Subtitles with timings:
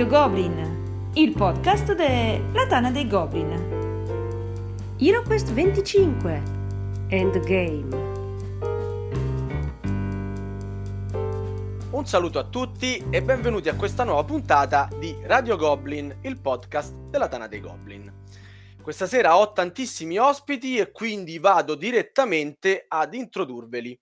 [0.00, 3.50] Radio Goblin, il podcast della Tana dei Goblin.
[4.98, 6.42] HeroQuest 25
[7.08, 7.88] Endgame.
[11.90, 16.94] Un saluto a tutti e benvenuti a questa nuova puntata di Radio Goblin, il podcast
[17.10, 18.10] della Tana dei Goblin.
[18.80, 24.00] Questa sera ho tantissimi ospiti e quindi vado direttamente ad introdurveli.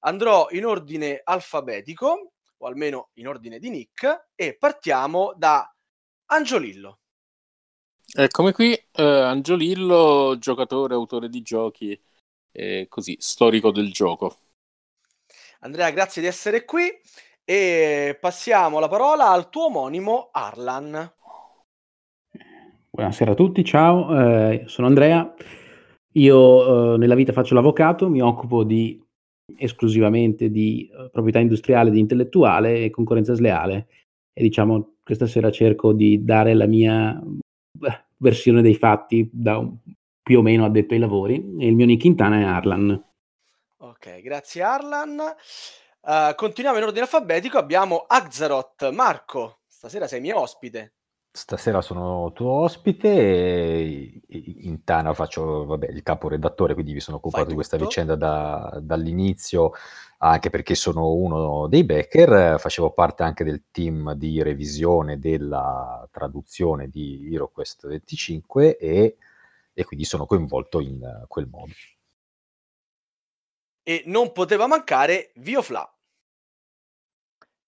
[0.00, 5.72] Andrò in ordine alfabetico, o almeno in ordine di nick, e partiamo da
[6.26, 6.98] Angiolillo.
[8.14, 12.00] Eccomi qui, eh, Angiolillo, giocatore, autore di giochi,
[12.52, 14.38] e così, storico del gioco.
[15.60, 16.88] Andrea, grazie di essere qui
[17.44, 21.12] e passiamo la parola al tuo omonimo Arlan.
[22.90, 25.34] Buonasera a tutti, ciao, eh, sono Andrea.
[26.12, 29.04] Io eh, nella vita faccio l'avvocato, mi occupo di,
[29.56, 33.88] esclusivamente di uh, proprietà industriale ed intellettuale e concorrenza sleale.
[34.32, 37.20] E diciamo, questa sera cerco di dare la mia
[38.16, 39.76] versione dei fatti da un,
[40.22, 41.34] più o meno addetto ai lavori.
[41.58, 43.04] E il mio nick in Tana è Arlan.
[43.78, 45.18] Ok, grazie Arlan.
[46.00, 48.90] Uh, continuiamo in ordine alfabetico, abbiamo Axaroth.
[48.90, 50.95] Marco, stasera sei mio ospite.
[51.36, 57.44] Stasera sono tuo ospite e in Tana faccio vabbè, il caporedattore, quindi mi sono occupato
[57.44, 59.72] di questa vicenda da, dall'inizio,
[60.16, 66.88] anche perché sono uno dei backer, facevo parte anche del team di revisione della traduzione
[66.88, 69.16] di HeroQuest 25 e,
[69.74, 71.72] e quindi sono coinvolto in quel modo.
[73.82, 75.95] E non poteva mancare Viofla.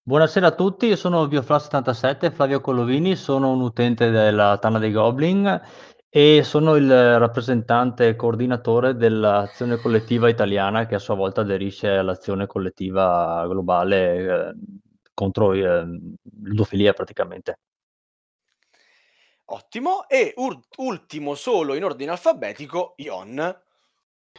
[0.09, 5.61] Buonasera a tutti, io sono Biofla77, Flavio Colovini, sono un utente della Tana dei Goblin
[6.09, 12.47] e sono il rappresentante e coordinatore dell'azione collettiva italiana che a sua volta aderisce all'azione
[12.47, 14.55] collettiva globale eh,
[15.13, 15.85] contro eh,
[16.43, 17.59] ludofilia praticamente.
[19.45, 23.61] Ottimo, e ur- ultimo solo in ordine alfabetico, Ion.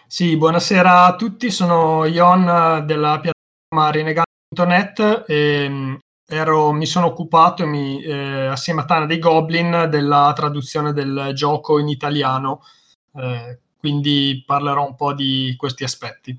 [0.07, 7.05] Sì, buonasera a tutti, sono Ion della piattaforma Renegati Net e, ehm, ero, mi sono
[7.05, 12.63] occupato mi, eh, assieme a Tana dei Goblin della traduzione del gioco in italiano,
[13.15, 16.37] eh, quindi parlerò un po' di questi aspetti.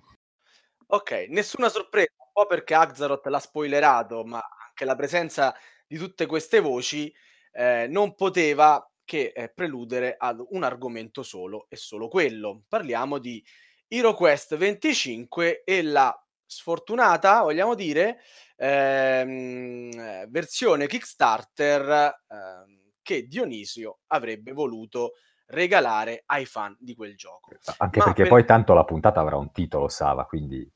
[0.88, 5.54] Ok, nessuna sorpresa, un po' perché Axaroth l'ha spoilerato, ma anche la presenza
[5.86, 7.12] di tutte queste voci
[7.52, 12.62] eh, non poteva che eh, preludere ad un argomento solo e solo quello.
[12.68, 13.42] Parliamo di
[13.86, 16.12] HeroQuest 25 e la
[16.50, 18.20] sfortunata, vogliamo dire,
[18.56, 25.12] ehm, versione Kickstarter ehm, che Dionisio avrebbe voluto
[25.46, 27.50] regalare ai fan di quel gioco.
[27.78, 28.30] Anche Ma perché per...
[28.30, 30.68] poi tanto la puntata avrà un titolo, Sava, quindi...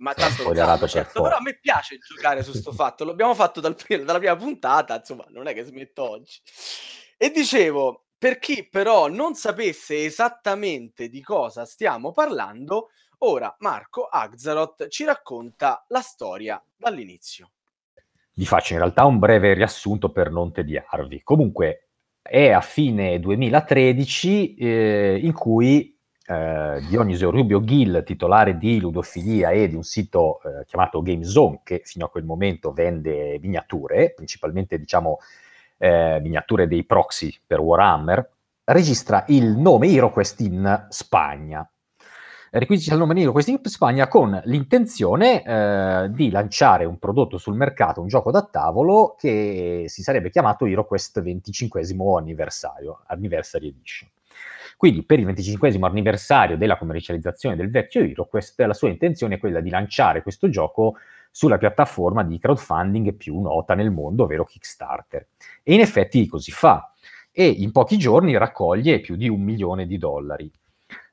[0.00, 3.76] Ma tanto sanno, certo, però a me piace giocare su questo fatto, l'abbiamo fatto dal
[4.02, 6.40] dalla prima puntata, insomma, non è che smetto oggi.
[7.18, 12.88] E dicevo, per chi però non sapesse esattamente di cosa stiamo parlando,
[13.22, 17.50] Ora Marco Axaroth ci racconta la storia dall'inizio.
[18.32, 21.20] Vi faccio in realtà un breve riassunto per non tediarvi.
[21.22, 21.88] Comunque
[22.22, 25.94] è a fine 2013 eh, in cui
[26.26, 31.82] eh, Dionisio Rubio Gil, titolare di Ludofilia e di un sito eh, chiamato GameZone, che
[31.84, 35.18] fino a quel momento vende miniature, principalmente diciamo
[35.76, 38.30] eh, miniature dei proxy per Warhammer,
[38.64, 41.70] registra il nome HeroQuest in Spagna
[42.50, 47.54] requisiti al nome Nero Quest in Spagna con l'intenzione eh, di lanciare un prodotto sul
[47.54, 51.82] mercato, un gioco da tavolo che si sarebbe chiamato HeroQuest 25
[52.18, 54.08] anniversario, Anniversary Edition.
[54.76, 59.60] Quindi per il 25 anniversario della commercializzazione del vecchio HeroQuest, la sua intenzione è quella
[59.60, 60.96] di lanciare questo gioco
[61.30, 65.26] sulla piattaforma di crowdfunding più nota nel mondo, ovvero Kickstarter.
[65.62, 66.92] E in effetti così fa.
[67.30, 70.50] E in pochi giorni raccoglie più di un milione di dollari.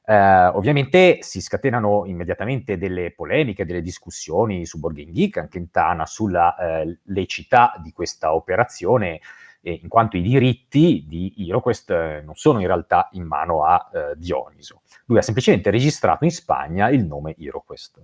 [0.10, 5.70] Eh, ovviamente si scatenano immediatamente delle polemiche, delle discussioni su Board Game Geek, anche in
[5.70, 9.20] Tana, sulla eh, lecità di questa operazione,
[9.60, 13.90] eh, in quanto i diritti di HeroQuest eh, non sono in realtà in mano a
[13.94, 14.84] eh, Dioniso.
[15.08, 18.02] Lui ha semplicemente registrato in Spagna il nome HeroQuest.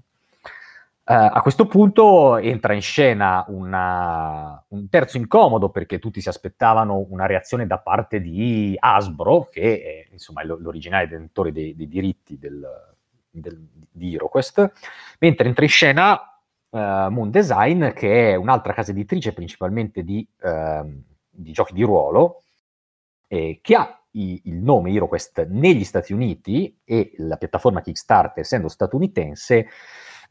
[1.06, 7.06] Uh, a questo punto entra in scena una, un terzo incomodo perché tutti si aspettavano
[7.10, 12.66] una reazione da parte di Hasbro, che è insomma, l'originale detentore dei, dei diritti del,
[13.30, 14.72] del, di HeroQuest,
[15.20, 16.14] mentre entra in scena
[16.70, 16.78] uh,
[17.10, 20.90] Moon Design, che è un'altra casa editrice principalmente di, uh,
[21.30, 22.44] di giochi di ruolo,
[23.28, 28.70] eh, che ha i, il nome HeroQuest negli Stati Uniti e la piattaforma Kickstarter, essendo
[28.70, 29.68] statunitense,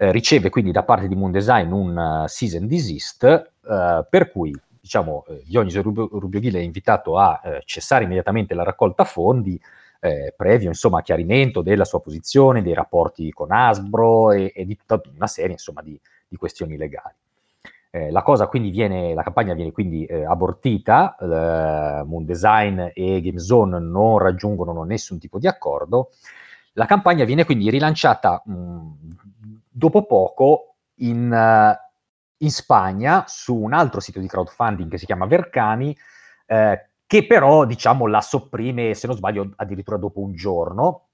[0.02, 3.22] eh, riceve quindi da parte di Moon Design un uh, cease and desist,
[3.60, 8.64] uh, per cui diciamo, eh, Rubio, Rubio Ghile è invitato a eh, cessare immediatamente la
[8.64, 9.60] raccolta fondi,
[10.00, 15.00] eh, previo insomma chiarimento della sua posizione, dei rapporti con Asbro e, e di tutta
[15.14, 17.14] una serie insomma di, di questioni legali.
[17.93, 24.19] Eh, la viene, la campagna viene quindi eh, abortita, eh, Moon Design e GameZone non
[24.19, 26.10] raggiungono nessun tipo di accordo,
[26.72, 28.90] la campagna viene quindi rilanciata mh,
[29.72, 35.26] dopo poco in, uh, in, Spagna su un altro sito di crowdfunding che si chiama
[35.26, 35.96] Vercani,
[36.46, 41.08] eh, che però diciamo la sopprime, se non sbaglio, addirittura dopo un giorno,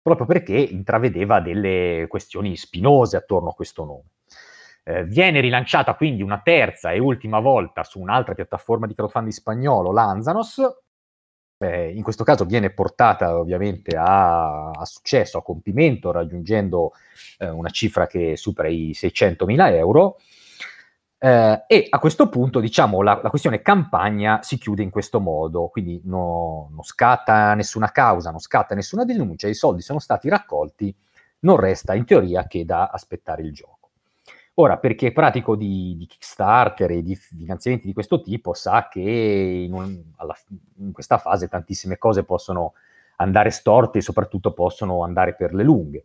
[0.00, 4.04] proprio perché intravedeva delle questioni spinose attorno a questo nome.
[4.82, 9.92] Eh, viene rilanciata quindi una terza e ultima volta su un'altra piattaforma di crowdfunding spagnolo,
[9.92, 10.60] Lanzanos.
[11.62, 16.92] Eh, in questo caso viene portata ovviamente a, a successo, a compimento, raggiungendo
[17.38, 20.16] eh, una cifra che supera i 600.000 euro.
[21.18, 25.68] Eh, e a questo punto, diciamo, la, la, questione campagna si chiude in questo modo,
[25.68, 30.94] quindi no, non scatta nessuna causa, non scatta nessuna denuncia, i soldi sono stati raccolti,
[31.40, 33.79] non resta in teoria che da aspettare il gioco.
[34.54, 39.72] Ora, perché pratico di, di, Kickstarter e di finanziamenti di questo tipo, sa che in,
[39.72, 40.36] un, alla,
[40.78, 42.74] in questa fase tantissime cose possono
[43.16, 46.04] andare storte e soprattutto possono andare per le lunghe.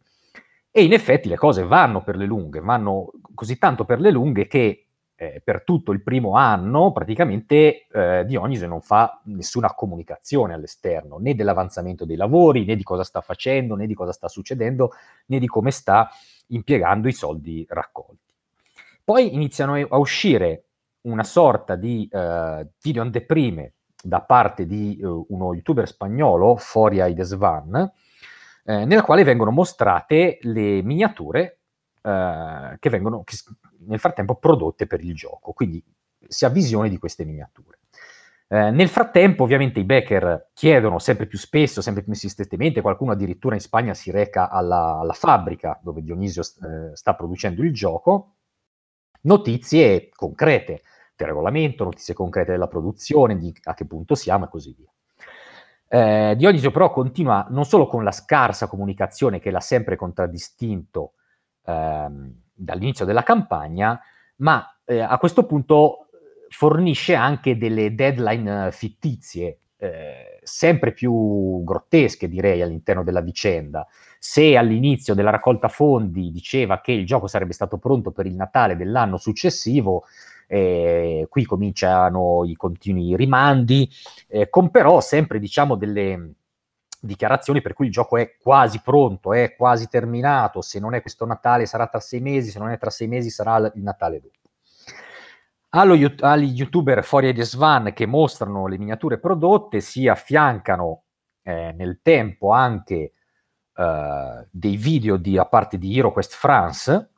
[0.71, 4.47] E in effetti le cose vanno per le lunghe, vanno così tanto per le lunghe
[4.47, 11.17] che eh, per tutto il primo anno praticamente eh, Dionisi non fa nessuna comunicazione all'esterno,
[11.17, 14.91] né dell'avanzamento dei lavori, né di cosa sta facendo, né di cosa sta succedendo,
[15.27, 16.09] né di come sta
[16.47, 18.24] impiegando i soldi raccolti.
[19.05, 20.63] Poi iniziano a uscire
[21.01, 27.91] una sorta di eh, video anteprime da parte di uh, uno youtuber spagnolo, Foria Idesvan,
[28.65, 31.59] eh, nella quale vengono mostrate le miniature
[32.01, 33.37] eh, che vengono che,
[33.85, 35.83] nel frattempo prodotte per il gioco, quindi
[36.27, 37.77] si ha visione di queste miniature.
[38.47, 43.53] Eh, nel frattempo, ovviamente, i backer chiedono sempre più spesso, sempre più insistentemente, qualcuno addirittura
[43.53, 48.34] in Spagna si reca alla, alla fabbrica dove Dionisio eh, sta producendo il gioco,
[49.25, 50.81] notizie concrete
[51.15, 54.89] del regolamento, notizie concrete della produzione, di a che punto siamo e così via.
[55.87, 61.13] Eh, Dionisio però continua non solo con la scarsa comunicazione che l'ha sempre contraddistinto
[61.63, 63.99] ehm, dall'inizio della campagna,
[64.37, 66.07] ma eh, a questo punto
[66.49, 69.59] fornisce anche delle deadline fittizie,
[69.93, 73.87] eh, sempre più grottesche direi all'interno della vicenda.
[74.19, 78.75] Se all'inizio della raccolta fondi diceva che il gioco sarebbe stato pronto per il Natale
[78.75, 80.03] dell'anno successivo,
[80.47, 83.89] eh, qui cominciano i continui rimandi,
[84.27, 86.33] eh, con però sempre diciamo delle
[86.99, 91.25] dichiarazioni per cui il gioco è quasi pronto, è quasi terminato, se non è questo
[91.25, 94.44] Natale sarà tra sei mesi, se non è tra sei mesi sarà il Natale dopo.
[95.77, 101.03] Allo, agli youtuber Foria e Svan che mostrano le miniature prodotte si affiancano
[101.41, 103.11] eh, nel tempo anche
[103.75, 107.09] eh, dei video di, a parte di HeroQuest France,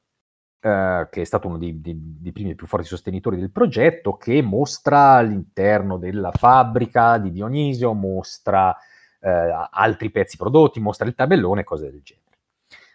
[0.59, 4.17] eh, che è stato uno dei, dei, dei primi e più forti sostenitori del progetto,
[4.17, 8.75] che mostra l'interno della fabbrica di Dionisio, mostra
[9.19, 12.37] eh, altri pezzi prodotti, mostra il tabellone, cose del genere.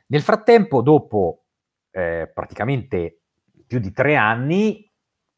[0.07, 1.45] Nel frattempo, dopo
[1.93, 3.21] eh, praticamente
[3.65, 4.91] più di tre anni,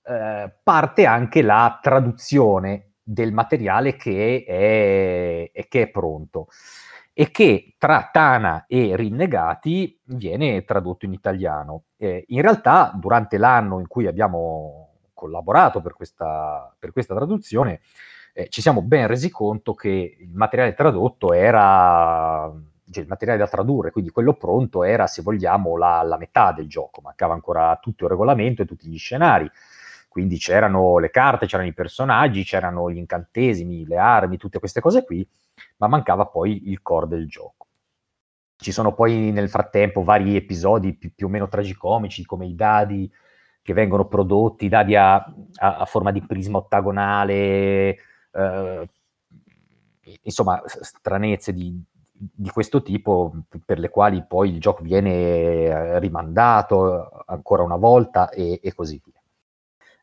[0.07, 4.45] eh, parte anche la traduzione del materiale che
[5.53, 6.49] è, che è pronto
[7.13, 11.85] e che tra Tana e Rinnegati viene tradotto in italiano.
[11.97, 17.81] Eh, in realtà, durante l'anno in cui abbiamo collaborato per questa, per questa traduzione,
[18.33, 22.53] eh, ci siamo ben resi conto che il materiale tradotto era
[22.91, 26.69] cioè il materiale da tradurre, quindi quello pronto era, se vogliamo, la, la, metà del
[26.69, 29.51] gioco, mancava ancora tutto il regolamento e tutti gli scenari,
[30.15, 35.03] quindi c'erano le carte, c'erano i personaggi, c'erano gli incantesimi, le armi, tutte queste cose
[35.03, 35.29] qui,
[35.79, 37.67] ma mancava poi il core del gioco.
[38.55, 43.11] Ci sono poi nel frattempo vari episodi più, più o meno tragicomici, come i dadi
[43.61, 47.97] che vengono prodotti, dadi a, a, a forma di prisma ottagonale,
[48.31, 48.89] eh,
[50.23, 51.77] insomma, stranezze di,
[52.13, 53.35] di, questo tipo
[53.67, 59.14] per le quali poi il gioco viene rimandato ancora una volta e, e così via.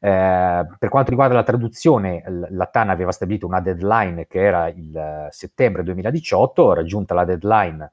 [0.04, 5.28] Eh, per quanto riguarda la traduzione, la TAN aveva stabilito una deadline che era il
[5.30, 7.92] settembre 2018, raggiunta la deadline,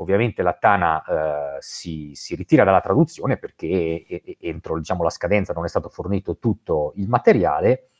[0.00, 4.04] ovviamente la Tana eh, si, si, ritira dalla traduzione perché
[4.40, 7.90] entro diciamo, la scadenza non è stato fornito tutto il materiale.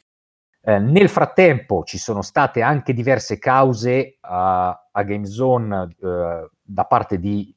[0.61, 7.21] Eh, nel frattempo ci sono state anche diverse cause a, a GameZone eh, da parte
[7.21, 7.54] di,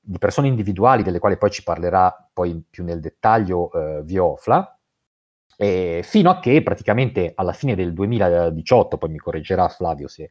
[0.00, 4.75] di, persone individuali, delle quali poi ci parlerà poi più nel dettaglio eh, Viofla,
[5.56, 10.30] E fino a che praticamente alla fine del 2018, poi mi correggerà Flavio se,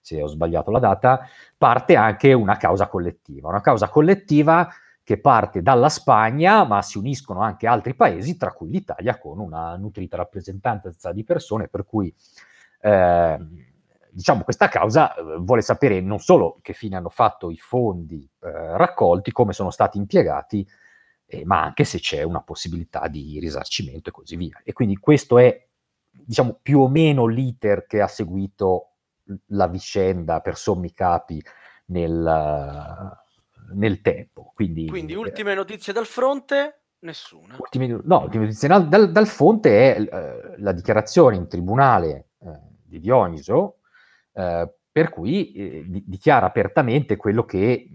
[0.00, 1.26] se ho sbagliato la data,
[1.56, 4.68] parte anche una causa collettiva, una causa collettiva
[5.04, 9.76] che parte dalla Spagna, ma si uniscono anche altri paesi, tra cui l'Italia, con una
[9.76, 12.12] nutrita rappresentanza di persone, per cui
[12.80, 13.38] eh,
[14.10, 18.76] diciamo questa causa eh, vuole sapere non solo che fine hanno fatto i fondi eh,
[18.76, 20.66] raccolti, come sono stati impiegati,
[21.26, 24.60] eh, ma anche se c'è una possibilità di risarcimento e così via.
[24.62, 25.66] E quindi questo è,
[26.10, 28.90] diciamo, più o meno l'iter che ha seguito
[29.48, 31.42] la vicenda per sommi capi
[31.86, 33.16] nel,
[33.72, 34.52] nel tempo.
[34.54, 36.80] Quindi, Quindi eh, ultime notizie dal fronte?
[37.00, 37.56] Nessuna.
[37.58, 42.98] Ultime, no, ultime notizie dal, dal, fonte è eh, la dichiarazione in tribunale eh, di
[42.98, 43.80] Dioniso,
[44.32, 47.88] eh, per cui eh, di, dichiara apertamente quello che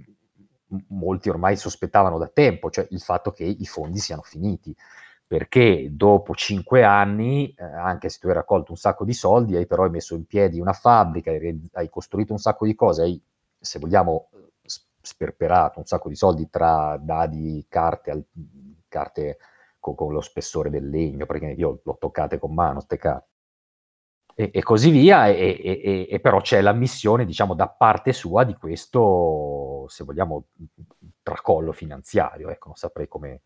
[0.88, 4.76] molti ormai sospettavano da tempo, cioè il fatto che i fondi siano finiti
[5.30, 9.68] perché dopo cinque anni, eh, anche se tu hai raccolto un sacco di soldi, hai
[9.68, 13.22] però messo in piedi una fabbrica, hai, costruito un sacco di cose, hai,
[13.60, 14.30] se vogliamo,
[15.00, 18.26] sperperato un sacco di soldi tra dadi, carte, al,
[18.88, 19.38] carte
[19.80, 23.28] con, con, lo spessore del legno, perché io l'ho toccate con mano, ste carte.
[24.34, 28.56] E, e così via, e, e, e, però c'è l'ammissione, diciamo, da parte sua di
[28.56, 29.00] questo,
[29.90, 30.48] se vogliamo,
[31.22, 33.42] tracollo finanziario, ecco, non saprei come,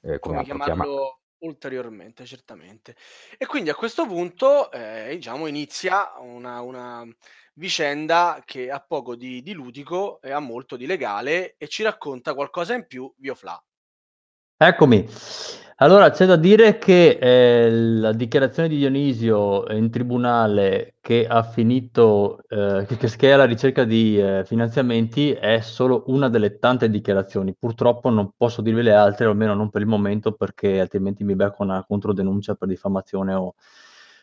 [0.00, 1.16] eh, come, come chiamarlo chiamare.
[1.38, 2.96] ulteriormente, certamente.
[3.36, 7.06] E quindi a questo punto, eh, diciamo, inizia una, una,
[7.54, 12.32] vicenda che ha poco di, di ludico e ha molto di legale e ci racconta
[12.34, 13.62] qualcosa in più Biofla.
[14.56, 15.06] Eccomi.
[15.82, 22.38] Allora, c'è da dire che eh, la dichiarazione di Dionisio in tribunale che ha finito,
[22.48, 27.56] eh, che, che, è alla ricerca di eh, finanziamenti, è solo una delle tante dichiarazioni.
[27.58, 31.64] Purtroppo non posso dirvi le altre, almeno non per il momento, perché altrimenti mi becco
[31.64, 33.54] una controdenuncia per diffamazione o...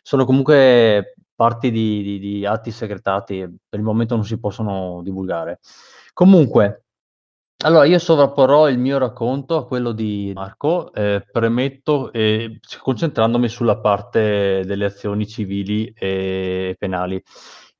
[0.02, 3.36] Sono comunque parti di, di, di atti segretati,
[3.68, 5.60] per il momento non si possono divulgare.
[6.14, 6.84] Comunque,
[7.62, 13.78] allora, io sovrapporrò il mio racconto a quello di Marco, eh, premetto, eh, concentrandomi sulla
[13.78, 17.22] parte delle azioni civili e penali.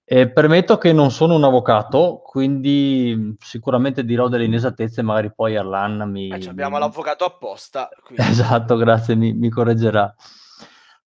[0.04, 6.10] Eh, permetto che non sono un avvocato, quindi sicuramente dirò delle inesattezze, magari poi Arlan
[6.10, 6.28] mi...
[6.28, 6.82] Eh, abbiamo mi...
[6.82, 7.88] l'avvocato apposta.
[8.04, 8.28] Quindi...
[8.28, 10.12] Esatto, grazie, mi, mi, correggerà.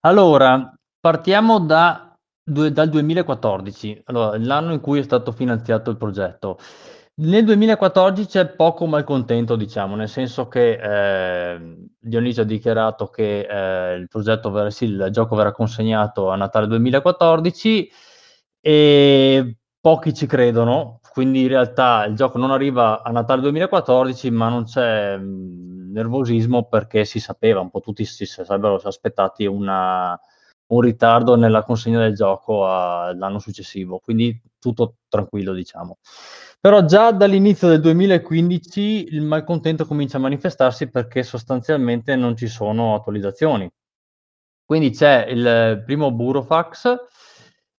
[0.01, 6.59] Allora, partiamo da, dal 2014, allora, l'anno in cui è stato finanziato il progetto.
[7.17, 10.73] Nel 2014 c'è poco malcontento, diciamo, nel senso che
[11.55, 16.35] eh, Dionisio ha dichiarato che eh, il progetto verrà, sì, il gioco verrà consegnato a
[16.37, 17.89] Natale 2014
[18.61, 24.49] e pochi ci credono, quindi in realtà il gioco non arriva a Natale 2014, ma
[24.49, 30.19] non c'è mh, nervosismo perché si sapeva, un po' tutti si sarebbero aspettati una,
[30.69, 35.99] un ritardo nella consegna del gioco all'anno successivo, quindi tutto tranquillo, diciamo.
[36.65, 42.95] Però già dall'inizio del 2015 il malcontento comincia a manifestarsi perché sostanzialmente non ci sono
[42.95, 43.71] attualizzazioni.
[44.65, 46.97] Quindi c'è il primo Burofax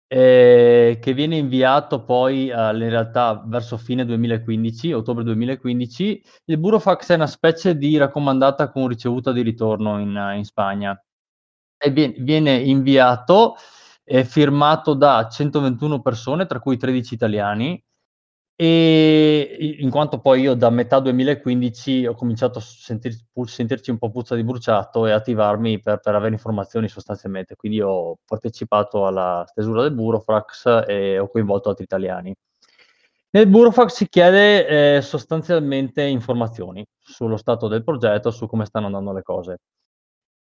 [0.05, 6.23] eh, che viene inviato poi eh, in realtà verso fine 2015, ottobre 2015.
[6.45, 10.95] Il Burofax è una specie di raccomandata con ricevuta di ritorno in, in Spagna
[11.75, 13.55] e viene, inviato,
[14.03, 17.84] è firmato da 121 persone, tra cui 13 italiani
[18.57, 24.11] e in quanto poi io da metà 2015 ho cominciato a sentir, sentirci un po'
[24.11, 27.55] puzza di bruciato e attivarmi per, per, avere informazioni sostanzialmente.
[27.55, 32.33] Quindi ho partecipato alla stesura del Burofax e ho coinvolto altri italiani.
[33.31, 39.11] Nel Burofax si chiede eh, sostanzialmente informazioni sullo stato del progetto, su come stanno andando
[39.11, 39.57] le cose.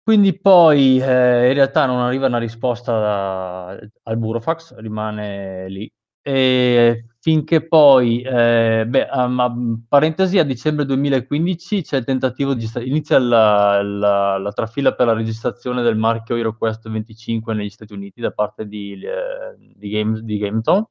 [0.02, 3.68] Quindi poi eh, in realtà non arriva una risposta da,
[4.02, 5.90] al Burofax, rimane lì
[6.20, 13.20] e finché poi, eh, beh, um, parentesi, a dicembre 2015 c'è il tentativo di inizia
[13.20, 18.32] la, la, la, trafila per la registrazione del marchio HeroQuest 25 negli Stati Uniti da
[18.32, 20.84] parte di, eh, di, Game, di Gameton.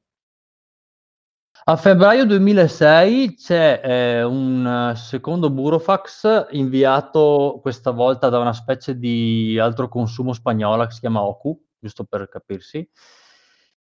[1.64, 9.58] A febbraio 2006 c'è eh, un secondo burofax inviato questa volta da una specie di
[9.60, 12.88] altro consumo spagnola che si chiama Oku, giusto per capirsi,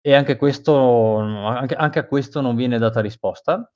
[0.07, 3.69] e anche, questo, anche, anche, a questo non viene data risposta.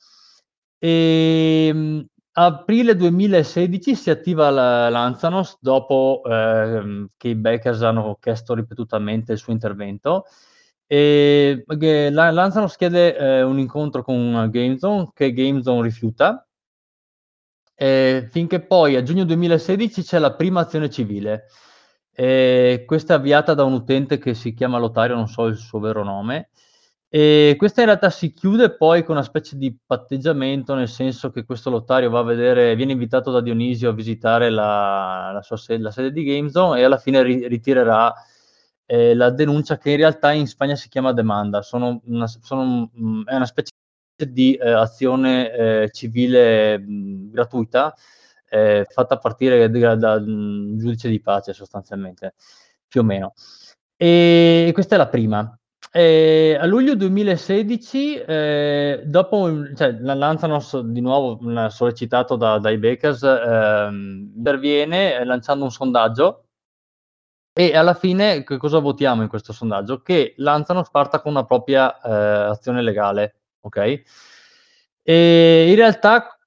[0.77, 8.53] E, ehm, aprile 2016 si attiva la Lanzanos dopo eh, che i backers hanno chiesto
[8.53, 10.23] ripetutamente il suo intervento.
[10.87, 16.47] E la Lanzanos chiede eh, un incontro con GameZone che GameZone rifiuta.
[17.75, 21.47] E finché poi a giugno 2016 c'è la prima azione civile
[22.21, 25.79] Eh, questa è avviata da un utente che si chiama Lotario, non so il suo
[25.79, 26.49] vero nome.
[27.09, 31.45] E questa in realtà si chiude poi con una specie di patteggiamento, nel senso che
[31.45, 35.81] questo lottario va a vedere, viene invitato da Dionisio a visitare la, la sua sede,
[35.81, 38.13] la sede di GameZone e alla fine ri, ritirerà
[38.85, 41.63] eh, la denuncia che in realtà in Spagna si chiama demanda.
[41.63, 43.71] Sono una, sono, mh, è una specie
[44.29, 47.95] di eh, azione eh, civile mh, gratuita
[48.51, 52.35] eh, fatta partire da, da un giudice di pace sostanzialmente,
[52.87, 53.33] più o meno.
[53.95, 55.57] E questa è la prima.
[55.93, 61.39] Eh, a luglio 2016, eh, dopo, cioè, Lanzanos di nuovo
[61.69, 63.89] sollecitato da, dai Bakers, eh,
[64.35, 66.47] interviene lanciando un sondaggio
[67.53, 70.01] e alla fine che cosa votiamo in questo sondaggio?
[70.01, 74.01] Che Lanzanos parta con una propria eh, azione legale, ok?
[75.03, 76.37] E in realtà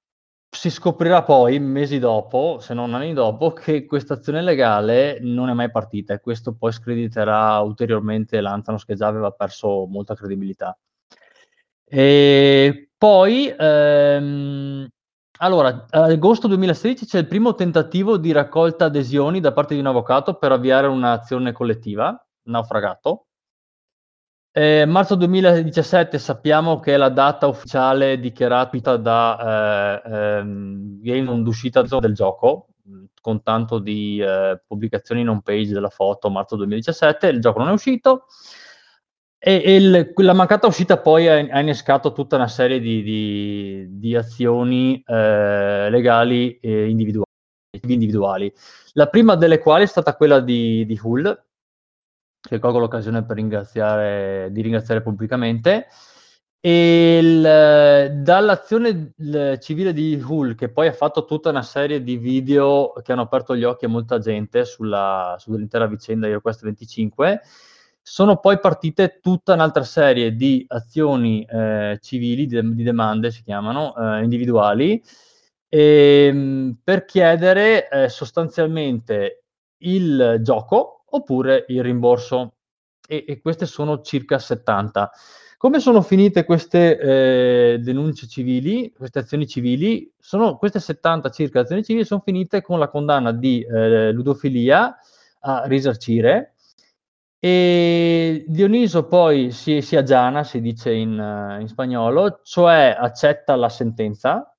[0.54, 5.52] si scoprirà poi, mesi dopo, se non anni dopo, che questa azione legale non è
[5.52, 10.76] mai partita e questo poi screditerà ulteriormente l'Antanos che già aveva perso molta credibilità.
[11.86, 14.88] E poi, ehm,
[15.38, 19.86] allora, ad agosto 2016 c'è il primo tentativo di raccolta adesioni da parte di un
[19.86, 23.26] avvocato per avviare un'azione collettiva, naufragato.
[24.56, 31.82] Eh, marzo 2017 sappiamo che è la data ufficiale dichiarata da eh, ehm, Game d'uscita
[31.82, 32.68] del gioco,
[33.20, 37.72] con tanto di eh, pubblicazioni home page della foto, marzo 2017, il gioco non è
[37.72, 38.26] uscito.
[39.38, 44.14] E, e il, la mancata uscita poi ha, innescato tutta una serie di, di, di
[44.14, 47.26] azioni eh, legali individuali,
[47.88, 48.52] individuali,
[48.92, 51.44] La prima delle quali è stata quella di, di Hull,
[52.46, 55.86] che colgo l'occasione per ringraziare, di ringraziare pubblicamente.
[56.60, 59.12] E il, dall'azione
[59.60, 63.54] civile di Hull, che poi ha fatto tutta una serie di video che hanno aperto
[63.54, 67.42] gli occhi a molta gente sulla, sull'intera vicenda di Request 25,
[68.00, 73.94] sono poi partite tutta un'altra serie di azioni eh, civili, di, di, demande si chiamano,
[73.96, 75.02] eh, individuali,
[75.68, 79.44] e, ehm, per chiedere eh, sostanzialmente
[79.78, 82.54] il gioco oppure il rimborso.
[83.06, 85.10] E, e queste sono circa 70.
[85.56, 90.12] Come sono finite queste eh, denunce civili, queste azioni civili?
[90.18, 94.96] Sono, queste 70 circa azioni civili sono finite con la condanna di eh, ludofilia
[95.40, 96.54] a risarcire
[97.44, 101.12] e Dioniso poi si, si aggiana, si dice in,
[101.60, 104.53] in spagnolo, cioè accetta la sentenza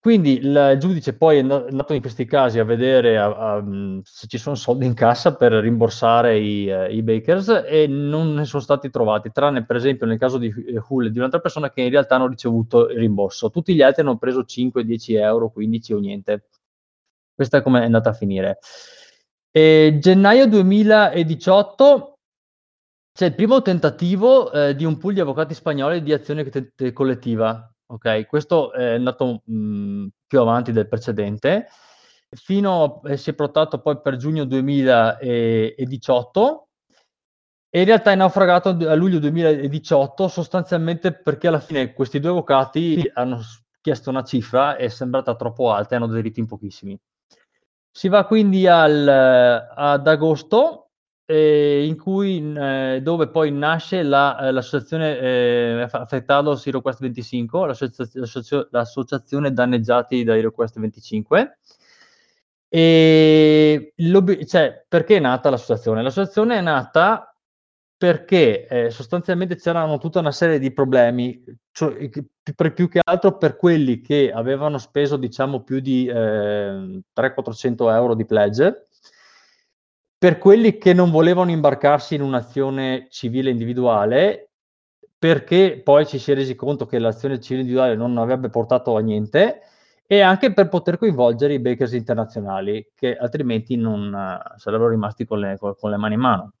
[0.00, 3.64] quindi il giudice poi è andato in questi casi a vedere a, a,
[4.02, 8.46] se ci sono soldi in cassa per rimborsare i, uh, i, bakers e non ne
[8.46, 11.82] sono stati trovati, tranne per esempio nel caso di eh, Hull di un'altra persona che
[11.82, 13.50] in realtà hanno ricevuto il rimborso.
[13.50, 16.48] Tutti gli altri hanno preso 5, 10 euro, 15 o niente.
[17.34, 18.58] Questa è come è andata a finire.
[19.50, 22.14] E gennaio 2018
[23.12, 26.48] c'è il primo tentativo eh, di un pool di avvocati spagnoli di azione
[26.94, 31.66] collettiva Ok, questo è andato mh, mhmm, più avanti del precedente,
[32.30, 36.68] fino a, si è protrato poi per giugno 2018
[37.68, 43.10] e in realtà è naufragato a luglio 2018 sostanzialmente perché alla fine questi due avvocati
[43.14, 43.40] hanno
[43.80, 46.96] chiesto una cifra e è sembrata troppo alta e hanno aderito in pochissimi.
[47.90, 50.89] Si va quindi al, ad agosto
[51.30, 58.68] eh, in cui, eh, dove poi nasce la, eh, l'associazione eh, Affectados HeroQuest 25, l'assozio-
[58.72, 61.58] l'associazione danneggiati da HeroQuest 25.
[62.68, 63.92] E
[64.46, 66.02] cioè, perché è nata l'associazione?
[66.02, 67.32] L'associazione è nata
[67.96, 72.08] perché eh, sostanzialmente c'erano tutta una serie di problemi, cioè,
[72.74, 78.24] più che altro per quelli che avevano speso diciamo più di eh, 300-400 euro di
[78.24, 78.86] pledge
[80.20, 84.50] per quelli che non volevano imbarcarsi in un'azione civile individuale,
[85.18, 89.00] perché poi ci si è resi conto che l'azione civile individuale non avrebbe portato a
[89.00, 89.62] niente,
[90.06, 95.40] e anche per poter coinvolgere i bakers internazionali, che altrimenti non uh, sarebbero rimasti con
[95.40, 96.52] le, con, le, mani in mano.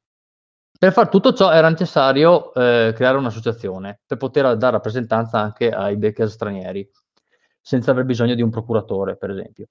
[0.78, 5.98] Per fare tutto ciò era necessario eh, creare un'associazione per poter dare rappresentanza anche ai
[5.98, 6.90] bakers stranieri,
[7.60, 9.66] senza aver bisogno di un procuratore, per esempio.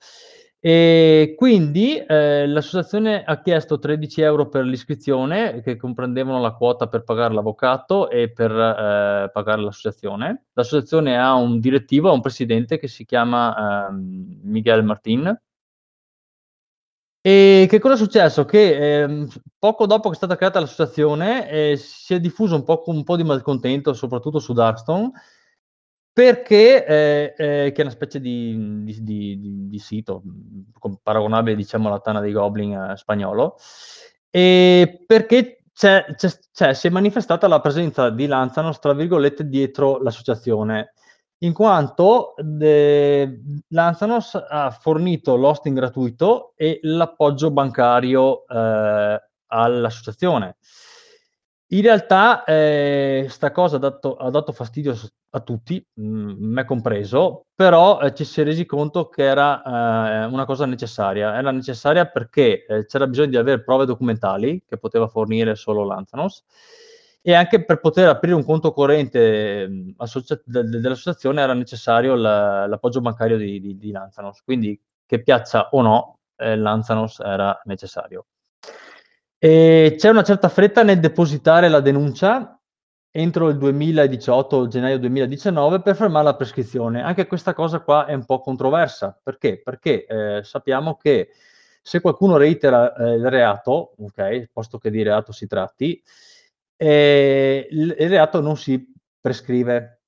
[0.61, 7.03] E quindi eh, l'associazione ha chiesto 13 euro per l'iscrizione, che comprendevano la quota per
[7.03, 10.47] pagare l'avvocato e per eh, pagare l'associazione.
[10.53, 15.39] L'associazione ha un direttivo, ha un presidente che si chiama eh, Miguel Martin.
[17.21, 18.43] E che cosa è successo?
[18.45, 22.83] Che ehm, poco dopo che è stata creata l'associazione eh, si è diffuso un po',
[22.87, 25.11] un po' di malcontento, soprattutto su Darkstone,
[26.19, 30.21] perché eh, eh, che è una specie di, di, di, di sito
[31.01, 33.55] paragonabile diciamo alla Tana dei Goblin eh, spagnolo
[34.29, 40.01] e perché c'è, c'è, c'è, si è manifestata la presenza di Lanzanos tra virgolette dietro
[40.01, 40.91] l'associazione
[41.37, 50.57] in quanto de, Lanzanos ha fornito l'hosting gratuito e l'appoggio bancario eh, all'associazione.
[51.71, 54.95] In realtà eh, cosa ha dato, ha dato fastidio
[55.31, 60.23] a tutti, mh, mm, me compreso, però eh, ci si è resi conto che era
[60.23, 61.35] eh, una cosa necessaria.
[61.37, 66.43] Era necessaria perché eh, c'era bisogno di avere prove documentali che poteva fornire solo Lanzanos
[67.21, 72.65] e anche per poter aprire un conto corrente mm, associa- de- dell'associazione era necessario la-
[72.65, 78.25] l'appoggio bancario di, di, di, Lanzanos, quindi che piaccia o no, eh, Lanzanos era necessario.
[79.41, 82.59] E c'è una certa fretta nel depositare la denuncia
[83.09, 87.01] entro il 2018, gennaio 2019, per fermare la prescrizione.
[87.01, 89.17] Anche questa cosa qua è un po' controversa.
[89.23, 89.61] Perché?
[89.61, 91.29] Perché eh, sappiamo che
[91.81, 96.01] se qualcuno reitera eh, il reato, ok, posto che di reato si tratti,
[96.75, 100.01] eh, il, il reato non si prescrive.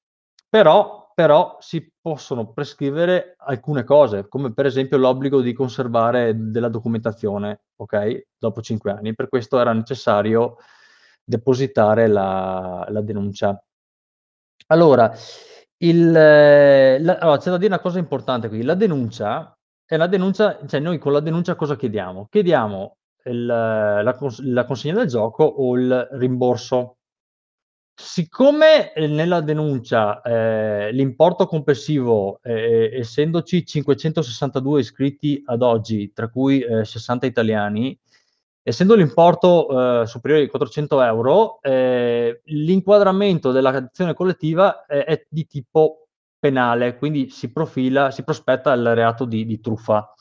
[0.50, 7.66] Però però si possono prescrivere alcune cose, come per esempio l'obbligo di conservare della documentazione,
[7.76, 8.30] ok?
[8.40, 9.14] Dopo cinque anni.
[9.14, 10.56] Per questo era necessario
[11.24, 13.64] depositare la, la denuncia.
[14.70, 15.14] Allora,
[15.78, 18.64] il, la, allora, c'è da dire una cosa importante qui.
[18.64, 19.56] La denuncia
[19.86, 22.30] è la denuncia, cioè noi con la denuncia cosa chiediamo?
[22.32, 26.96] Chiediamo il, la, la consegna del gioco o il rimborso
[27.94, 36.62] Siccome eh, nella denuncia eh, l'importo complessivo, eh, essendoci 562 iscritti ad oggi, tra cui
[36.62, 37.98] eh, 60 italiani,
[38.64, 46.08] essendo l'importo eh, superiore ai 400 euro, eh, l'inquadramento dell'azione collettiva è di tipo
[46.40, 50.12] penale, quindi si profila, si prospetta il reato di, di truffa.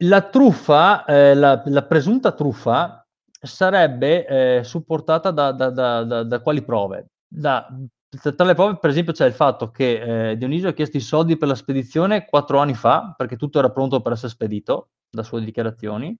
[0.00, 3.05] La truffa, la, la presunta truffa,
[3.46, 7.10] sarebbe eh, supportata da, da, da, da, quali prove?
[7.26, 7.66] Da,
[8.08, 11.36] tra le prove, per esempio, c'è il fatto che eh, Dionisio ha chiesto i soldi
[11.36, 15.44] per la spedizione quattro anni fa, perché tutto era pronto per essere spedito, da sue
[15.44, 16.16] dichiarazioni.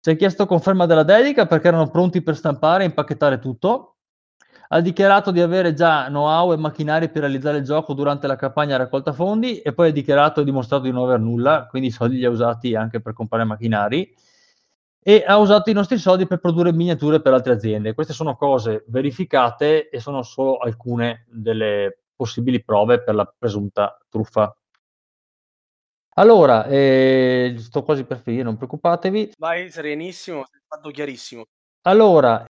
[0.00, 3.96] Ci ha chiesto conferma della dedica perché erano pronti per stampare e impacchettare tutto.
[4.68, 8.76] Ha dichiarato di avere già know-how e macchinari per realizzare il gioco durante la campagna
[8.76, 12.16] raccolta fondi e poi ha dichiarato e dimostrato di non aver nulla, quindi i soldi
[12.16, 14.14] li ha usati anche per comprare macchinari
[15.02, 17.94] e ha usato i nostri soldi per produrre miniature per altre aziende.
[17.94, 24.54] Queste sono cose verificate e sono solo alcune delle possibili prove per la presunta truffa.
[26.14, 29.32] Allora, eh, sto quasi per finire, non preoccupatevi.
[29.38, 31.46] Vai serenissimo, sei fatto chiarissimo.
[31.82, 32.44] Allora,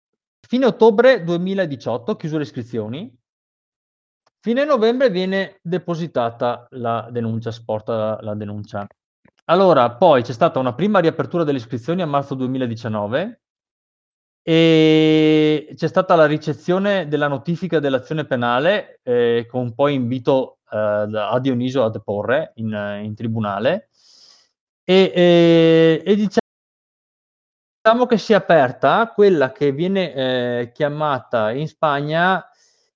[0.47, 3.15] fine ottobre 2018, chiuso le iscrizioni.
[4.41, 8.87] Fine novembre viene depositata la denuncia, sporta la denuncia.
[9.49, 13.41] Allora, poi c'è stata una prima riapertura delle iscrizioni a marzo 2019
[14.43, 21.39] e c'è stata la ricezione della notifica dell'azione penale eh, con poi invito eh, a
[21.39, 23.89] Dioniso a deporre in, in tribunale.
[24.83, 32.48] E, e, e, diciamo che si è aperta quella che viene eh, chiamata in Spagna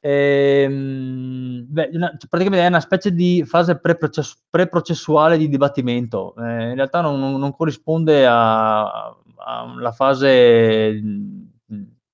[0.05, 6.35] Ehm, beh, una, praticamente è una specie di fase pre-process- pre-processuale di dibattimento.
[6.37, 11.01] Eh, in realtà non, non, corrisponde alla fase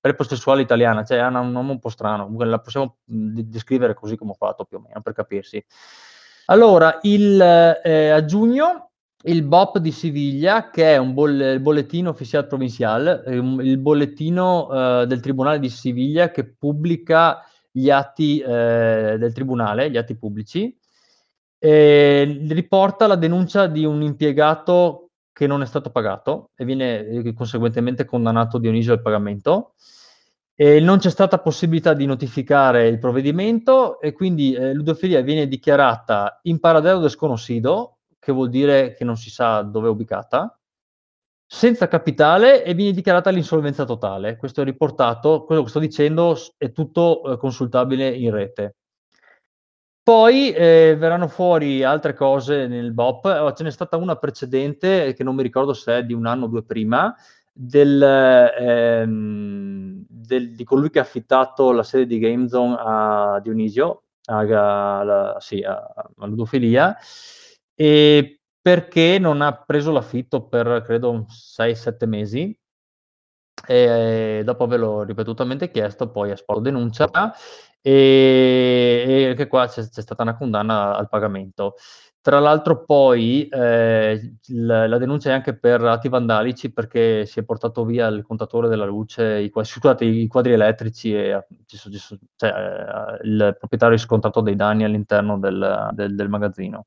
[0.00, 2.32] pre-processuale italiana, cioè ha un nome un po' strano.
[2.44, 5.60] La possiamo descrivere così come ho fatto più o meno per capirsi.
[6.46, 8.90] Allora, il, eh, a giugno
[9.24, 15.06] il BOP di Siviglia, che è un boll- bollettino ufficiale provinciale, eh, il bollettino eh,
[15.08, 20.76] del Tribunale di Siviglia che pubblica gli atti eh, del tribunale, gli atti pubblici,
[21.58, 27.32] eh, riporta la denuncia di un impiegato che non è stato pagato e viene eh,
[27.34, 29.74] conseguentemente condannato Dionisio al pagamento.
[30.54, 36.40] E non c'è stata possibilità di notificare il provvedimento e quindi eh, l'udofilia viene dichiarata
[36.42, 40.59] in paradero desconocido, che vuol dire che non si sa dove è ubicata,
[41.52, 44.36] senza capitale e viene dichiarata l'insolvenza totale.
[44.36, 48.76] Questo è riportato, quello che sto dicendo è tutto eh, consultabile in rete.
[50.00, 55.24] Poi eh, verranno fuori altre cose nel BOP, oh, ce n'è stata una precedente che
[55.24, 57.12] non mi ricordo se è di un anno o due prima,
[57.52, 65.34] del, ehm, del, di colui che ha affittato la sede di GameZone a Dionisio, a,
[65.34, 65.74] a, sì, a,
[66.16, 66.96] a Ludofilia,
[67.74, 72.58] e perché non ha preso l'affitto per credo 6-7 mesi
[73.66, 77.08] e dopo averlo ripetutamente chiesto poi ha sporto denuncia
[77.82, 81.76] e, e anche qua c'è, c'è, stata una condanna al pagamento.
[82.22, 87.44] Tra l'altro poi eh, la, la, denuncia è anche per atti vandalici perché si è
[87.44, 91.46] portato via il contatore della luce, i, scusate, i quadri elettrici e
[92.36, 96.86] cioè, eh, il proprietario ha riscontrato dei danni all'interno del, del, del magazzino.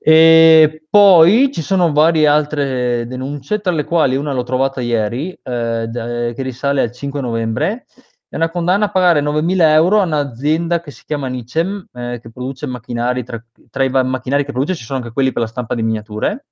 [0.00, 5.90] E poi ci sono varie altre denunce, tra le quali una l'ho trovata ieri, eh,
[5.92, 7.86] che risale al 5 novembre,
[8.28, 12.30] è una condanna a pagare 9.000 euro a un'azienda che si chiama Nicem, eh, che
[12.30, 15.74] produce macchinari, tra, tra, i macchinari che produce ci sono anche quelli per la stampa
[15.74, 16.46] di miniature.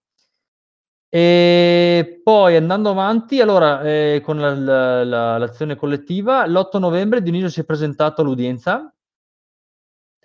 [1.09, 7.49] E poi andando avanti, allora, eh, con la, la, la, l'azione collettiva, l'8 novembre Dionisio
[7.49, 8.96] si è presentato all'udienza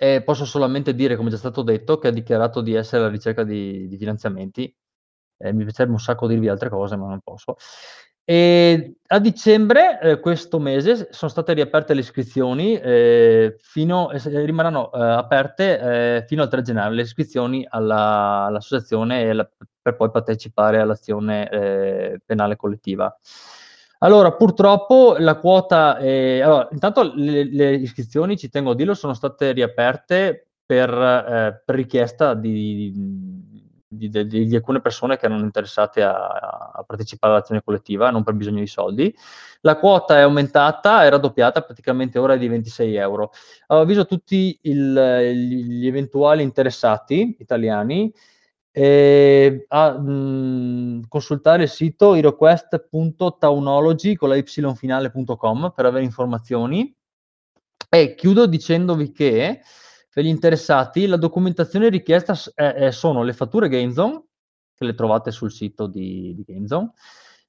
[0.04, 3.44] e posso solamente dire, come già stato detto, che ha dichiarato di essere alla ricerca
[3.44, 4.76] di, di finanziamenti.
[5.38, 7.56] Eh, mi piacerebbe un sacco dirvi altre cose, ma non posso.
[8.24, 14.92] E a dicembre, eh, questo mese, sono state riaperte le iscrizioni, eh, fino, eh, rimarranno
[14.92, 15.80] eh, aperte
[16.18, 19.48] eh, fino al 3 gennaio le iscrizioni alla, all'associazione la,
[19.84, 23.16] per poi partecipare all'azione eh, penale collettiva.
[24.04, 29.52] Allora, purtroppo la quota, allora, intanto le, le, iscrizioni, ci tengo a dirlo, sono state
[29.52, 32.92] riaperte per, per richiesta di,
[33.88, 38.34] di, di, di, alcune persone che erano interessate a, a, partecipare all'azione collettiva, non per
[38.34, 39.14] bisogno di soldi.
[39.62, 43.32] La quota è aumentata, è raddoppiata, praticamente ora è di 26 euro.
[43.68, 44.94] Avviso tutti il,
[45.36, 48.12] gli eventuali interessati italiani
[48.72, 56.96] eh, a mh, consultare il sito heroquest.taunology con la yfinale.com per avere informazioni.
[57.90, 59.62] E chiudo dicendovi che
[60.14, 64.24] per gli interessati, la documentazione richiesta è, è, sono le fatture GameZone,
[64.74, 66.92] che le trovate sul sito di, di GameZone,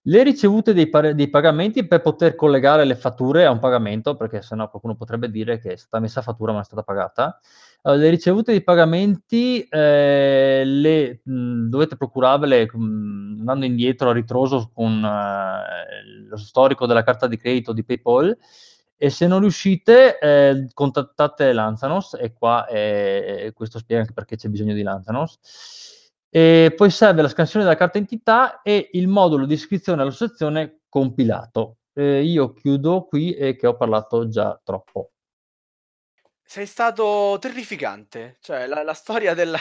[0.03, 4.69] le ricevute dei, dei, pagamenti per poter collegare le fatture a un pagamento, perché sennò
[4.69, 7.39] qualcuno potrebbe dire che è stata messa a fattura ma è stata pagata.
[7.83, 14.71] Allora, le ricevute dei pagamenti eh, le, mh, dovete procurarvele mh, andando indietro a ritroso
[14.73, 18.37] con eh, lo storico della carta di credito di PayPal
[18.97, 24.49] e se non riuscite eh, contattate Lanzanos e qua eh, questo spiega anche perché c'è
[24.49, 25.39] bisogno di Lanzanos.
[26.35, 31.77] E poi serve la scansione della carta identità e il modulo di iscrizione all'associazione compilato.
[31.93, 35.11] Eh, io chiudo qui e che ho parlato già troppo.
[36.43, 39.61] Sei stato terrificante, cioè la, la storia della,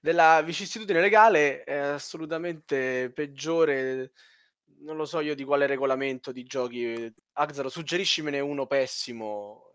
[0.00, 4.10] della vicissitudine legale è assolutamente peggiore
[4.80, 7.12] non lo so io di quale regolamento di giochi.
[7.34, 9.67] Axaro, suggeriscimene uno pessimo.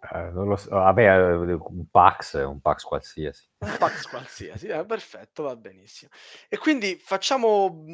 [0.00, 3.46] Eh, non lo so, vabbè, eh, un Pax, un Pax qualsiasi.
[3.58, 6.10] Un Pax qualsiasi, eh, perfetto, va benissimo.
[6.48, 7.84] E quindi facciamo,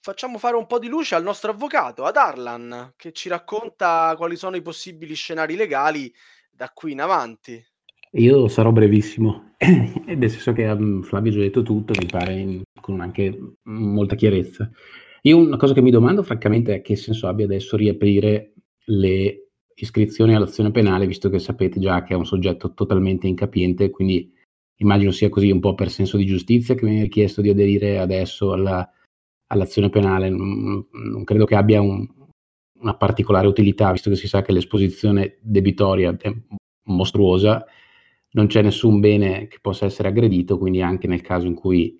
[0.00, 4.36] facciamo fare un po' di luce al nostro avvocato, ad Arlan, che ci racconta quali
[4.36, 6.12] sono i possibili scenari legali
[6.50, 7.62] da qui in avanti.
[8.12, 9.54] Io sarò brevissimo,
[10.06, 14.14] nel senso che um, Flavio ha già detto tutto, mi pare in, con anche molta
[14.14, 14.70] chiarezza.
[15.22, 18.54] Io una cosa che mi domando francamente è che senso abbia adesso riaprire
[18.86, 19.41] le
[19.82, 24.32] iscrizioni all'azione penale, visto che sapete già che è un soggetto totalmente incapiente, quindi
[24.76, 28.52] immagino sia così un po' per senso di giustizia che viene richiesto di aderire adesso
[28.52, 28.88] alla,
[29.48, 30.28] all'azione penale.
[30.30, 32.06] Non, non, credo che abbia un,
[32.80, 36.32] una particolare utilità, visto che si sa che l'esposizione debitoria è
[36.84, 37.64] mostruosa
[38.32, 41.98] non c'è nessun bene che possa essere aggredito, quindi anche nel caso in cui,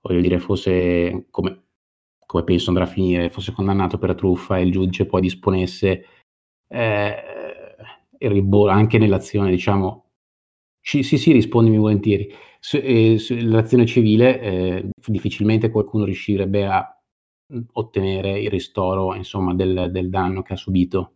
[0.00, 1.64] voglio dire, fosse, come,
[2.26, 6.06] come penso andrà a finire, fosse condannato per truffa e il giudice poi disponesse
[6.68, 7.14] eh,
[8.18, 10.04] il rimborso, anche nell'azione, diciamo,
[10.80, 12.32] ci, sì, sì, rispondimi volentieri.
[12.60, 16.98] Su, eh, sull'azione civile eh, difficilmente qualcuno riuscirebbe a
[17.72, 21.12] ottenere il ristoro, insomma, del, del danno che ha subito.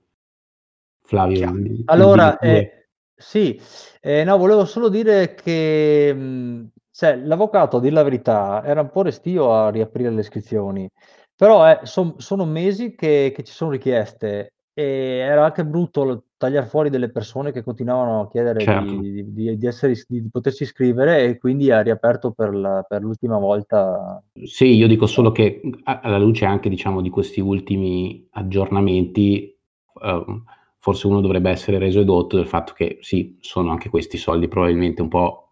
[1.03, 1.55] Flavio.
[1.87, 3.59] Allora, eh, sì,
[4.01, 8.91] eh, no, volevo solo dire che mh, cioè, l'avvocato, a dire la verità, era un
[8.91, 10.89] po' restio a riaprire le iscrizioni,
[11.35, 16.67] però eh, son- sono mesi che, che ci sono richieste e era anche brutto tagliare
[16.67, 18.95] fuori delle persone che continuavano a chiedere Certo.
[18.95, 23.39] di, di- di essere di potersi iscrivere e quindi ha riaperto per, la- per l'ultima
[23.39, 24.23] volta.
[24.45, 29.53] Sì, io dico solo che alla luce anche, diciamo, di questi ultimi aggiornamenti,
[30.01, 30.45] ehm,
[30.79, 35.03] forse uno dovrebbe essere reso edotto del fatto che sì, sono anche questi soldi probabilmente
[35.03, 35.49] un po'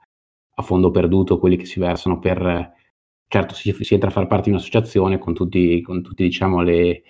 [0.55, 2.75] a fondo perduto quelli che si versano per...
[3.27, 7.03] Certo, si, si entra a far parte di un'associazione con tutti, con tutti diciamo, le,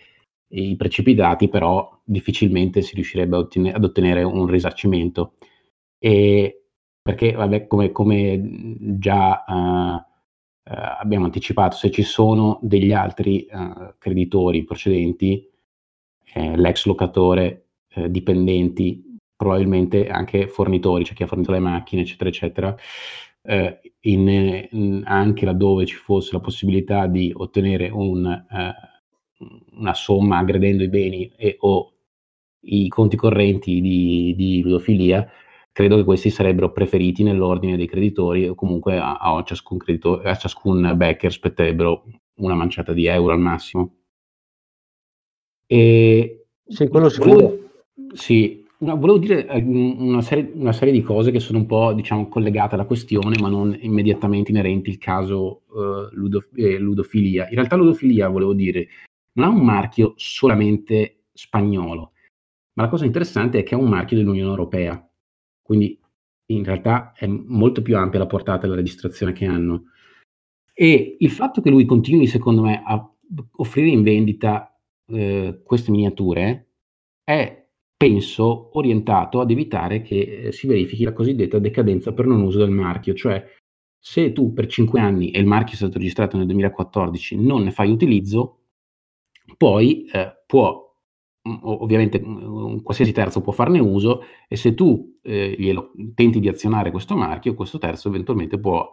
[0.48, 5.34] i precipitati, però difficilmente si riuscirebbe ad ottenere un risarcimento.
[5.98, 6.64] E
[7.02, 8.40] perché, vabbè, come, come
[8.98, 10.02] già uh,
[11.00, 15.48] abbiamo anticipato, se ci sono degli altri uh, creditori precedenti,
[16.34, 22.28] eh, l'ex locatore eh, dipendenti, probabilmente anche fornitori, cioè chi ha fornito le macchine, eccetera,
[22.28, 22.76] eccetera,
[23.42, 28.74] eh, in, in, anche laddove ci fosse la possibilità di ottenere un, eh,
[29.72, 31.92] una somma aggredendo i beni e, o
[32.68, 35.28] i conti correnti di, di ludofilia,
[35.72, 40.34] credo che questi sarebbero preferiti nell'ordine dei creditori o comunque a, a, ciascun, creditore, a
[40.34, 42.04] ciascun backer spetterebbero
[42.36, 43.94] una manciata di euro al massimo.
[45.66, 47.34] E sì, quello sicuro.
[47.34, 47.68] Volevo,
[48.14, 52.28] sì, volevo dire eh, una serie, una serie, di cose che sono un po' diciamo,
[52.28, 57.48] collegate alla questione, ma non immediatamente inerenti al caso uh, ludo, eh, ludofilia.
[57.48, 58.88] In realtà ludofilia, volevo dire,
[59.36, 62.12] non ha un marchio solamente spagnolo,
[62.74, 65.10] ma la cosa interessante è che ha un marchio dell'Unione Europea.
[65.62, 65.98] Quindi
[66.48, 69.90] in realtà è molto più ampia la portata della registrazione che hanno.
[70.72, 73.10] E il fatto che lui continui, secondo me, a
[73.56, 76.68] offrire in vendita eh, queste miniature
[77.24, 82.58] è penso, orientato ad evitare che eh, si verifichi la cosiddetta decadenza per non uso
[82.58, 83.42] del marchio, cioè
[83.98, 87.70] se tu per 5 anni, e il marchio è stato registrato nel 2014, non ne
[87.70, 88.65] fai utilizzo,
[89.56, 90.94] poi eh, può,
[91.48, 96.40] mm, ovviamente mm, un qualsiasi terzo può farne uso e se tu eh, glielo, tenti
[96.40, 98.90] di azionare questo marchio, questo terzo eventualmente può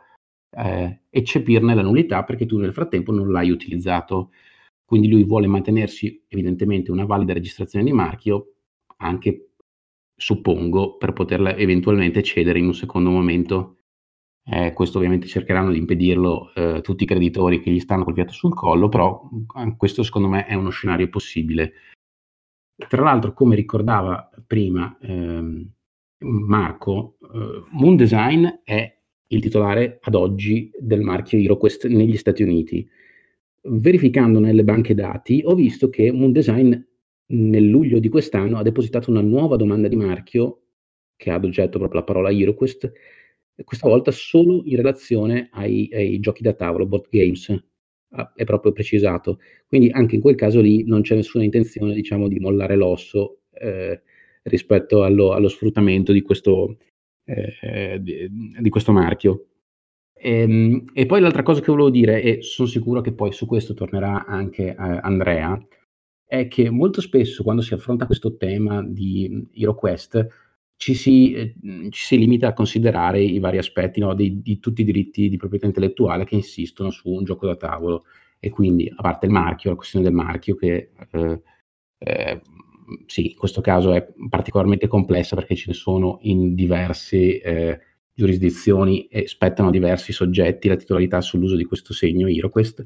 [0.55, 4.31] eh, eccepirne la nullità perché tu nel frattempo non l'hai utilizzato.
[4.85, 8.53] Quindi lui vuole mantenersi evidentemente una valida registrazione di marchio
[8.97, 9.53] anche,
[10.15, 13.77] suppongo, per poterla eventualmente cedere in un secondo momento.
[14.45, 18.34] Eh, questo ovviamente cercheranno di impedirlo eh, tutti i creditori che gli stanno col fiato
[18.34, 21.73] sul collo, però eh, questo secondo me è uno scenario possibile.
[22.75, 25.71] Tra l'altro, come ricordava prima ehm,
[26.23, 32.88] Marco, eh, Moon Design è il titolare ad oggi del marchio HeroQuest negli Stati Uniti.
[33.65, 36.73] Verificando nelle banche dati ho visto che Moon Design
[37.27, 40.60] nel luglio di quest'anno ha depositato una nuova domanda di marchio
[41.15, 42.91] che ha ad oggetto proprio la parola HeroQuest,
[43.63, 47.49] questa volta solo in relazione ai, ai giochi da tavolo, board games,
[48.11, 49.39] ah, è proprio precisato.
[49.67, 54.01] Quindi anche in quel caso lì non c'è nessuna intenzione, diciamo, di mollare l'osso eh,
[54.43, 56.77] rispetto allo, allo, sfruttamento di questo,
[57.25, 59.47] eh, di, di questo marchio.
[60.13, 63.45] E, ehm, e, poi l'altra cosa che volevo dire, e sono sicuro che poi su
[63.45, 65.59] questo tornerà anche eh, Andrea,
[66.25, 70.42] è che molto spesso quando si affronta questo tema di HeroQuest
[70.83, 71.55] ci si, eh,
[71.91, 75.37] ci si limita a considerare i vari aspetti no, di, di, tutti i diritti di
[75.37, 78.03] proprietà intellettuale che insistono su un gioco da tavolo.
[78.37, 81.41] E quindi a parte il marchio, la questione del marchio che eh,
[81.99, 82.41] eh,
[83.05, 87.79] sì, in questo caso è particolarmente complessa perché ce ne sono in diverse eh,
[88.13, 92.85] giurisdizioni e spettano a diversi soggetti la titolarità sull'uso di questo segno HeroQuest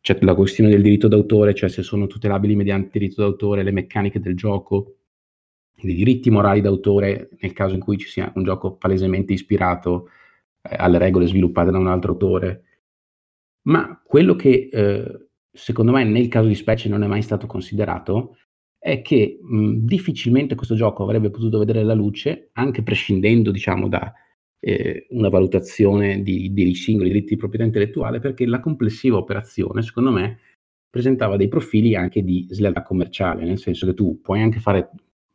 [0.00, 4.18] c'è la questione del diritto d'autore, cioè se sono tutelabili mediante diritto d'autore le meccaniche
[4.18, 4.96] del gioco,
[5.90, 10.08] i diritti morali d'autore nel caso in cui ci sia un gioco palesemente ispirato
[10.62, 12.64] eh, alle regole sviluppate da un altro autore.
[13.62, 18.36] Ma quello che eh, secondo me nel caso di specie non è mai stato considerato
[18.78, 24.12] è che mh, difficilmente questo gioco avrebbe potuto vedere la luce, anche prescindendo diciamo da
[24.58, 30.10] eh, una valutazione di, dei singoli diritti di proprietà intellettuale, perché la complessiva operazione, secondo
[30.10, 30.38] me,
[30.90, 34.90] presentava dei profili anche di slealtà commerciale, nel senso che tu puoi anche fare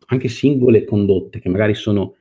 [0.08, 2.16] anche singole condotte che magari sono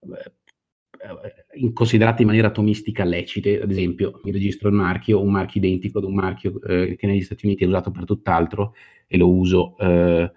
[0.00, 5.98] eh, considerate in maniera atomistica lecite, ad esempio mi registro il marchio, un marchio identico
[5.98, 8.74] ad un marchio eh, che negli Stati Uniti è usato per tutt'altro
[9.06, 10.32] e lo uso, eh,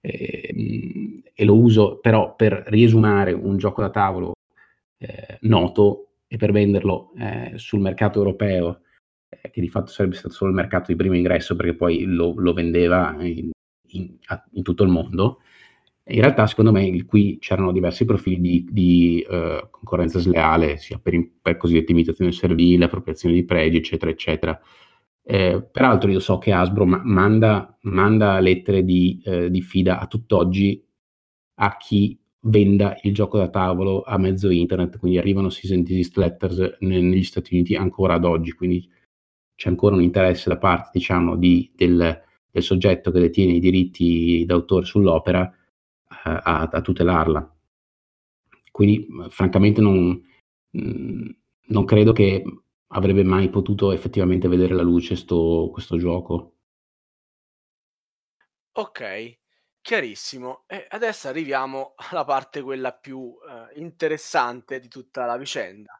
[0.00, 4.32] eh, e lo uso però per riesumare un gioco da tavolo
[4.98, 8.82] eh, noto e per venderlo eh, sul mercato europeo,
[9.28, 12.34] eh, che di fatto sarebbe stato solo il mercato di primo ingresso perché poi lo,
[12.36, 13.50] lo vendeva in,
[13.88, 14.16] in,
[14.52, 15.40] in, tutto il mondo,
[16.04, 21.14] in realtà secondo me qui c'erano diversi profili di, di uh, concorrenza sleale, sia per,
[21.40, 24.60] per cosiddetta imitazione servile, appropriazione di pregi, eccetera, eccetera.
[25.24, 30.06] Eh, peraltro io so che Asbro ma- manda, manda, lettere di, eh, di, fida a
[30.08, 30.84] tutt'oggi
[31.56, 36.16] a chi venda il gioco da tavolo a mezzo internet, quindi arrivano cease and desist
[36.16, 38.88] letters negli Stati Uniti ancora ad oggi, quindi
[39.54, 42.20] c'è ancora un interesse da parte, diciamo, di, del,
[42.50, 45.60] del, soggetto che detiene i diritti d'autore sull'opera eh,
[46.22, 47.56] a, a, tutelarla.
[48.70, 50.20] Quindi, francamente, non,
[50.70, 52.42] non, credo che
[52.88, 56.54] avrebbe mai potuto effettivamente vedere la luce sto, questo gioco.
[58.74, 59.38] Ok,
[59.82, 60.62] Chiarissimo.
[60.68, 65.98] E adesso arriviamo alla parte quella più, ehm, interessante di tutta la vicenda,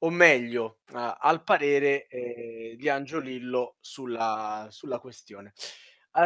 [0.00, 5.54] o meglio, a al parere, ehm, di Angiolillo sulla sulla questione.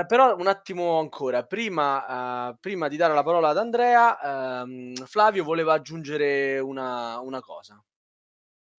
[0.06, 5.42] Però un attimo ancora, prima, uh, prima, di dare la parola ad Andrea, uh, Flavio
[5.42, 7.82] voleva aggiungere una, una, cosa.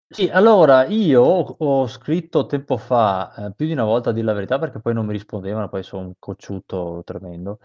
[0.09, 4.33] Sì, allora io ho scritto tempo fa, eh, più di una volta a dire la
[4.35, 7.59] verità, perché poi non mi rispondevano, poi sono un cocciuto tremendo,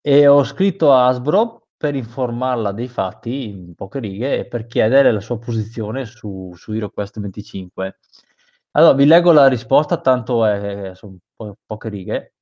[0.00, 5.12] e ho scritto a Asbro per informarla dei fatti in poche righe e per chiedere
[5.12, 7.98] la sua posizione su, su HeroQuest 25.
[8.72, 12.32] Allora, vi leggo la risposta, tanto è, sono po- poche righe.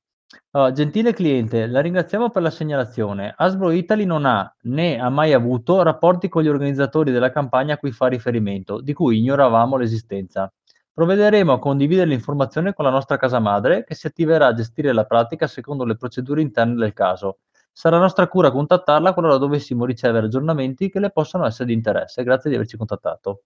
[0.51, 3.33] Allora, gentile cliente, la ringraziamo per la segnalazione.
[3.35, 7.77] Hasbro Italy non ha né ha mai avuto rapporti con gli organizzatori della campagna a
[7.77, 10.51] cui fa riferimento, di cui ignoravamo l'esistenza.
[10.93, 15.05] Provvederemo a condividere l'informazione con la nostra casa madre, che si attiverà a gestire la
[15.05, 17.37] pratica secondo le procedure interne del caso.
[17.71, 22.23] Sarà nostra cura contattarla qualora dovessimo ricevere aggiornamenti che le possano essere di interesse.
[22.23, 23.43] Grazie di averci contattato.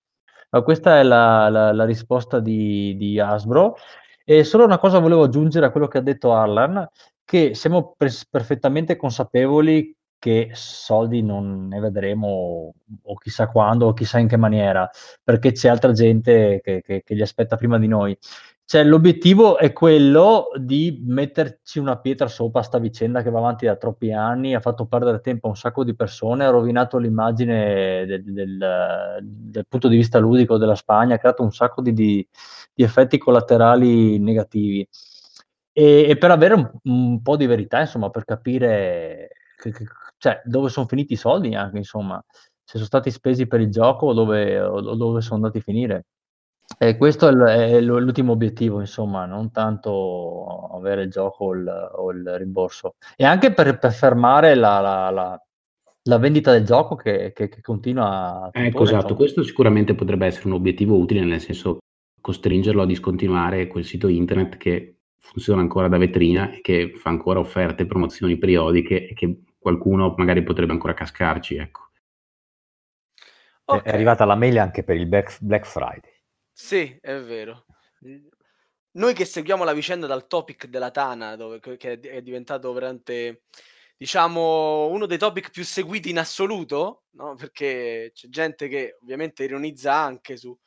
[0.49, 3.75] Allora, questa è la, la, la risposta di, di Hasbro.
[4.23, 6.87] E solo una cosa volevo aggiungere a quello che ha detto Arlan,
[7.23, 14.19] che siamo pres- perfettamente consapevoli che soldi non ne vedremo o chissà quando o chissà
[14.19, 14.87] in che maniera,
[15.23, 18.15] perché c'è altra gente che, che, che li aspetta prima di noi.
[18.71, 23.75] Cioè, l'obiettivo è quello di metterci una pietra sopra sta vicenda che va avanti da
[23.75, 28.23] troppi anni, ha fatto perdere tempo a un sacco di persone, ha rovinato l'immagine del,
[28.23, 32.25] del, del punto di vista ludico della Spagna, ha creato un sacco di, di,
[32.73, 34.87] di effetti collaterali negativi.
[35.73, 39.85] E, e per avere un, un, po' di verità, insomma, per capire che, che,
[40.17, 42.23] cioè, dove sono finiti i soldi anche, insomma,
[42.63, 46.05] se sono stati spesi per il gioco o dove, o dove sono andati a finire.
[46.83, 51.67] E questo è, l- è l'ultimo obiettivo, insomma, non tanto avere il gioco o il,
[51.67, 52.95] o il rimborso.
[53.15, 55.45] E anche per, per fermare la, la, la,
[56.01, 58.49] la, vendita del gioco che, che, che continua a...
[58.51, 59.15] Ecco, esatto, insomma.
[59.15, 61.81] questo sicuramente potrebbe essere un obiettivo utile, nel senso
[62.19, 67.37] costringerlo a discontinuare quel sito internet che funziona ancora da vetrina e che fa ancora
[67.37, 71.89] offerte, promozioni periodiche e che qualcuno magari potrebbe ancora cascarci, ecco.
[73.65, 73.83] Okay.
[73.83, 76.10] È arrivata la mail anche per il Black Friday.
[76.61, 77.65] Sì, è vero.
[78.91, 83.45] Noi che seguiamo la vicenda dal topic della Tana, dove, che è diventato veramente,
[83.97, 87.33] diciamo, uno dei topic più seguiti in assoluto, no?
[87.33, 90.57] perché c'è gente che ovviamente ironizza anche su,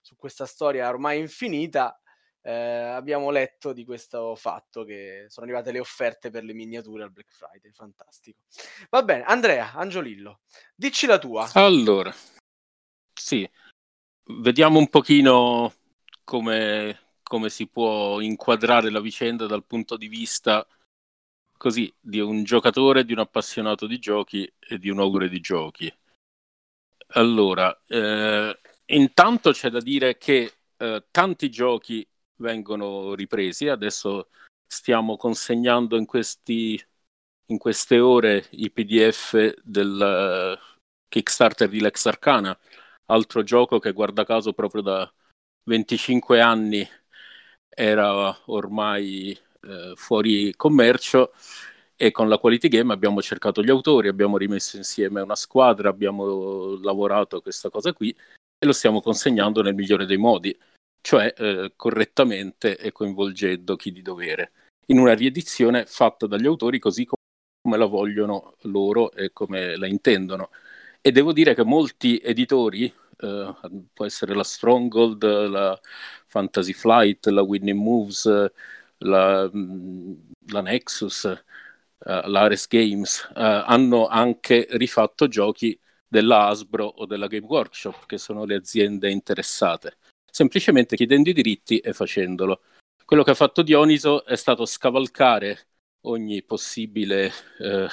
[0.00, 1.98] su questa storia ormai infinita,
[2.42, 7.12] eh, abbiamo letto di questo fatto che sono arrivate le offerte per le miniature al
[7.12, 8.40] Black Friday, fantastico.
[8.90, 10.40] Va bene, Andrea, Angiolillo,
[10.74, 11.48] dici la tua.
[11.54, 12.12] Allora,
[13.14, 13.48] sì,
[14.26, 15.72] vediamo un pochino
[16.24, 20.66] come, come si può inquadrare la vicenda dal punto di vista
[21.56, 25.92] così di un giocatore, di un appassionato di giochi e di un augure di giochi.
[27.16, 32.06] Allora, eh, intanto c'è da dire che eh, tanti giochi
[32.36, 34.28] vengono ripresi, adesso
[34.66, 36.82] stiamo consegnando in, questi,
[37.46, 40.76] in queste ore i PDF del uh,
[41.08, 42.58] Kickstarter di Lex Arcana,
[43.06, 45.12] altro gioco che guarda caso proprio da
[45.64, 46.86] 25 anni
[47.68, 51.32] era ormai eh, fuori commercio
[51.96, 56.76] e con la Quality Game abbiamo cercato gli autori, abbiamo rimesso insieme una squadra, abbiamo
[56.80, 60.56] lavorato questa cosa qui e lo stiamo consegnando nel migliore dei modi,
[61.00, 64.52] cioè eh, correttamente e coinvolgendo chi di dovere,
[64.86, 70.50] in una riedizione fatta dagli autori così come la vogliono loro e come la intendono
[71.06, 72.84] e devo dire che molti editori,
[73.18, 73.54] eh,
[73.92, 75.78] può essere la Stronghold, la
[76.26, 85.28] Fantasy Flight, la Winning Moves, la, la Nexus, uh, l'Ares Games, uh, hanno anche rifatto
[85.28, 85.78] giochi
[86.08, 91.80] della Hasbro o della Game Workshop, che sono le aziende interessate, semplicemente chiedendo i diritti
[91.80, 92.62] e facendolo.
[93.04, 95.66] Quello che ha fatto Dioniso è stato scavalcare
[96.06, 97.88] ogni possibile eh,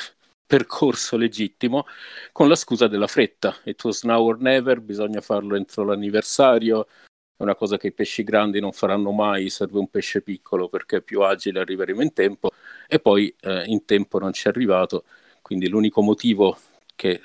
[0.52, 1.86] percorso legittimo
[2.34, 3.56] con la scusa della fretta.
[3.64, 6.88] It was now or never, bisogna farlo entro l'anniversario,
[7.38, 10.98] è una cosa che i pesci grandi non faranno mai, serve un pesce piccolo perché
[10.98, 12.50] è più agile, arriveremo in tempo.
[12.86, 15.06] E poi eh, in tempo non ci è arrivato,
[15.42, 16.58] quindi l'unico motivo
[16.96, 17.22] che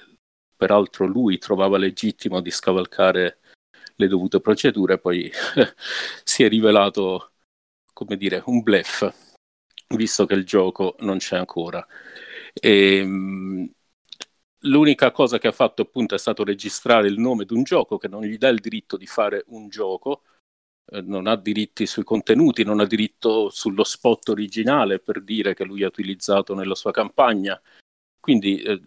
[0.57, 3.39] peraltro lui trovava legittimo di scavalcare
[3.97, 5.29] le dovute procedure poi
[6.23, 7.33] si è rivelato
[7.93, 9.13] come dire un blef
[9.89, 11.87] visto che il gioco non c'è ancora
[12.61, 13.71] e, ehm,
[14.61, 18.09] l'unica cosa che ha fatto appunto è stato registrare il nome di un gioco che
[18.09, 20.23] non gli dà il diritto di fare un gioco,
[20.87, 25.65] eh, non ha diritti sui contenuti, non ha diritto sullo spot originale per dire che
[25.65, 27.61] lui ha utilizzato nella sua campagna.
[28.21, 28.81] Quindi, eh,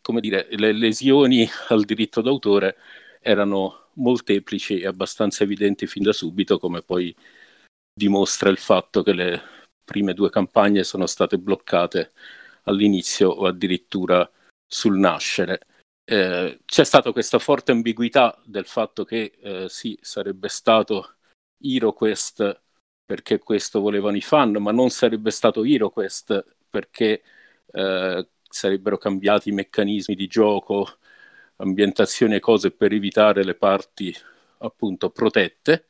[0.00, 2.76] come dire, le lesioni al diritto d'autore
[3.20, 7.14] erano molteplici e abbastanza evidenti fin da subito, come poi
[7.94, 9.42] dimostra il fatto che le
[9.84, 12.12] prime due campagne sono state bloccate
[12.66, 14.28] all'inizio o addirittura
[14.66, 15.66] sul nascere.
[16.04, 21.16] Eh, c'è stata questa forte ambiguità del fatto che eh, sì, sarebbe stato
[21.60, 22.62] HeroQuest
[23.04, 27.22] perché questo volevano i fan, ma non sarebbe stato HeroQuest perché
[27.72, 30.98] eh, sarebbero cambiati i meccanismi di gioco,
[31.56, 34.14] ambientazioni e cose per evitare le parti
[34.58, 35.86] appunto protette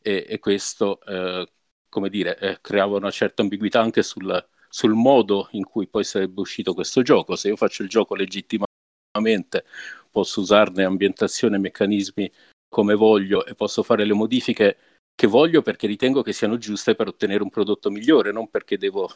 [0.00, 1.48] e, e questo, eh,
[1.88, 4.46] come dire, eh, creava una certa ambiguità anche sul,
[4.76, 7.34] sul modo in cui poi sarebbe uscito questo gioco.
[7.34, 9.64] Se io faccio il gioco legittimamente,
[10.10, 12.30] posso usarne ambientazione e meccanismi
[12.68, 14.76] come voglio e posso fare le modifiche
[15.14, 19.10] che voglio perché ritengo che siano giuste per ottenere un prodotto migliore, non perché devo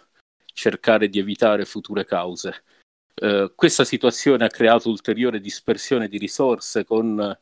[0.55, 2.65] cercare di evitare future cause.
[3.21, 7.39] Uh, questa situazione ha creato ulteriore dispersione di risorse con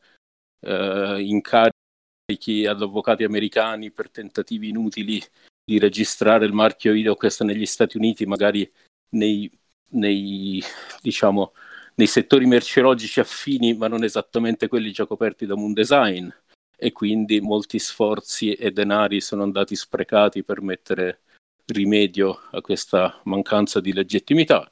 [0.59, 5.23] uh, incarichi ad avvocati americani per tentativi inutili
[5.69, 8.67] di registrare il marchio IDOQUEST negli Stati Uniti, magari
[9.09, 9.47] nei,
[9.89, 10.59] nei,
[10.99, 11.53] diciamo,
[11.93, 16.27] nei settori merceologici affini, ma non esattamente quelli già coperti da Moon Design
[16.75, 21.19] e quindi molti sforzi e denari sono andati sprecati per mettere
[21.67, 24.71] rimedio a questa mancanza di legittimità.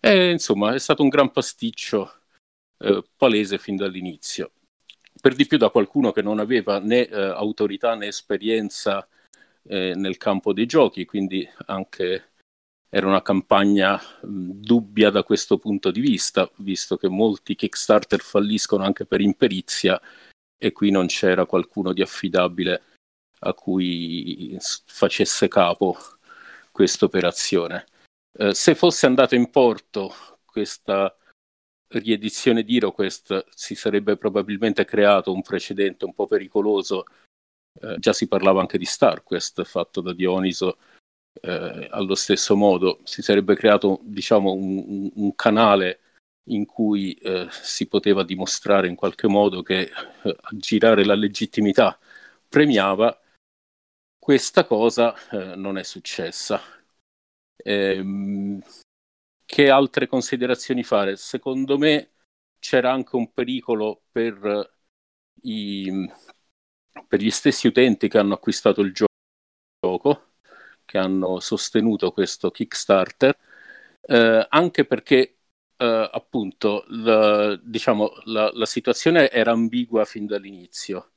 [0.00, 2.12] E, insomma, è stato un gran pasticcio
[2.78, 4.50] eh, palese fin dall'inizio.
[5.20, 9.06] Per di più da qualcuno che non aveva né eh, autorità né esperienza
[9.64, 12.32] eh, nel campo dei giochi, quindi anche
[12.88, 18.84] era una campagna mh, dubbia da questo punto di vista, visto che molti Kickstarter falliscono
[18.84, 20.00] anche per imperizia
[20.58, 22.82] e qui non c'era qualcuno di affidabile
[23.40, 24.56] a cui
[24.86, 25.96] facesse capo
[26.70, 27.86] questa operazione.
[28.38, 31.14] Eh, se fosse andata in porto questa
[31.88, 37.04] riedizione di HeroQuest si sarebbe probabilmente creato un precedente un po' pericoloso.
[37.80, 40.78] Eh, già si parlava anche di StarQuest fatto da Dioniso
[41.40, 43.00] eh, allo stesso modo.
[43.04, 46.00] Si sarebbe creato diciamo, un, un canale
[46.46, 49.90] in cui eh, si poteva dimostrare in qualche modo che
[50.22, 51.98] eh, aggirare la legittimità
[52.48, 53.16] premiava,
[54.18, 56.60] questa cosa eh, non è successa.
[57.56, 58.60] Ehm,
[59.44, 61.16] che altre considerazioni fare?
[61.16, 62.10] Secondo me
[62.58, 64.72] c'era anche un pericolo per,
[65.42, 66.08] i,
[67.06, 70.32] per gli stessi utenti che hanno acquistato il gioco,
[70.84, 73.36] che hanno sostenuto questo Kickstarter,
[74.02, 75.36] eh, anche perché
[75.78, 81.12] uh, appunto la, diciamo, la, la situazione era ambigua fin dall'inizio.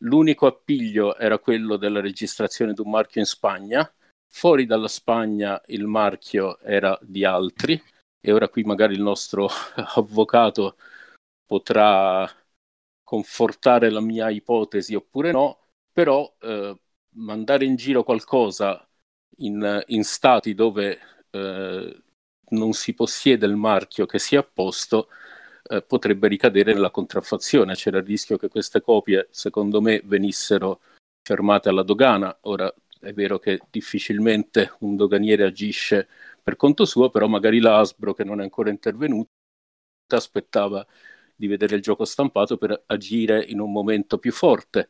[0.00, 3.90] L'unico appiglio era quello della registrazione di un marchio in Spagna,
[4.28, 7.82] fuori dalla Spagna il marchio era di altri
[8.20, 9.48] e ora qui magari il nostro
[9.96, 10.76] avvocato
[11.46, 12.30] potrà
[13.06, 15.60] confortare la mia ipotesi oppure no,
[15.92, 16.76] però eh,
[17.10, 18.84] mandare in giro qualcosa
[19.38, 20.98] in, in stati dove
[21.30, 22.02] eh,
[22.48, 25.08] non si possiede il marchio che sia a posto,
[25.68, 27.74] eh, potrebbe ricadere nella contraffazione.
[27.74, 30.80] C'era il rischio che queste copie, secondo me, venissero
[31.22, 32.36] fermate alla dogana.
[32.42, 36.08] Ora è vero che difficilmente un doganiere agisce
[36.42, 39.30] per conto suo, però magari l'Asbro, che non è ancora intervenuta,
[40.08, 40.84] aspettava
[41.36, 44.88] di vedere il gioco stampato per agire in un momento più forte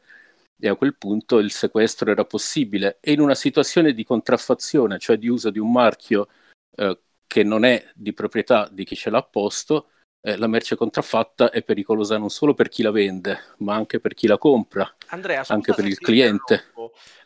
[0.58, 2.98] e a quel punto il sequestro era possibile.
[3.00, 6.28] E in una situazione di contraffazione, cioè di uso di un marchio
[6.76, 9.90] eh, che non è di proprietà di chi ce l'ha posto,
[10.20, 14.14] eh, la merce contraffatta è pericolosa non solo per chi la vende, ma anche per
[14.14, 16.72] chi la compra, Andrea, anche per il cliente.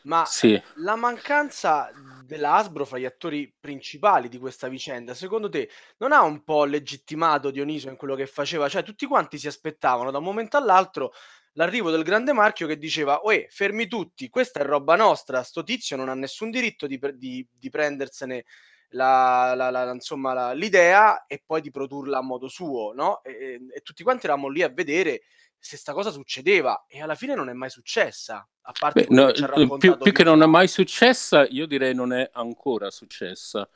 [0.03, 0.59] Ma sì.
[0.75, 1.91] la mancanza
[2.25, 6.65] della Hasbro fra gli attori principali di questa vicenda, secondo te non ha un po'
[6.65, 8.69] legittimato Dioniso in quello che faceva?
[8.69, 11.13] Cioè, tutti quanti si aspettavano da un momento all'altro
[11.53, 15.95] l'arrivo del grande marchio che diceva: Uè, fermi tutti, questa è roba nostra, sto tizio
[15.95, 18.45] non ha nessun diritto di, di, di prendersene
[18.91, 23.23] la, la, la, insomma, l'idea e poi di produrla a modo suo, no?
[23.23, 25.23] E, e, tutti quanti eravamo lì a vedere
[25.57, 28.47] se sta cosa succedeva e alla fine non è mai successa.
[28.61, 32.29] A parte Beh, no, più, più che non è mai successa, io direi non è
[32.33, 33.67] ancora successa.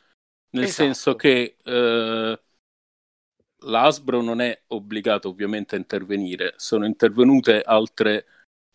[0.50, 0.84] Nel esatto.
[0.84, 2.40] senso che eh,
[3.60, 8.26] l'Asbro non è obbligato ovviamente a intervenire, sono intervenute altre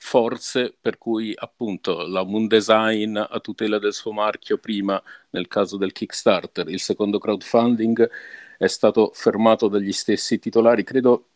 [0.03, 5.77] forze per cui appunto la Moon Design a tutela del suo marchio prima nel caso
[5.77, 8.09] del Kickstarter, il secondo crowdfunding
[8.59, 11.29] è stato fermato dagli stessi titolari, credo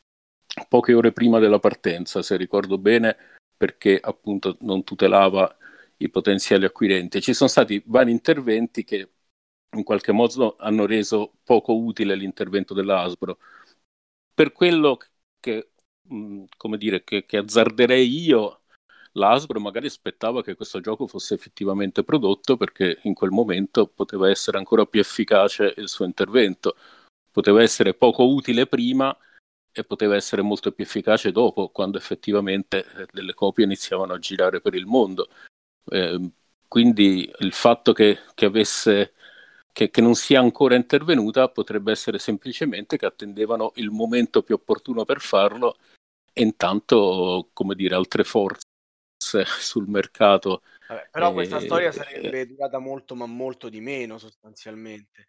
[0.68, 3.16] poche ore prima della partenza, se ricordo bene,
[3.56, 5.56] perché appunto non tutelava
[5.98, 7.20] i potenziali acquirenti.
[7.20, 9.10] Ci sono stati vari interventi che
[9.76, 13.38] in qualche modo hanno reso poco utile l'intervento dell'Asbro.
[14.32, 14.98] Per quello
[15.40, 15.70] che
[16.56, 18.60] come dire, che, che azzarderei io,
[19.12, 24.58] l'Asbro magari aspettava che questo gioco fosse effettivamente prodotto perché in quel momento poteva essere
[24.58, 26.76] ancora più efficace il suo intervento,
[27.30, 29.16] poteva essere poco utile prima
[29.72, 34.60] e poteva essere molto più efficace dopo, quando effettivamente eh, delle copie iniziavano a girare
[34.60, 35.28] per il mondo.
[35.90, 36.30] Eh,
[36.68, 39.12] quindi il fatto che, che avesse
[39.72, 45.04] che, che, non sia ancora intervenuta potrebbe essere semplicemente che attendevano il momento più opportuno
[45.04, 45.76] per farlo
[46.34, 48.66] e intanto, come dire, altre forze
[49.58, 50.62] sul mercato.
[50.86, 55.28] Vabbè, però eh, questa storia sarebbe durata molto, ma molto di meno sostanzialmente.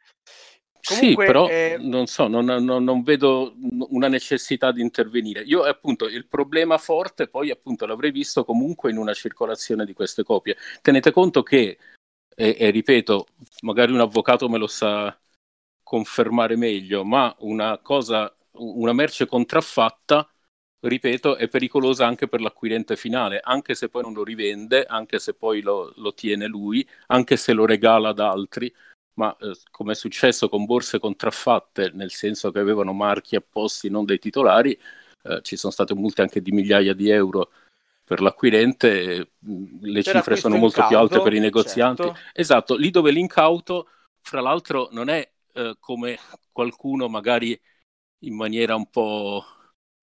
[0.86, 1.78] Comunque, sì, però eh...
[1.80, 3.56] non so, non, non, non, vedo
[3.90, 5.42] una necessità di intervenire.
[5.42, 10.24] Io appunto il problema forte poi appunto l'avrei visto comunque in una circolazione di queste
[10.24, 10.58] copie.
[10.82, 11.80] Tenete conto che
[12.36, 13.28] e, e ripeto,
[13.62, 15.18] magari un avvocato me lo sa
[15.82, 20.30] confermare meglio, ma una cosa, una merce contraffatta,
[20.88, 25.34] ripeto, è pericolosa anche per l'acquirente finale, anche se poi non lo rivende, anche se
[25.34, 28.74] poi lo, lo tiene lui, anche se lo regala ad altri,
[29.16, 34.06] ma eh, come è successo con borse contraffatte, nel senso che avevano marchi apposti non
[34.06, 34.78] dei titolari,
[35.24, 37.50] eh, ci sono state multe anche di migliaia di euro
[38.04, 42.04] per l'acquirente, le per cifre sono molto incauto, più alte per i negozianti.
[42.04, 42.20] Certo.
[42.34, 43.88] Esatto, lì dove l'incauto,
[44.22, 46.20] fra l'altro, non è eh, come
[46.52, 47.60] qualcuno magari
[48.20, 49.44] in maniera un po'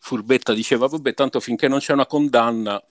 [0.02, 2.82] furbetta diceva, vabbè, tanto finché non c'è una condanna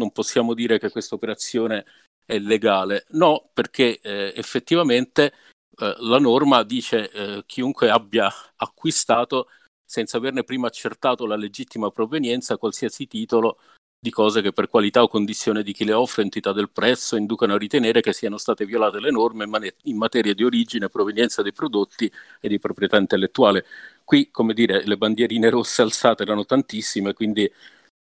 [0.00, 1.84] non possiamo dire che questa operazione
[2.24, 3.04] è legale.
[3.10, 5.34] No, perché eh, effettivamente
[5.76, 9.48] eh, la norma dice eh, chiunque abbia acquistato
[9.84, 13.58] senza averne prima accertato la legittima provenienza qualsiasi titolo
[14.02, 17.54] di cose che per qualità o condizione di chi le offre, entità del prezzo, inducono
[17.54, 19.46] a ritenere che siano state violate le norme
[19.84, 23.66] in materia di origine, provenienza dei prodotti e di proprietà intellettuale.
[24.04, 27.50] Qui, come dire, le bandierine rosse alzate erano tantissime, quindi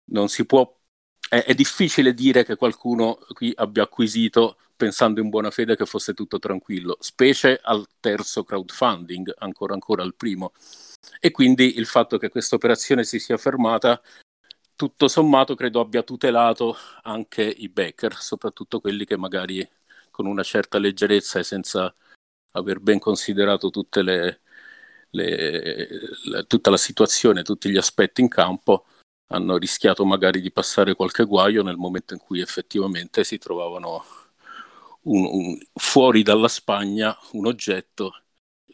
[0.06, 0.68] non si può
[1.30, 6.14] è, è difficile dire che qualcuno qui abbia acquisito pensando in buona fede che fosse
[6.14, 10.54] tutto tranquillo, specie al terzo crowdfunding, ancora ancora al primo.
[11.20, 14.02] E quindi il fatto che questa operazione si sia fermata
[14.76, 19.68] tutto sommato credo abbia tutelato anche i backer, soprattutto quelli che magari
[20.12, 21.94] con una certa leggerezza e senza
[22.52, 23.72] aver ben considerato
[24.02, 24.42] le,
[25.12, 25.88] le,
[26.26, 28.86] le, tutta la situazione, tutti gli aspetti in campo,
[29.28, 34.04] hanno rischiato magari di passare qualche guaio nel momento in cui effettivamente si trovavano
[35.04, 38.24] un, un, fuori dalla Spagna un oggetto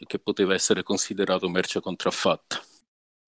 [0.05, 2.61] che poteva essere considerato merce contraffatta.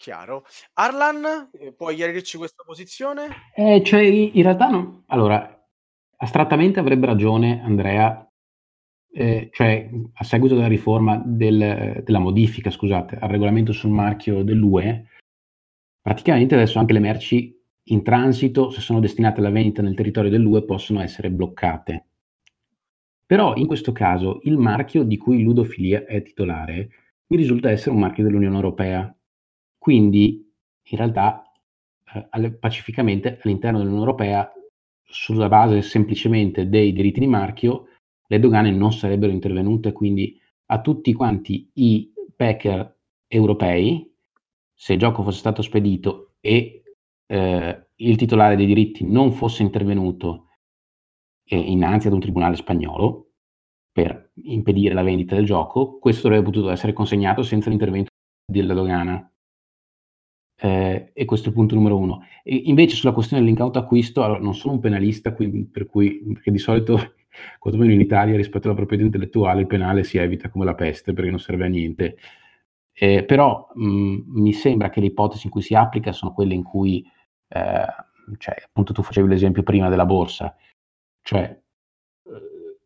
[0.01, 0.45] Chiaro.
[0.73, 3.27] Arlan, puoi chiarirci questa posizione?
[3.55, 5.03] Eh, cioè, in realtà no.
[5.05, 5.63] Allora,
[6.17, 8.27] astrattamente avrebbe ragione Andrea,
[9.13, 15.05] eh, cioè a seguito della riforma del, della modifica, scusate, al regolamento sul marchio dell'UE,
[16.01, 17.55] praticamente adesso anche le merci
[17.89, 22.05] in transito, se sono destinate alla vendita nel territorio dell'UE, possono essere bloccate.
[23.23, 26.89] Però in questo caso il marchio di cui Ludofilia è titolare
[27.27, 29.15] mi risulta essere un marchio dell'Unione Europea
[29.81, 30.47] quindi
[30.89, 31.41] in realtà
[32.13, 34.53] eh, pacificamente all'interno dell'Unione Europea,
[35.03, 37.87] sulla base semplicemente dei diritti di marchio,
[38.27, 44.07] le dogane non sarebbero intervenute, quindi a tutti quanti i packer europei,
[44.71, 46.83] se il gioco fosse stato spedito e
[47.25, 50.49] eh, il titolare dei diritti non fosse intervenuto
[51.45, 53.31] eh, innanzi ad un tribunale spagnolo
[53.91, 58.11] per impedire la vendita del gioco, questo avrebbe potuto essere consegnato senza l'intervento
[58.45, 59.30] della dogana.
[60.63, 62.23] Eh, e questo è il punto numero uno.
[62.43, 66.51] E invece sulla questione dell'incauto acquisto, allora, non sono un penalista, quindi, per cui, perché
[66.51, 67.15] di solito,
[67.57, 71.31] quantomeno in Italia, rispetto alla proprietà intellettuale, il penale si evita come la peste perché
[71.31, 72.17] non serve a niente.
[72.93, 76.63] Eh, però mh, mi sembra che le ipotesi in cui si applica sono quelle in
[76.63, 77.03] cui,
[77.47, 77.85] eh,
[78.37, 80.55] cioè, appunto tu facevi l'esempio prima della borsa,
[81.23, 81.59] cioè,
[82.25, 82.77] eh,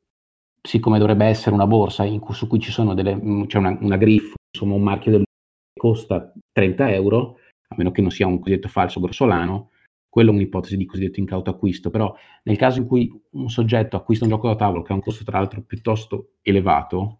[0.61, 3.97] siccome dovrebbe essere una borsa cui, su cui ci sono delle, c'è cioè una, una
[3.97, 7.37] grifo, insomma un marchio del che costa 30 euro,
[7.67, 9.71] a meno che non sia un cosiddetto falso grossolano,
[10.09, 14.23] quello è un'ipotesi di cosiddetto incauto acquisto, però nel caso in cui un soggetto acquista
[14.23, 17.17] un gioco da tavolo che ha un costo tra l'altro piuttosto elevato,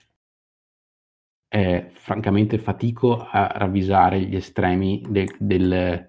[1.49, 6.07] eh, francamente fatico a ravvisare gli estremi del, del,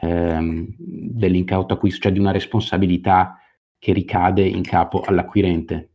[0.00, 3.38] ehm, dell'incauto acquisto, cioè di una responsabilità
[3.78, 5.93] che ricade in capo all'acquirente.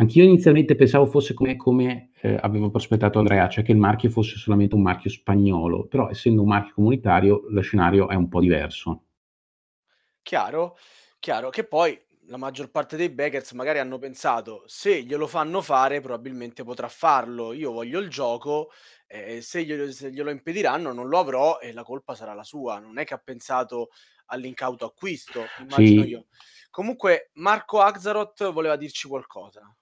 [0.00, 4.36] Anch'io inizialmente pensavo fosse come, come eh, avevo prospettato Andrea, cioè che il marchio fosse
[4.36, 9.04] solamente un marchio spagnolo, però essendo un marchio comunitario lo scenario è un po' diverso.
[10.22, 10.76] Chiaro,
[11.18, 16.00] chiaro, che poi la maggior parte dei backers magari hanno pensato se glielo fanno fare
[16.00, 18.70] probabilmente potrà farlo, io voglio il gioco,
[19.06, 22.78] eh, se, glielo, se glielo impediranno non lo avrò e la colpa sarà la sua,
[22.78, 23.88] non è che ha pensato
[24.26, 26.08] all'incauto acquisto, immagino Sì.
[26.08, 26.26] io.
[26.70, 29.74] Comunque Marco Axaroth voleva dirci qualcosa.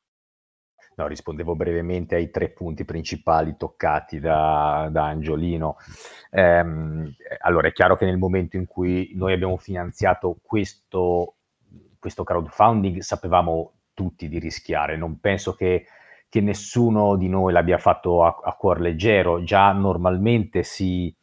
[0.98, 5.76] No, rispondevo brevemente ai tre punti principali toccati da, da Angiolino.
[6.32, 11.36] Ehm, allora, è chiaro che nel momento in cui noi abbiamo finanziato questo,
[12.00, 14.96] questo crowdfunding sapevamo tutti di rischiare.
[14.96, 15.86] Non penso che,
[16.28, 19.44] che nessuno di noi l'abbia fatto a, a cuor leggero.
[19.44, 21.14] Già normalmente si,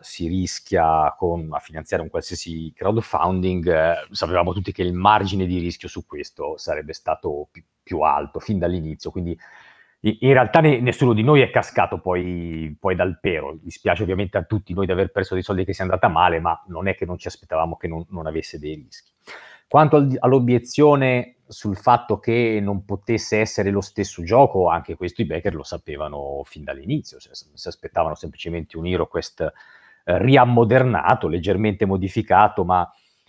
[0.00, 3.66] si rischia con, a finanziare un qualsiasi crowdfunding.
[3.68, 8.40] eh, sapevamo tutti che il margine di rischio su questo sarebbe stato più più alto
[8.40, 9.38] fin dall'inizio, quindi
[10.00, 13.56] in, realtà ne- nessuno di noi è cascato poi, poi dal pero.
[13.62, 16.60] Dispiace ovviamente a tutti noi di aver perso dei soldi che sia andata male, ma
[16.66, 19.12] non è che non ci aspettavamo che non, non avesse dei rischi.
[19.68, 25.26] Quanto al- all'obiezione sul fatto che non potesse essere lo stesso gioco, anche questo i
[25.26, 29.52] backer lo sapevano fin dall'inizio, cioè, si aspettavano semplicemente un HeroQuest
[30.04, 32.88] eh, riammodernato, leggermente modificato, ma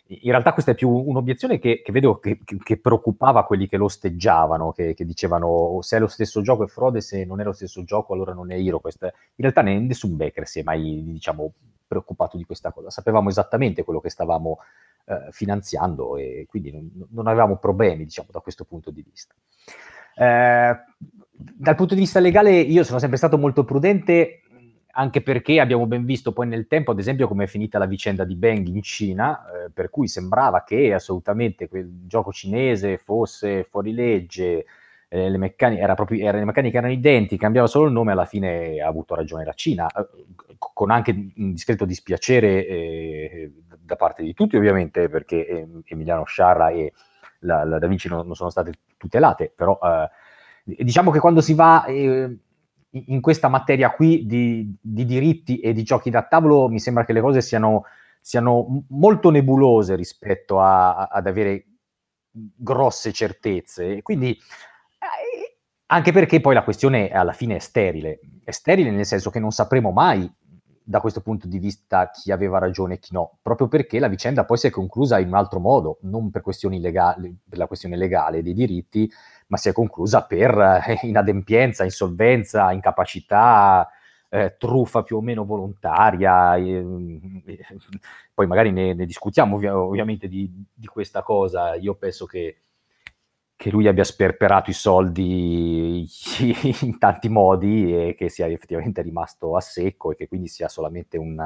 [0.10, 3.86] in realtà questa è più un'obiezione che, che vedo che, che- preoccupava quelli che lo
[3.86, 7.44] osteggiavano, che, che dicevano "Oh, se è lo stesso gioco è frode, se non è
[7.44, 9.02] lo stesso gioco allora non è HeroQuest.
[9.04, 11.52] In realtà ne- nessun backer si è mai diciamo,
[11.86, 14.60] preoccupato di questa cosa, sapevamo esattamente quello che stavamo
[15.10, 19.34] eh, finanziando e quindi non, non avevamo problemi diciamo, da questo punto di vista.
[20.16, 20.76] Eh,
[21.32, 24.42] dal punto di vista legale io sono sempre stato molto prudente
[24.98, 28.24] anche perché abbiamo ben visto poi nel tempo, ad esempio, come è finita la vicenda
[28.24, 33.94] di Bang in Cina, eh, per cui sembrava che assolutamente quel gioco cinese fosse fuori
[33.94, 34.66] legge,
[35.08, 38.26] eh, le, meccaniche, era proprio, era, le meccaniche erano identiche, cambiava solo il nome, alla
[38.26, 40.08] fine ha avuto ragione la Cina, eh,
[40.58, 43.52] con anche un discreto dispiacere eh,
[43.88, 46.94] da parte di tutti, ovviamente, perché eh, Emiliano Sciarra e
[47.40, 50.10] la, la Da Vinci non, non sono state tutelate, però eh,
[50.84, 52.38] diciamo che quando si va eh,
[52.92, 57.14] in questa materia qui di, di diritti e di giochi da tavolo mi sembra che
[57.14, 57.86] le cose siano,
[58.22, 61.66] siano molto nebulose rispetto a- a- ad avere
[62.32, 64.02] grosse certezze.
[64.02, 65.58] Quindi, eh,
[65.88, 68.20] anche perché poi la questione alla fine è sterile.
[68.44, 70.30] È sterile nel senso che non sapremo mai
[70.90, 74.46] da questo punto di vista chi aveva ragione e chi no, proprio perché la vicenda
[74.46, 77.98] poi si è conclusa in un altro modo, non per, questioni legali, per la questione
[77.98, 79.12] legale dei diritti,
[79.48, 80.58] ma si è conclusa per
[80.88, 83.90] eh, inadempienza, insolvenza, incapacità,
[84.30, 86.56] eh, truffa più o meno volontaria.
[86.56, 86.78] eh,
[87.46, 87.66] eh,
[88.34, 91.76] poi magari ne, ne discutiamo ovvia- ovviamente di, di questa cosa.
[91.76, 92.62] Io penso che,
[93.58, 96.08] che lui abbia sperperato i soldi
[96.84, 101.18] in tanti modi e che sia effettivamente rimasto a secco e che quindi sia solamente
[101.18, 101.38] un,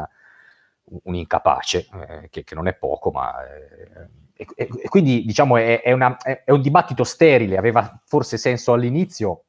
[1.04, 3.34] un incapace, eh, che, che non è poco, ma...
[3.46, 8.38] eh, e, e- quindi diciamo è, è una- è- è un dibattito sterile, aveva forse
[8.38, 9.44] senso all'inizio,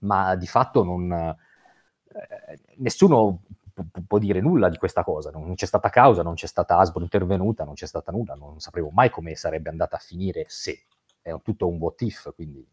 [0.00, 3.42] ma di fatto non, eh, nessuno
[3.72, 7.02] pu- può dire nulla di questa cosa, non c'è stata causa, non c'è stata Asbro
[7.02, 10.84] intervenuta, non c'è stata nulla, non sapevo mai come sarebbe andata a finire se
[11.24, 12.64] è tutto un what if, quindi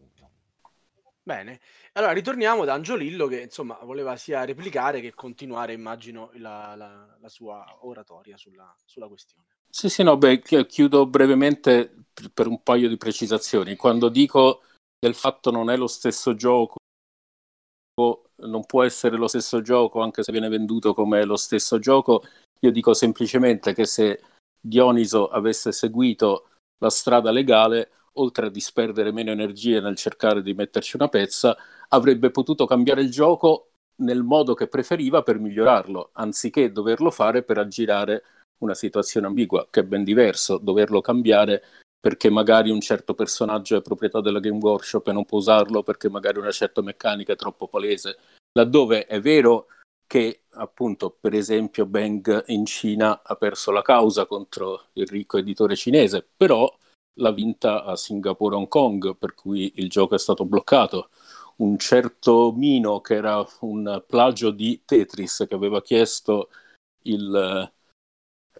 [1.23, 1.61] Bene,
[1.93, 7.29] allora ritorniamo da Angiolillo che insomma voleva sia replicare che continuare, immagino, la, la- la
[7.29, 9.45] sua oratoria sulla, sulla questione.
[9.69, 13.75] Sì, sì, no, beh, chi- chiudo brevemente per- per un paio di precisazioni.
[13.75, 14.63] Quando dico
[14.99, 16.77] del fatto non è lo stesso gioco,
[18.41, 22.23] non può essere lo stesso gioco anche se viene venduto come lo stesso gioco,
[22.61, 24.21] io dico semplicemente che se
[24.59, 26.49] Dioniso avesse seguito
[26.79, 31.55] la strada legale, oltre a disperdere meno energie nel cercare di metterci una pezza,
[31.89, 37.57] avrebbe potuto cambiare il gioco nel modo che preferiva per migliorarlo, anziché doverlo fare per
[37.57, 38.23] aggirare
[38.59, 41.63] una situazione ambigua, che è ben diverso, doverlo cambiare
[42.01, 46.09] perché magari un certo personaggio è proprietà della Game Workshop e non può usarlo perché
[46.09, 48.17] magari una certa meccanica è troppo palese.
[48.53, 49.67] Laddove è vero
[50.07, 55.75] che appunto per esempio Bang in Cina ha perso la causa contro il ricco editore
[55.75, 56.75] cinese, però
[57.15, 61.09] l'ha vinta a Singapore Hong Kong, per cui il gioco è stato bloccato.
[61.57, 66.49] Un certo Mino, che era un plagio di Tetris, che aveva chiesto,
[67.03, 67.71] il,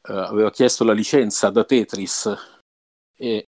[0.03, 2.33] eh, aveva chiesto la licenza da Tetris
[3.15, 3.45] e,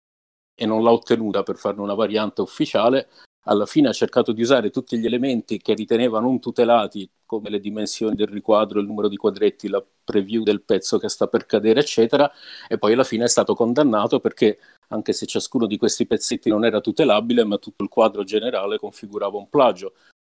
[0.54, 3.08] e non l'ha ottenuta per farne una variante ufficiale,
[3.48, 7.60] alla fine ha cercato di usare tutti gli elementi che riteneva non tutelati, come le
[7.60, 11.80] dimensioni del riquadro, il numero di quadretti, la preview del pezzo che sta per cadere,
[11.80, 12.30] eccetera,
[12.68, 16.64] e poi alla fine è stato condannato perché anche se ciascuno di questi pezzetti non
[16.64, 19.94] era tutelabile, ma tutto il quadro generale configurava un plagio.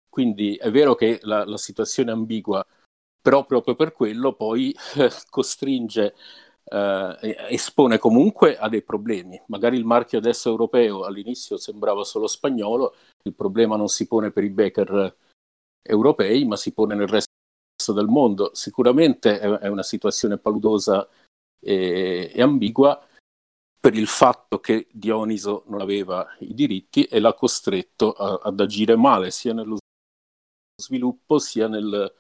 [0.09, 2.65] Quindi è vero che la, la situazione è ambigua,
[3.21, 6.15] però proprio per quello poi eh, costringe,
[6.69, 9.41] eh, espone comunque a dei problemi.
[9.47, 14.45] Magari il marchio adesso europeo all'inizio sembrava solo spagnolo, il problema non si pone per
[14.45, 15.17] i baker
[15.83, 18.51] europei, ma si pone nel resto del mondo.
[18.55, 21.09] Sicuramente è, una situazione paludosa
[21.61, 23.01] e, e ambigua
[23.79, 28.97] per il fatto che Dioniso non aveva i diritti e l'ha costretto a, ad agire
[28.97, 29.77] male sia nello
[30.79, 32.13] sviluppo sia nel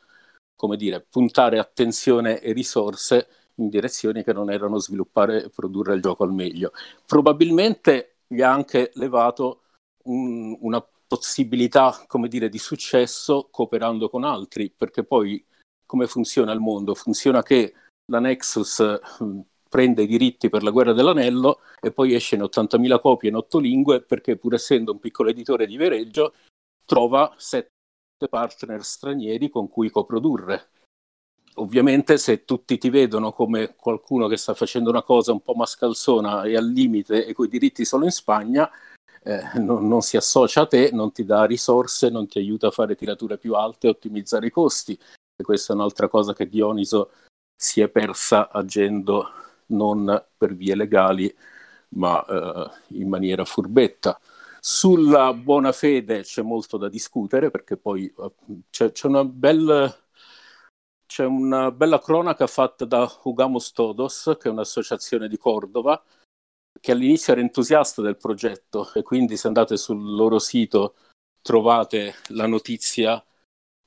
[0.57, 6.03] come dire, puntare attenzione e risorse in direzioni che non erano sviluppare e produrre il
[6.03, 6.73] gioco al meglio.
[7.07, 9.63] Probabilmente gli ha anche levato
[10.05, 15.45] un, una possibilità, come dire, di successo cooperando con altri, perché poi
[15.87, 16.95] come funziona il mondo?
[16.95, 17.73] Funziona che
[18.11, 18.81] la Nexus
[19.21, 23.37] mh, prende i diritti per la guerra dell'anello e poi esce in 80.000 copie in
[23.37, 26.35] otto lingue perché pur essendo un piccolo editore di vereggio
[26.85, 27.71] trova sette
[28.29, 30.71] partner stranieri con cui coprodurre.
[31.59, 36.43] Ovviamente se tutti ti vedono come qualcuno che sta facendo una cosa un po' mascalzona
[36.45, 38.71] e al limite e coi diritti solo in Spagna,
[39.23, 42.71] eh, non, non, si associa a te, non ti dà risorse, non ti aiuta a
[42.71, 44.99] fare tirature più alte, ottimizzare i costi.
[45.37, 47.11] E questa è un'altra cosa che Dioniso
[47.57, 49.31] si è persa agendo
[49.69, 51.35] non per vie legali,
[51.91, 54.19] ma eh, in maniera furbetta.
[54.61, 58.33] Sulla buona fede c'è molto da discutere perché poi eh,
[58.71, 59.95] c'è, c'è, una, bella,
[61.17, 66.05] c'è una bella cronaca fatta da Ugamos Todos, che è un'associazione di Cordova,
[66.79, 70.95] che all'inizio era entusiasta del progetto e quindi se andate sul loro sito
[71.41, 73.25] trovate la notizia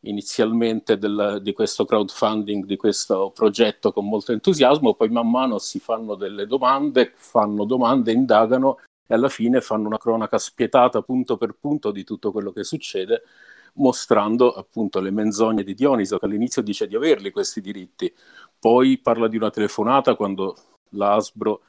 [0.06, 5.78] inizialmente del, di questo crowdfunding, di questo progetto con molto entusiasmo, poi man mano si
[5.80, 11.56] fanno delle domande, fanno domande, indagano e alla fine fanno una cronaca spietata punto per
[11.60, 13.22] punto di tutto quello che succede,
[13.76, 18.14] mostrando appunto le menzogne di Dioniso che all'inizio dice di averli questi diritti,
[18.60, 20.56] poi parla di una telefonata quando
[20.90, 21.62] l'Asbro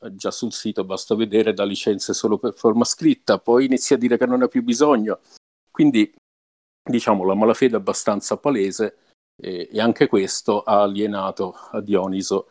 [0.00, 3.98] eh, già sul sito basta vedere da licenze solo per forma scritta, poi inizia a
[3.98, 5.20] dire che non ha più bisogno.
[5.70, 6.12] Quindi
[6.82, 8.96] diciamo, la malafede è abbastanza palese
[9.40, 12.48] e, e anche questo ha alienato a Dioniso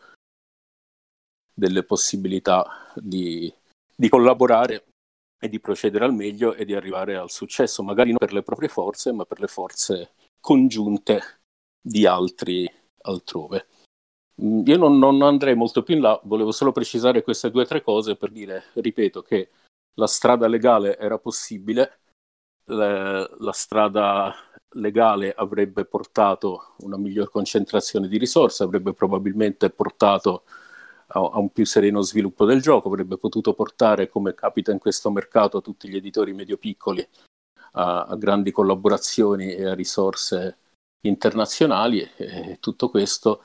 [1.54, 3.52] delle possibilità di,
[3.94, 4.91] di collaborare
[5.42, 8.68] e di procedere al meglio e di arrivare al successo, magari non per le proprie
[8.68, 11.40] forze, ma per le forze congiunte
[11.80, 13.66] di altri altrove.
[14.40, 17.66] Mm, io non, non, andrei molto più in là, volevo solo precisare queste due o
[17.66, 19.50] tre cose per dire, ripeto, che
[19.94, 21.98] la strada legale era possibile,
[22.66, 24.32] le, la strada
[24.74, 30.44] legale avrebbe portato una miglior concentrazione di risorse, avrebbe probabilmente portato
[31.12, 35.60] a, un più sereno sviluppo del gioco, avrebbe potuto portare, come capita in questo mercato,
[35.60, 37.06] tutti gli editori medio-piccoli
[37.72, 40.58] a, a grandi collaborazioni e a risorse
[41.04, 43.44] internazionali e tutto questo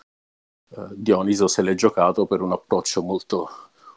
[0.69, 3.49] eh, Dioniso se l'è giocato per un approccio molto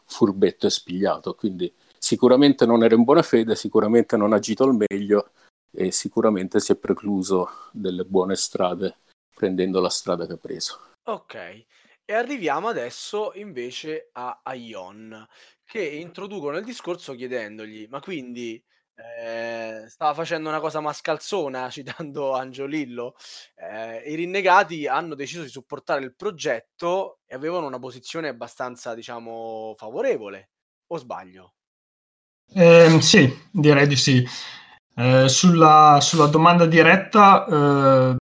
[0.05, 4.75] furbetto e spigliato, quindi sicuramente non era in buona fede, sicuramente non ha agito al
[4.75, 5.31] meglio
[5.71, 8.97] e sicuramente si è precluso delle buone strade
[9.33, 10.79] prendendo la strada che ha preso.
[11.03, 11.65] Ok,
[12.11, 15.25] e arriviamo adesso invece a Ion,
[15.63, 18.61] che introducono il discorso chiedendogli, ma quindi
[18.95, 23.15] eh, stava facendo una cosa mascalzona, citando Angiolillo,
[23.55, 29.73] eh, i rinnegati hanno deciso di supportare il progetto e avevano una posizione abbastanza, diciamo,
[29.77, 30.49] favorevole,
[30.87, 31.53] o sbaglio?
[32.53, 34.27] Eh, sì, direi di sì.
[34.97, 38.15] Eh, sulla, sulla, domanda diretta, eh,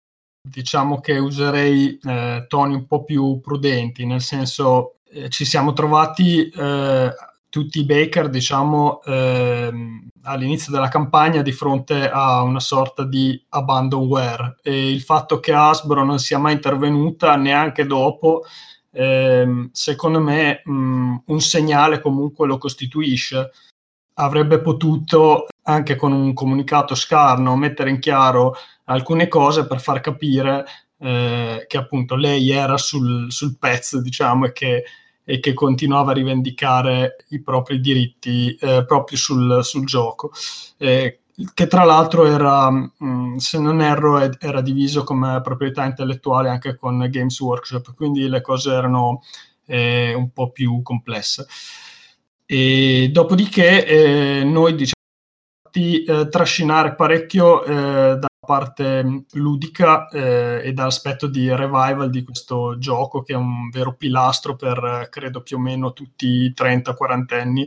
[0.51, 6.49] diciamo che userei eh, toni un po' più prudenti, nel senso eh, ci siamo trovati
[6.49, 7.13] eh,
[7.49, 14.57] tutti i Baker, diciamo, ehm, all'inizio della campagna di fronte a una sorta di abandonware.
[14.63, 18.45] E il fatto che Hasbro non sia mai intervenuta neanche dopo,
[18.91, 23.51] ehm, secondo me mh, un segnale comunque lo costituisce.
[24.15, 28.55] Avrebbe potuto, anche con un comunicato scarno, mettere in chiaro
[28.85, 30.65] alcune cose per far capire
[30.99, 34.85] eh, che appunto lei era sul, sul pezzo, diciamo, e che,
[35.25, 40.31] e che, continuava a rivendicare i propri diritti eh, proprio sul, sul gioco.
[40.79, 41.21] Eh,
[41.55, 47.07] che tra l'altro era, mm, se non erro, era diviso come proprietà intellettuale anche con
[47.11, 49.23] Games Workshop, quindi le cose erano
[49.67, 51.47] eh, un po' più complesse.
[52.47, 54.98] E dopodiché eh, noi diciamo
[55.71, 62.79] di eh, trascinare parecchio eh, dalla parte ludica eh, e dall'aspetto di revival di questo
[62.79, 67.67] gioco che è un vero pilastro per credo più o meno tutti i 30-40 anni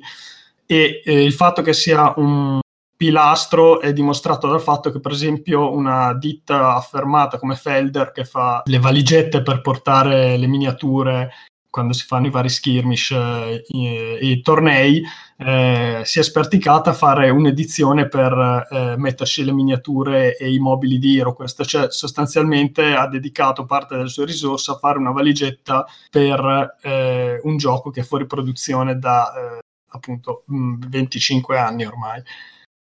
[0.66, 2.60] e eh, il fatto che sia un
[2.96, 8.62] pilastro è dimostrato dal fatto che per esempio una ditta affermata come Felder che fa
[8.66, 11.32] le valigette per portare le miniature
[11.72, 15.02] quando si fanno i vari skirmish eh, e, e tornei,
[15.38, 21.00] eh, si è sperticata a fare un'edizione per eh, metterci le miniature e i mobili
[21.00, 26.78] di HeroQuest, cioè sostanzialmente ha dedicato parte delle sue risorse a fare una valigetta per
[26.84, 29.60] eh, un gioco che è fuori produzione da eh,
[29.94, 32.22] appunto 25 mm, anni ormai.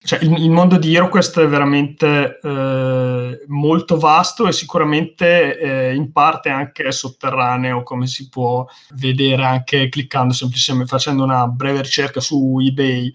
[0.07, 6.13] Cioè, il, il, mondo di HeroQuest è veramente eh, molto vasto e sicuramente eh, in
[6.13, 12.59] parte anche sotterraneo, come si può vedere anche cliccando semplicemente, facendo una breve ricerca su
[12.61, 13.11] eBay.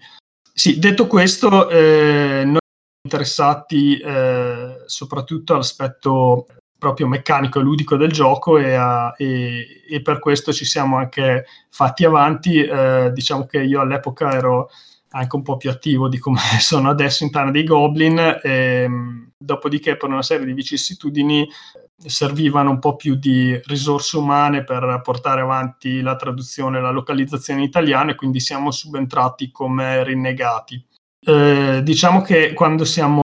[0.52, 8.10] Sì, detto questo, eh, noi siamo interessati eh, soprattutto all'aspetto proprio meccanico e ludico del
[8.10, 12.64] gioco e, a, e, e, per questo ci siamo anche fatti avanti.
[12.64, 14.70] Eh, diciamo che io all'epoca ero
[15.12, 18.18] anche un po' più attivo di come sono adesso in Tana dei Goblin.
[18.18, 21.48] E, ehm, dopodiché, per una serie di vicissitudini,
[21.96, 27.60] servivano un po' più di risorse umane per portare avanti la traduzione e la localizzazione
[27.60, 30.82] in italiano e quindi siamo subentrati come rinnegati.
[31.22, 33.20] Eh, diciamo che quando siamo,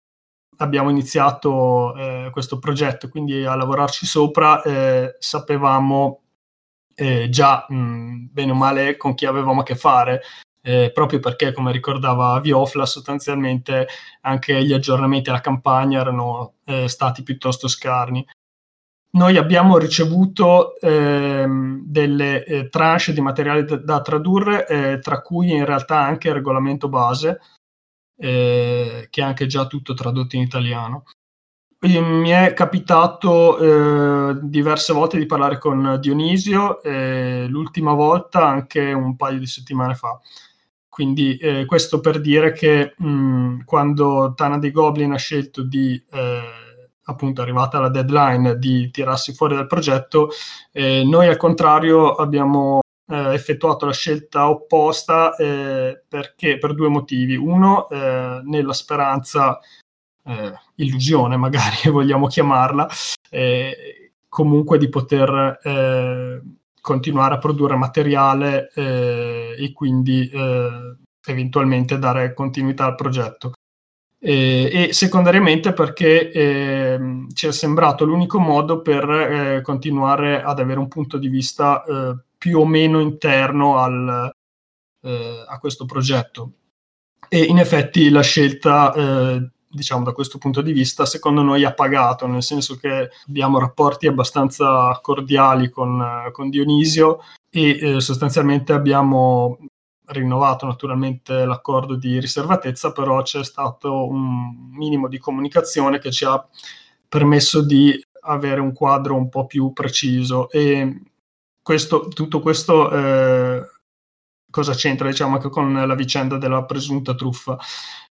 [0.57, 6.21] abbiamo iniziato eh, questo progetto, quindi a lavorarci sopra, eh, sapevamo
[6.95, 10.21] eh, già mh, bene o male con chi avevamo a che fare
[10.61, 13.87] eh, proprio perché, come ricordava Viofla, sostanzialmente
[14.21, 18.25] anche gli aggiornamenti alla campagna erano eh, stati piuttosto scarni.
[19.13, 25.51] Noi abbiamo ricevuto ehm, delle eh, tranche di materiale da, da tradurre, eh, tra cui
[25.51, 27.41] in realtà anche il regolamento base,
[28.17, 31.03] eh, che è anche già tutto tradotto in italiano.
[31.83, 33.57] Mi è capitato
[34.29, 36.79] eh, diverse volte di parlare con Dionisio,
[37.47, 40.21] l'ultima volta anche un paio di settimane fa.
[40.91, 46.41] Quindi eh, questo per dire che mh, quando Tana dei Goblin ha scelto di, eh,
[47.03, 50.31] appunto arrivata la deadline, di tirarsi fuori dal progetto,
[50.73, 57.37] eh, noi al contrario abbiamo eh, effettuato la scelta opposta eh, perché, per due motivi.
[57.37, 59.57] Uno, eh, nella speranza,
[60.75, 62.87] illusione magari vogliamo chiamarla,
[64.27, 65.59] comunque di poter
[66.81, 73.53] continuare a produrre materiale eh, e quindi eh, eventualmente dare continuità al progetto.
[74.23, 76.99] E, e secondariamente perché eh,
[77.33, 82.15] ci è sembrato l'unico modo per eh, continuare ad avere un punto di vista eh,
[82.37, 84.31] più o meno interno al,
[85.01, 86.51] eh, a questo progetto.
[87.27, 88.93] E in effetti la scelta
[89.71, 94.07] diciamo da questo punto di vista, secondo noi ha pagato, nel senso che abbiamo rapporti
[94.07, 97.19] abbastanza cordiali con, con Dionisio
[97.49, 99.57] e eh, sostanzialmente abbiamo
[100.05, 106.45] rinnovato naturalmente l'accordo di riservatezza, però c'è stato un minimo di comunicazione che ci ha
[107.07, 110.49] permesso di avere un quadro un po' più preciso.
[110.49, 111.01] E
[111.61, 113.61] questo, tutto questo eh,
[114.51, 117.57] cosa c'entra diciamo anche con la vicenda della presunta truffa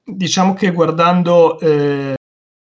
[0.03, 2.15] diciamo che guardando eh,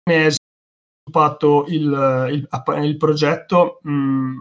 [0.03, 4.37] è sviluppato il, il, il progetto, mh, mm,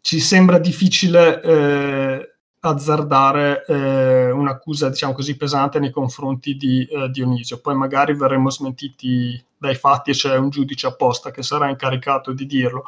[0.00, 7.60] ci sembra difficile eh, azzardare eh, un'accusa, diciamo così, pesante nei confronti di eh, Dionisio.
[7.60, 12.46] Poi magari verremo smentiti dai fatti e c'è un giudice apposta che sarà incaricato di
[12.46, 12.84] dirlo.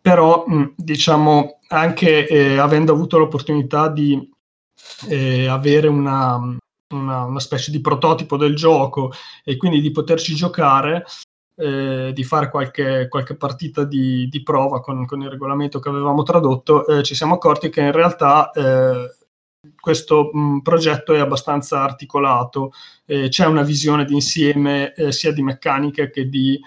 [0.00, 4.28] Però, mh, mm, diciamo, anche eh, avendo avuto l'opportunità di
[5.08, 6.36] eh, avere una,
[6.94, 9.12] una, una, specie di prototipo del gioco
[9.44, 11.04] e quindi di poterci giocare,
[11.56, 16.22] eh, di fare qualche, qualche partita di, di prova con, con, il regolamento che avevamo
[16.22, 19.16] tradotto, eh, ci siamo accorti che in realtà eh,
[19.78, 22.72] questo mh, progetto è abbastanza articolato,
[23.04, 26.60] c'è una visione d'insieme eh, sia di meccanica che di,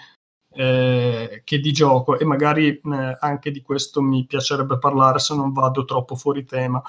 [0.54, 5.52] eh, che di gioco e magari eh, anche di questo mi piacerebbe parlare se non
[5.52, 6.82] vado troppo fuori tema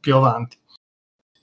[0.00, 0.58] più avanti.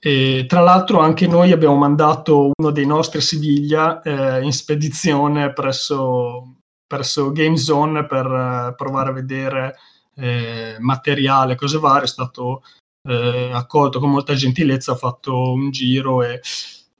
[0.06, 6.56] E, tra l'altro anche noi abbiamo mandato uno dei nostri Siviglia eh, in spedizione presso,
[6.86, 9.76] presso Game Zone per eh, provare a vedere
[10.16, 12.62] eh, materiale, cose varie, è stato
[13.08, 16.38] eh, accolto con molta gentilezza, ha fatto un giro e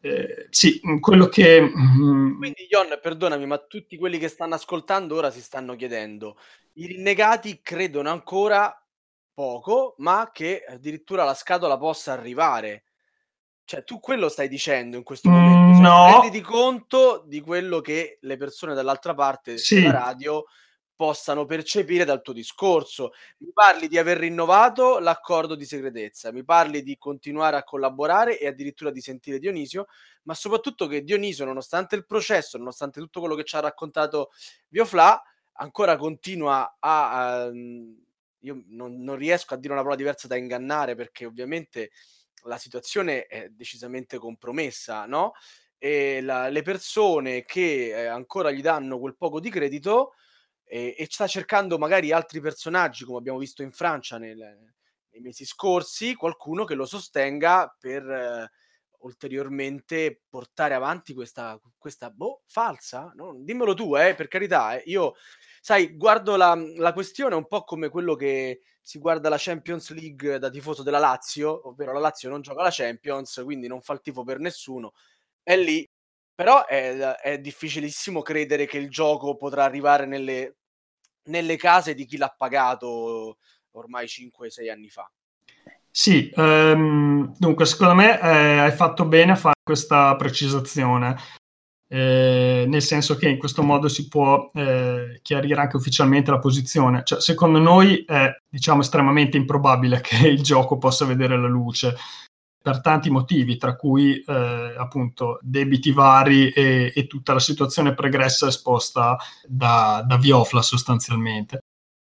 [0.00, 1.60] eh, sì, quello che...
[1.60, 6.38] Mm, Quindi Jon, perdonami, ma tutti quelli che stanno ascoltando ora si stanno chiedendo,
[6.74, 8.83] i rinnegati credono ancora
[9.34, 12.84] poco, ma che addirittura la scatola possa arrivare.
[13.64, 15.74] Cioè, tu quello stai dicendo in questo momento?
[15.74, 16.20] Cioè, no.
[16.20, 19.80] Renditi conto di quello che le persone dall'altra parte sì.
[19.80, 20.44] della radio
[20.96, 23.12] possano percepire dal tuo discorso.
[23.38, 28.46] Mi parli di aver rinnovato l'accordo di segretezza, mi parli di continuare a collaborare e
[28.46, 29.86] addirittura di sentire Dionisio,
[30.22, 34.30] ma soprattutto che Dionisio, nonostante il processo, nonostante tutto quello che ci ha raccontato
[34.68, 35.20] Biofla,
[35.54, 37.50] ancora continua a, a
[38.44, 41.90] io non, non riesco a dire una parola diversa da ingannare perché ovviamente
[42.44, 45.32] la situazione è decisamente compromessa, no?
[45.78, 50.14] E la, le persone che eh, ancora gli danno quel poco di credito
[50.64, 55.44] e, e, sta cercando magari altri personaggi, come abbiamo visto in Francia nel, nei mesi
[55.44, 58.50] scorsi, qualcuno che lo sostenga per eh,
[59.00, 63.12] ulteriormente portare avanti questa, questa boh, falsa?
[63.14, 63.34] No?
[63.38, 64.82] Dimmelo tu, eh, per carità, eh.
[64.86, 65.14] io
[65.64, 70.38] sai, guardo la, la questione un po' come quello che si guarda la Champions League
[70.38, 74.02] da tifoso della Lazio, ovvero la Lazio non gioca la Champions, quindi non fa il
[74.02, 74.92] tifo per nessuno.
[75.42, 75.88] È lì.
[76.34, 80.56] Però è, è difficilissimo credere che il gioco potrà arrivare nelle,
[81.28, 83.38] nelle case di chi l'ha pagato
[83.70, 85.10] ormai 5-6 anni fa.
[85.90, 91.16] Sì, ehm, dunque secondo me eh, hai fatto bene a fare questa precisazione
[91.88, 97.02] eh, nel senso che in questo modo si può eh, chiarire anche ufficialmente la posizione.
[97.04, 101.94] Cioè, secondo noi è diciamo, estremamente improbabile che il gioco possa vedere la luce
[102.64, 108.46] per tanti motivi, tra cui eh, appunto debiti vari e, e, tutta la situazione pregressa
[108.46, 111.58] esposta da, da Viofla sostanzialmente.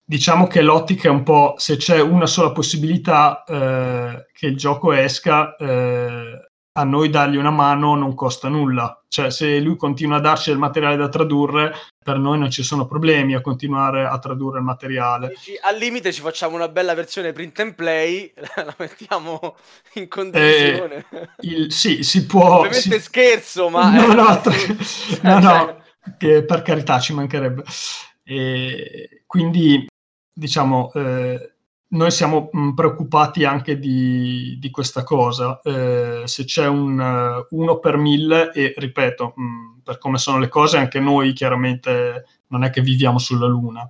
[0.04, 4.90] Diciamo che l'ottica è un po' se c'è una sola possibilità eh, che il gioco
[4.90, 6.49] esca, eh,
[6.80, 9.02] a noi dargli una mano non costa nulla.
[9.06, 12.86] Cioè, se lui continua a darci del materiale da tradurre, per noi non ci sono
[12.86, 15.34] problemi a continuare a tradurre il materiale.
[15.62, 19.56] Al limite ci facciamo una bella versione print and play, la mettiamo
[19.94, 21.04] in condivisione.
[21.10, 22.60] Eh, il, sì, si può...
[22.60, 23.00] Ovviamente si...
[23.00, 23.90] scherzo, ma...
[23.90, 24.54] No, no, tra...
[25.22, 25.82] no, no
[26.16, 27.64] che per carità ci mancherebbe.
[28.24, 29.86] E quindi,
[30.32, 30.90] diciamo...
[30.94, 31.49] Eh,
[31.92, 35.60] noi siamo mh, preoccupati anche di, di questa cosa.
[35.62, 40.48] Eh, se c'è un uh, uno per mille, e ripeto, mh, per come sono le
[40.48, 43.88] cose, anche noi chiaramente non è che viviamo sulla Luna,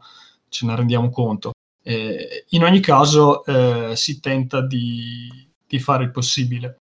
[0.48, 1.53] ce ne rendiamo conto.
[1.82, 5.28] Eh, in ogni caso, eh, si tenta di,
[5.66, 6.76] di, fare il possibile.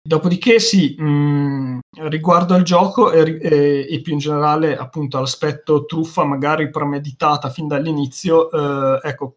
[0.00, 6.24] Dopodiché, sì, mh, riguardo al gioco e, e, e, più in generale, appunto, all'aspetto truffa,
[6.24, 9.36] magari premeditata fin dall'inizio, eh, ecco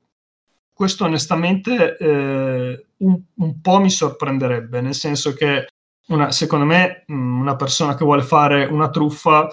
[0.81, 5.67] questo onestamente eh, un, un, po' mi sorprenderebbe, nel senso che
[6.07, 9.47] una, secondo me mm, una persona che vuole fare una truffa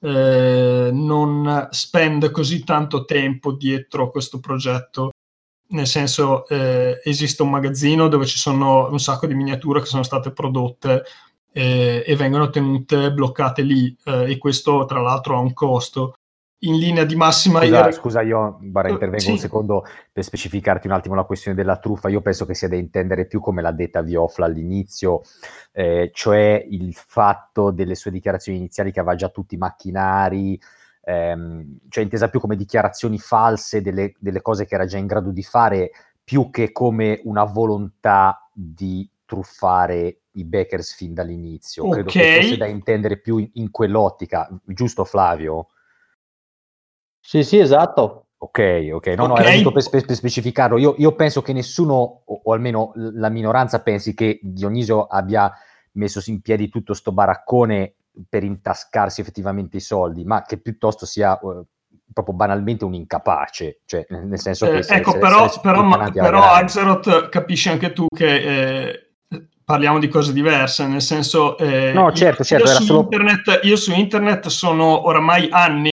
[0.00, 5.10] eh, non spende così tanto tempo dietro questo progetto.
[5.70, 10.04] Nel senso, eh, esiste un magazzino dove ci sono un sacco di miniature che sono
[10.04, 11.02] state prodotte
[11.50, 16.14] eh, e vengono tenute bloccate lì eh, e questo tra l'altro ha un costo
[16.60, 17.60] in linea di massima.
[17.60, 17.92] Scusa, io...
[17.92, 19.30] scusa, io barra, eh, intervengo sì.
[19.30, 22.08] un secondo per specificarti un attimo la questione della truffa.
[22.08, 25.22] Io penso che sia da intendere più come l'ha detta Viofla all'inizio,
[25.72, 30.60] eh, cioè il fatto delle sue dichiarazioni iniziali che aveva già tutti i macchinari,
[31.02, 35.30] ehm, cioè intesa più come dichiarazioni false delle, delle cose che era già in grado
[35.30, 35.90] di fare,
[36.22, 41.86] più che come una volontà di truffare i backers fin dall'inizio.
[41.86, 42.02] Okay.
[42.02, 45.68] Credo che fosse da intendere più in, in quell'ottica, giusto Flavio?
[47.20, 48.26] Sì, sì, esatto.
[48.42, 50.78] Ok, ok, no, no, era giusto per, per, per specificarlo.
[50.78, 55.52] Io, io, penso che nessuno, o, o, almeno la minoranza, pensi che Dionisio abbia
[55.92, 57.96] messo in piedi tutto sto baraccone
[58.28, 61.62] per intascarsi effettivamente i soldi, ma che piuttosto sia uh,
[62.14, 64.78] proprio banalmente un incapace, cioè nel senso che...
[64.78, 68.36] Eh, se, ecco, se, però, se però, ma, però Axeroth capisci anche tu che...
[68.36, 69.04] Eh,
[69.70, 71.56] parliamo di cose diverse, nel senso...
[71.56, 72.66] Eh, no, certo, certo.
[72.66, 73.00] Io, su solo...
[73.02, 75.89] internet, io su internet sono oramai anni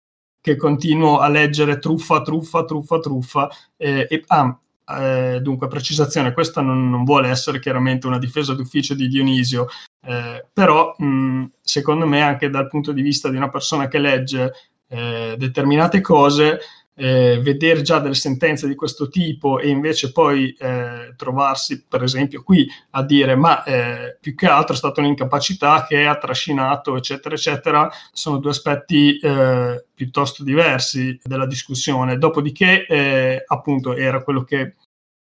[0.46, 3.48] che continuo a leggere truffa, truffa, truffa, truffa.
[3.76, 4.56] Eh, e, ah,
[5.00, 9.66] eh, dunque, precisazione, questa non, non, vuole essere chiaramente una difesa d'ufficio di Dionisio,
[10.04, 14.52] eh, però mh, secondo me anche dal punto di vista di una persona che legge
[14.86, 16.60] eh, determinate cose,
[16.96, 22.42] eh, vedere già delle sentenze di questo tipo e invece poi eh, trovarsi, per esempio,
[22.42, 27.34] qui a dire ma eh, più che altro è stata un'incapacità che ha trascinato, eccetera,
[27.34, 32.18] eccetera, sono due aspetti eh, piuttosto diversi della discussione.
[32.18, 34.76] Dopodiché, eh, appunto, era quello che,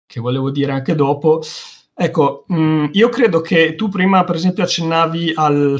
[0.05, 1.41] che, volevo dire anche dopo.
[1.93, 5.79] Ecco, mh, mm, io credo che tu prima, per esempio, accennavi al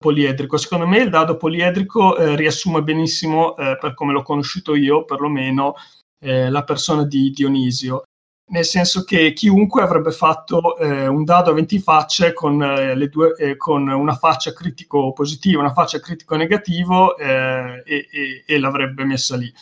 [0.00, 0.56] poliedrico.
[0.56, 5.74] Secondo me il dado poliedrico eh, riassume benissimo, eh, per come l'ho conosciuto io, perlomeno,
[6.20, 8.04] eh, la persona di Dionisio.
[8.50, 13.34] Nel senso che chiunque avrebbe fatto eh, un dado a 20 facce con, eh, due,
[13.36, 19.36] eh, con, una faccia critico positiva, una faccia critico negativo e, e, e l'avrebbe messa
[19.36, 19.52] lì.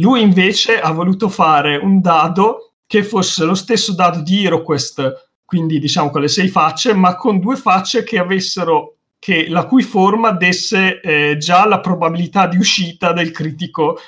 [0.00, 5.78] Lui invece ha voluto fare un dado che fosse lo stesso dado di HeroQuest, quindi
[5.78, 10.32] diciamo con le sei facce, ma con due facce che avessero che, la cui forma
[10.32, 13.98] desse eh, già la probabilità di uscita del critico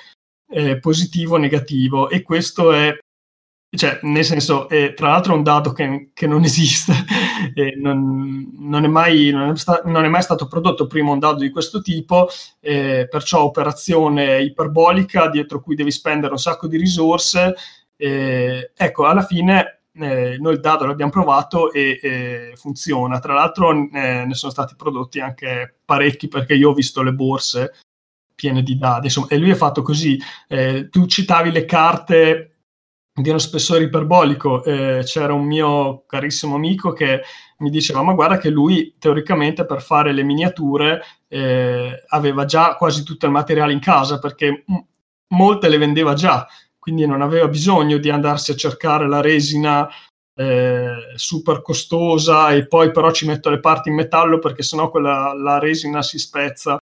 [0.51, 2.97] eh, positivo o negativo e questo è
[3.75, 6.93] cioè, nel senso, eh, tra l'altro è un dato che, che non esiste,
[7.79, 11.37] non, non, è mai, non, è sta, non, è mai, stato prodotto prima un dato
[11.37, 12.29] di questo tipo,
[12.61, 17.55] eh, perciò operazione iperbolica dietro cui devi spendere un sacco di risorse.
[17.97, 23.19] Eh, ecco, alla fine eh, noi il dato l'abbiamo provato e, e funziona.
[23.19, 27.73] Tra l'altro eh, ne sono stati prodotti anche parecchi perché io ho visto le borse
[28.35, 30.19] piene di dati, insomma, e lui è fatto così.
[30.91, 32.53] tu citavi le carte
[33.15, 34.65] di uno spessore iperbolico.
[34.65, 37.23] Eh, c'era un mio carissimo amico che
[37.59, 43.03] mi diceva: Ma guarda, che lui teoricamente per fare le miniature eh, aveva già quasi
[43.03, 44.85] tutto il materiale in casa perché m-
[45.29, 46.47] molte le vendeva già,
[46.83, 49.89] quindi non aveva bisogno di andarsi a cercare la resina.
[50.35, 55.35] Eh, super costosa e poi però ci metto le parti in metallo perché sennò quella,
[55.35, 56.79] la resina si spezza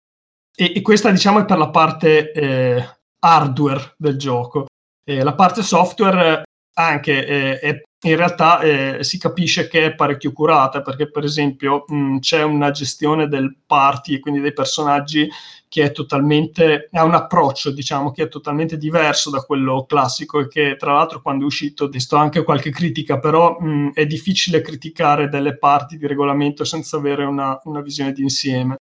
[0.56, 4.66] e, e questa diciamo è per la parte eh, hardware del gioco
[5.04, 6.44] eh, la parte software
[6.74, 11.84] anche eh, è, in realtà eh, si capisce che è parecchio curata perché per esempio
[11.86, 15.28] mh, c'è una gestione del party e quindi dei personaggi
[15.70, 20.48] che è totalmente ha un approccio diciamo che è totalmente diverso da quello classico e
[20.48, 24.62] che tra l'altro quando è uscito ho visto anche qualche critica però mh, è difficile
[24.62, 28.78] criticare delle parti di regolamento senza avere una, una visione d'insieme.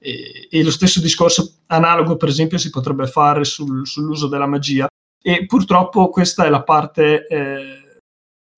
[0.00, 4.88] E, e, lo stesso discorso analogo per esempio si potrebbe fare sul, sull'uso della magia.
[5.22, 7.85] E purtroppo questa è la parte eh,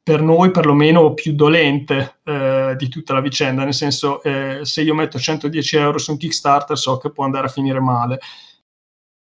[0.09, 4.95] per noi perlomeno più dolente eh, di tutta la vicenda, nel senso eh, se io
[4.95, 8.19] metto 110 euro su un Kickstarter so che può andare a finire male.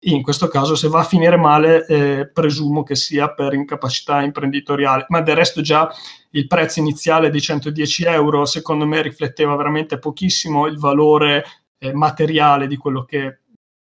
[0.07, 5.07] In questo caso, se va a finire male, eh, presumo che sia per incapacità imprenditoriale,
[5.11, 5.89] ma del resto già
[6.31, 11.45] il prezzo iniziale di 110 euro, secondo me, rifletteva veramente pochissimo il valore
[11.79, 13.43] eh, materiale di quello che,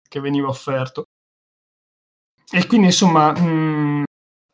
[0.09, 1.05] che veniva offerto.
[2.51, 4.03] E quindi insomma, mh,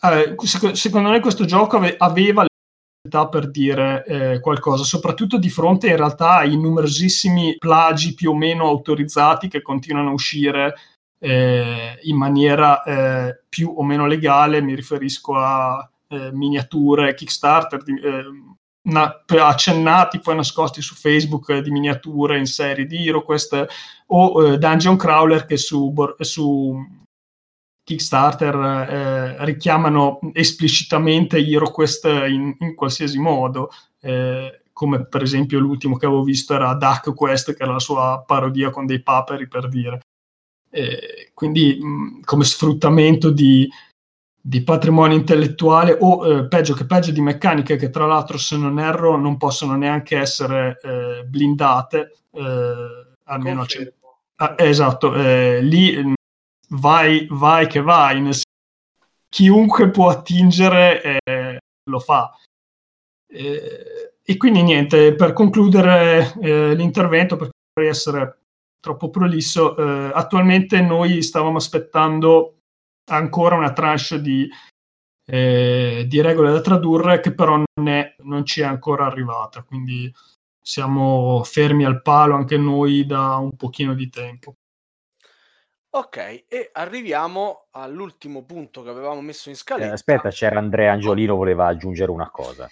[0.03, 0.35] eh,
[0.75, 5.97] secondo me questo gioco ave- aveva l'abilità per dire eh, qualcosa, soprattutto di fronte in
[5.97, 10.75] realtà ai numerosissimi plagi più o meno autorizzati che continuano a uscire
[11.19, 17.99] eh, in maniera eh, più o meno legale, mi riferisco a eh, miniature, Kickstarter, di,
[18.01, 18.25] eh,
[18.83, 23.67] na- accennati poi nascosti su Facebook di miniature in serie di HeroQuest
[24.09, 26.77] o Dungeon Crawler che su, su
[27.87, 28.55] Kickstarter
[28.91, 36.25] eh, richiamano esplicitamente HeroQuest in, in qualsiasi modo, eh, come per esempio l'ultimo che avevo
[36.25, 40.01] visto era Duck Quest, che era la sua parodia con dei paperi per dire.
[40.69, 43.71] Eh, quindi mh, come sfruttamento di,
[44.41, 48.81] di, patrimonio intellettuale o eh, peggio che peggio di meccaniche che tra l'altro se non
[48.81, 53.67] erro non possono neanche essere eh, blindate, eh, almeno a
[54.39, 56.15] Ah, esatto, lì
[56.69, 58.35] vai, vai che vai, nel
[59.29, 61.59] chiunque può attingere eh,
[61.91, 62.35] lo fa.
[63.29, 68.41] Eh, e quindi niente, per concludere eh, l'intervento, perché vorrei essere
[68.81, 72.59] troppo prolisso, eh, attualmente noi stavamo aspettando
[73.11, 74.49] ancora una tranche di,
[75.27, 80.13] eh, di regole da tradurre che però non, è, non ci è ancora arrivata, quindi
[80.61, 84.55] siamo fermi al palo anche noi da un pochino di tempo.
[85.97, 89.95] Ok, e arriviamo all'ultimo punto che avevamo messo in Eh, scaletta.
[89.95, 92.69] aspetta, c'era Andrea Angiolino, voleva aggiungere una cosa.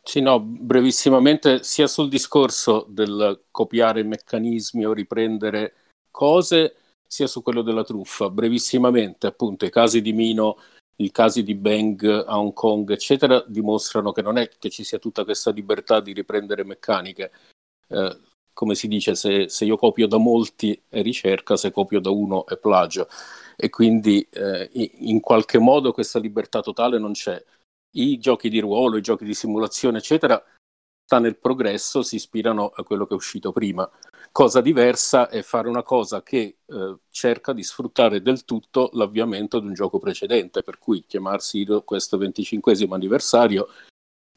[0.00, 5.74] Sì, no, brevissimamente, sia sul discorso del copiare meccanismi o riprendere
[6.12, 8.30] cose, sia su quello della truffa.
[8.30, 10.58] Brevissimamente, appunto, i casi di Mino,
[10.98, 15.00] i casi di Bang a Hong Kong, eccetera, dimostrano che non è che ci sia
[15.00, 17.32] tutta questa libertà di riprendere meccaniche.
[17.88, 18.16] Eh,
[18.58, 22.44] come si dice, se, se, io copio da molti è ricerca, se copio da uno
[22.44, 23.06] è plagio.
[23.54, 27.40] E quindi eh, in qualche modo questa libertà totale non c'è.
[27.92, 30.44] I giochi di ruolo, i giochi di simulazione, eccetera,
[31.04, 33.88] sta nel progresso, si ispirano a quello che è uscito prima.
[34.32, 39.68] Cosa diversa è fare una cosa che eh, cerca di sfruttare del tutto l'avviamento di
[39.68, 43.68] un gioco precedente, per cui chiamarsi questo 25 anniversario,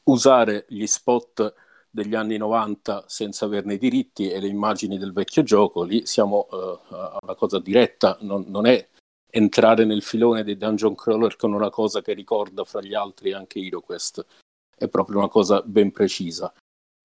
[0.04, 1.54] usare gli spot
[1.92, 6.48] degli anni 90 senza averne i diritti e le immagini del vecchio gioco, lì siamo
[6.50, 6.54] uh,
[6.94, 8.88] a una cosa diretta, non, non, è
[9.30, 13.60] entrare nel filone dei dungeon crawler con una cosa che ricorda fra gli altri anche
[13.60, 14.26] HeroQuest,
[14.74, 16.52] è proprio una cosa ben precisa.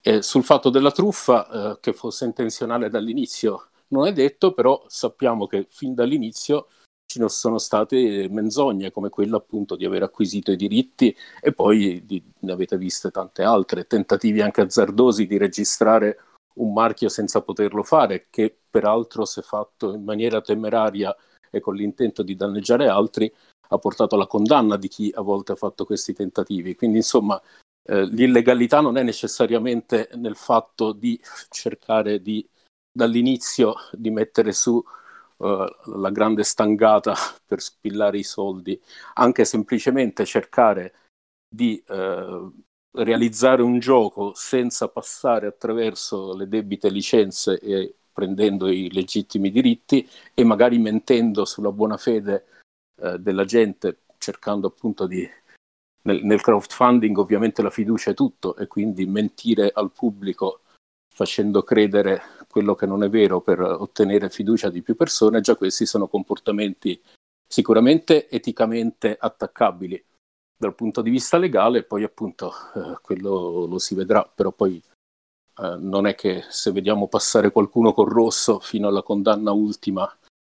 [0.01, 5.47] E sul fatto della truffa, uh, che fosse intenzionale dall'inizio, non è detto, però sappiamo
[5.47, 6.67] che fin dall'inizio
[7.07, 12.21] ci sono state menzogne come quella appunto di aver acquisito i diritti e poi di,
[12.39, 16.19] ne avete viste tante altre, tentativi anche azzardosi di registrare
[16.55, 21.15] un marchio senza poterlo fare, che peraltro se fatto in maniera temeraria
[21.49, 23.33] e con l'intento di danneggiare altri
[23.69, 26.75] ha portato alla condanna di chi a volte ha fatto questi tentativi.
[26.75, 27.41] Quindi insomma
[27.83, 31.19] eh, l'illegalità non è necessariamente nel fatto di
[31.49, 32.45] cercare di
[32.91, 34.83] dall'inizio di mettere su
[35.37, 35.65] uh,
[35.97, 37.13] la grande stangata
[37.45, 38.79] per spillare i soldi,
[39.15, 40.93] anche semplicemente cercare
[41.47, 42.51] di uh,
[42.91, 50.43] realizzare un gioco senza passare attraverso le debite licenze e prendendo i legittimi diritti e
[50.43, 52.45] magari mentendo sulla buona fede
[53.01, 55.27] uh, della gente, cercando appunto di
[56.07, 60.61] nel, nel crowdfunding ovviamente la fiducia è tutto e quindi mentire al pubblico
[61.13, 62.21] facendo credere
[62.57, 66.99] quello che non è vero per ottenere fiducia di più persone, già questi sono comportamenti
[67.47, 70.03] sicuramente eticamente attaccabili
[70.57, 74.81] dal punto di vista legale, poi appunto eh, quello lo si vedrà, però poi
[75.59, 80.11] eh, non è che se vediamo passare qualcuno col rosso fino alla condanna ultima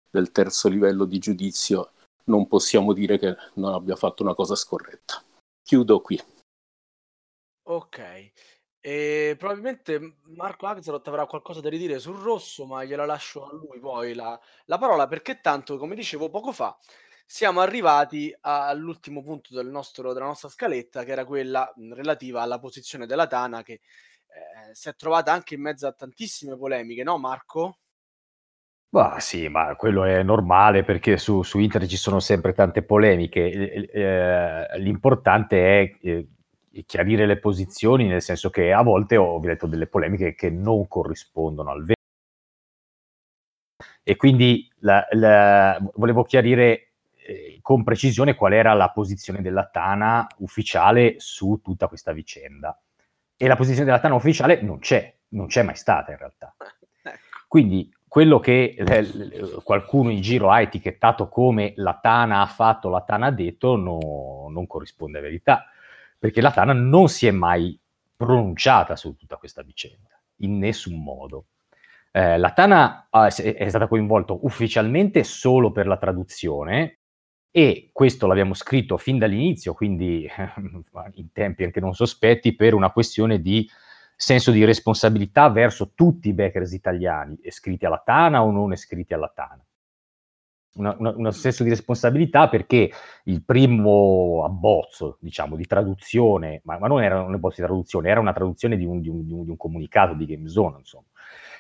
[0.10, 1.92] del terzo livello di giudizio,
[2.28, 5.22] non possiamo dire che non abbia fatto una cosa scorretta.
[5.62, 6.18] Chiudo qui.
[7.64, 8.32] Ok.
[8.90, 13.80] E probabilmente Marco Axelrod avrà qualcosa da ridire sul rosso, ma gliela lascio a lui
[13.80, 16.76] poi la, la parola perché tanto, come dicevo poco fa,
[17.24, 23.06] siamo arrivati all'ultimo punto del nostro, della nostra scaletta, che era quella relativa alla posizione
[23.06, 27.78] della Tana, che eh, si è trovata anche in mezzo a tantissime polemiche, no Marco?
[28.90, 33.52] Bah, sì, ma quello è normale perché su, su internet ci sono sempre tante polemiche.
[33.92, 36.28] Eh, l'importante è eh,
[36.86, 41.72] chiarire le posizioni, nel senso che a volte ho letto delle polemiche che non corrispondono
[41.72, 41.98] al vero.
[44.04, 50.28] E quindi la, la, volevo chiarire eh, con precisione qual era la posizione della Tana
[50.38, 52.80] ufficiale su tutta questa vicenda.
[53.38, 56.56] E la posizione della Tana ufficiale non c'è, non c'è mai stata in realtà.
[57.02, 57.46] Ecco.
[57.48, 63.02] Quindi quello che eh, qualcuno in giro ha etichettato come la Tana ha fatto, la
[63.02, 65.66] Tana ha detto, no, non corrisponde a verità
[66.20, 67.80] perché la Tana non si è mai
[68.16, 71.46] pronunciata su tutta questa vicenda, in nessun modo.
[72.12, 77.00] Eh, la Tana eh, è stata coinvolta ufficialmente solo per la traduzione
[77.50, 80.28] e questo l'abbiamo scritto fin dall'inizio, quindi
[81.14, 83.68] in tempi anche non sospetti, per una questione di
[84.16, 89.32] senso di responsabilità verso tutti i backers italiani, iscritti alla Tana o non iscritti alla
[89.34, 89.64] Tana
[90.76, 92.92] un senso di responsabilità perché
[93.24, 98.20] il primo abbozzo, diciamo, di traduzione, ma, ma non era un abbozzo di traduzione, era
[98.20, 101.06] una traduzione di un, di un, di un comunicato di GameZone, insomma,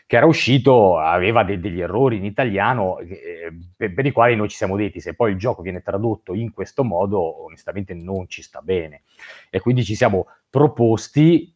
[0.09, 4.49] che era uscito, aveva de- degli errori in italiano eh, per, per, i quali noi
[4.49, 8.41] ci siamo detti, se poi il gioco viene tradotto in questo modo, onestamente non ci
[8.41, 9.03] sta bene.
[9.49, 11.55] E quindi ci siamo proposti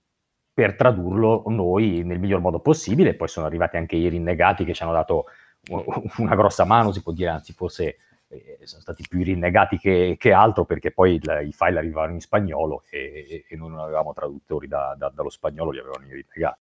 [0.53, 4.83] per tradurlo noi nel miglior modo possibile, poi sono arrivati anche i rinnegati che ci
[4.83, 5.25] hanno dato
[5.69, 10.31] una grossa mano, si può dire, anzi forse eh, sono stati più rinnegati che, che
[10.31, 14.67] altro perché poi il, i file arrivavano in spagnolo e, e noi non avevamo traduttori
[14.67, 16.59] da, da, dallo spagnolo, li avevano rinnegati.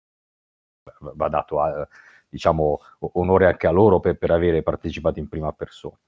[0.99, 1.89] Va dato a,
[2.29, 5.99] diciamo, onore anche a loro per, per avere partecipato in prima persona.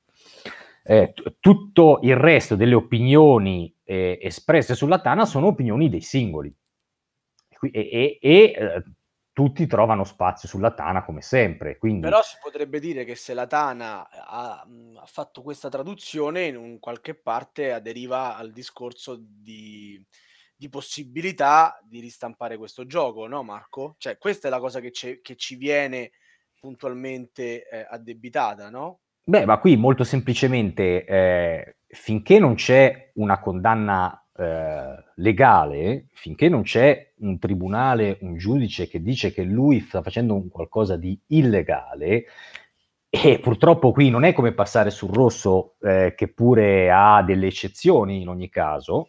[0.83, 6.55] Eh, t- tutto il resto delle opinioni eh, espresse sulla Tana sono opinioni dei singoli
[7.61, 8.83] e, e, e eh,
[9.37, 11.77] tutti trovano spazio sulla Tana come sempre.
[11.77, 12.01] Quindi...
[12.01, 16.79] Però si potrebbe dire che se la Tana ha, ha, fatto questa traduzione, in un
[16.79, 20.03] qualche parte aderiva al discorso di,
[20.57, 23.97] di, possibilità di ristampare questo gioco, no Marco?
[23.99, 26.13] Cioè questa è la cosa che, che ci viene
[26.59, 29.01] puntualmente eh, addebitata, no?
[29.23, 36.63] Beh, ma qui molto semplicemente, eh, finché non c'è una condanna eh, legale, finché non
[36.63, 42.25] c'è un tribunale, un giudice che dice che lui sta facendo qualcosa di illegale,
[43.09, 48.21] e purtroppo qui non è come passare sul rosso, eh, che pure ha delle eccezioni
[48.21, 49.09] in ogni caso,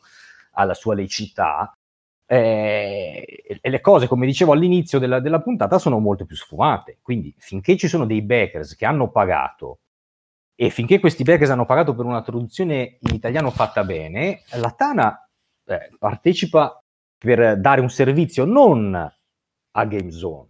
[0.52, 1.78] alla sua laicità,
[2.26, 7.00] eh, e le cose, come dicevo all'inizio della, della, puntata, sono molto più sfumate.
[7.02, 9.80] Quindi, finché ci sono dei backers che hanno pagato
[10.60, 15.30] e finché questi backers hanno pagato per una traduzione in italiano fatta bene, la Tana
[15.66, 16.84] eh, partecipa
[17.16, 20.50] per dare un servizio non a GameZone.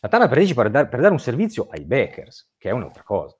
[0.00, 3.36] La Tana partecipa per, dar, per dare un servizio ai backers, che è un'altra cosa,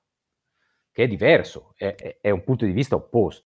[0.92, 3.46] che è diverso, è, è, un punto di vista opposto.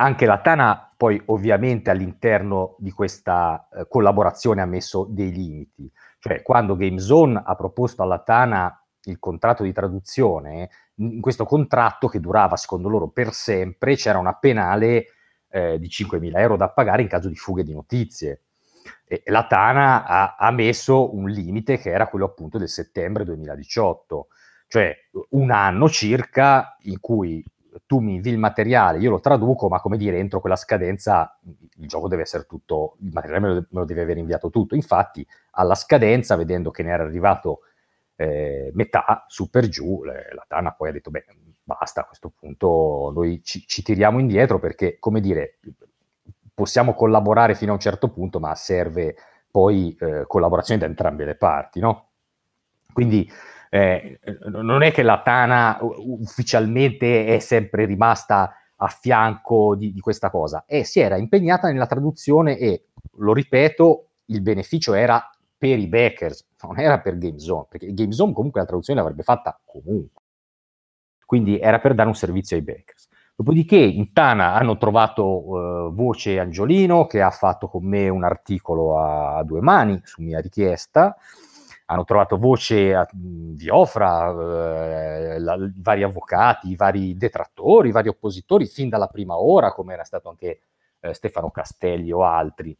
[0.00, 6.42] Anche la Tana poi ovviamente all'interno di questa eh, collaborazione ha messo dei limiti, cioè
[6.42, 10.68] quando GameZone ha proposto alla Tana il contratto di traduzione,
[10.98, 15.06] in questo contratto che durava secondo loro per sempre c'era una penale
[15.50, 18.42] eh, di 5.000 euro da pagare in caso di fughe di notizie.
[19.04, 24.28] E, la Tana ha, ha, messo un limite che era quello appunto del settembre 2018,
[24.66, 24.94] cioè
[25.30, 27.44] un anno circa in cui
[27.86, 31.38] tu mi invii il materiale, io lo traduco, ma come dire, entro quella scadenza
[31.80, 34.74] il gioco deve essere tutto, il materiale me lo, me lo deve aver inviato tutto.
[34.74, 37.60] Infatti, alla scadenza, vedendo che ne era arrivato
[38.20, 41.24] eh, metà, su per giù, le, la Tana poi ha detto, beh,
[41.62, 45.60] basta, a questo punto noi ci, ci tiriamo indietro perché, come dire,
[46.52, 49.14] possiamo collaborare fino a un certo punto, ma serve
[49.48, 52.08] poi eh, collaborazione da entrambe le parti, no?
[52.92, 53.30] Quindi
[53.70, 54.18] eh,
[54.48, 60.64] non è che la Tana ufficialmente è sempre rimasta a fianco di, di questa cosa,
[60.66, 62.86] e si era impegnata nella traduzione e,
[63.18, 65.24] lo ripeto, il beneficio era
[65.58, 70.22] per i backers, non era per GameZone, perché GameZone comunque la traduzione l'avrebbe fatta comunque.
[71.26, 73.08] Quindi era per dare un servizio ai backers.
[73.34, 78.98] Dopodiché in Tana hanno trovato uh, Voce Angiolino che ha fatto con me un articolo
[78.98, 81.16] a, a due mani su mia richiesta,
[81.90, 88.88] hanno trovato voce a, di Ofra, eh, la, vari avvocati, vari detrattori, vari oppositori, fin
[88.88, 90.60] dalla prima ora, come era stato anche
[91.00, 92.76] eh, Stefano Castelli o altri.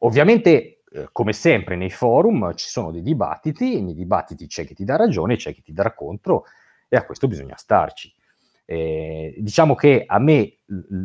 [0.00, 4.74] Ovviamente, eh, come sempre nei forum, ci sono dei dibattiti, e nei dibattiti c'è chi
[4.74, 6.44] ti dà ragione, c'è chi ti dà contro,
[6.88, 8.12] e a questo bisogna starci.
[8.64, 10.58] Eh, diciamo che a me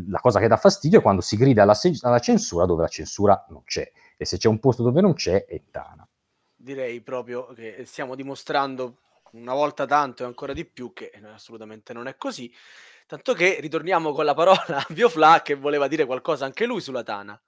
[0.07, 3.43] la cosa che dà fastidio è quando si grida alla, alla, censura dove la censura
[3.49, 6.07] non c'è e se c'è un posto dove non c'è è Tana
[6.65, 8.97] direi proprio che stiamo dimostrando
[9.33, 12.51] una volta tanto e ancora di più che assolutamente non è così.
[13.05, 17.03] Tanto che ritorniamo con la parola a Biofla che voleva dire qualcosa anche lui sulla
[17.03, 17.39] Tana.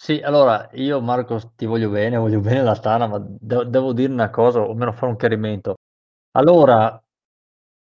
[0.00, 4.12] Sì, allora io Marco ti voglio bene, voglio bene la Tana, ma de- devo dire
[4.12, 5.74] una cosa, o almeno fare un chiarimento.
[6.36, 7.02] Allora,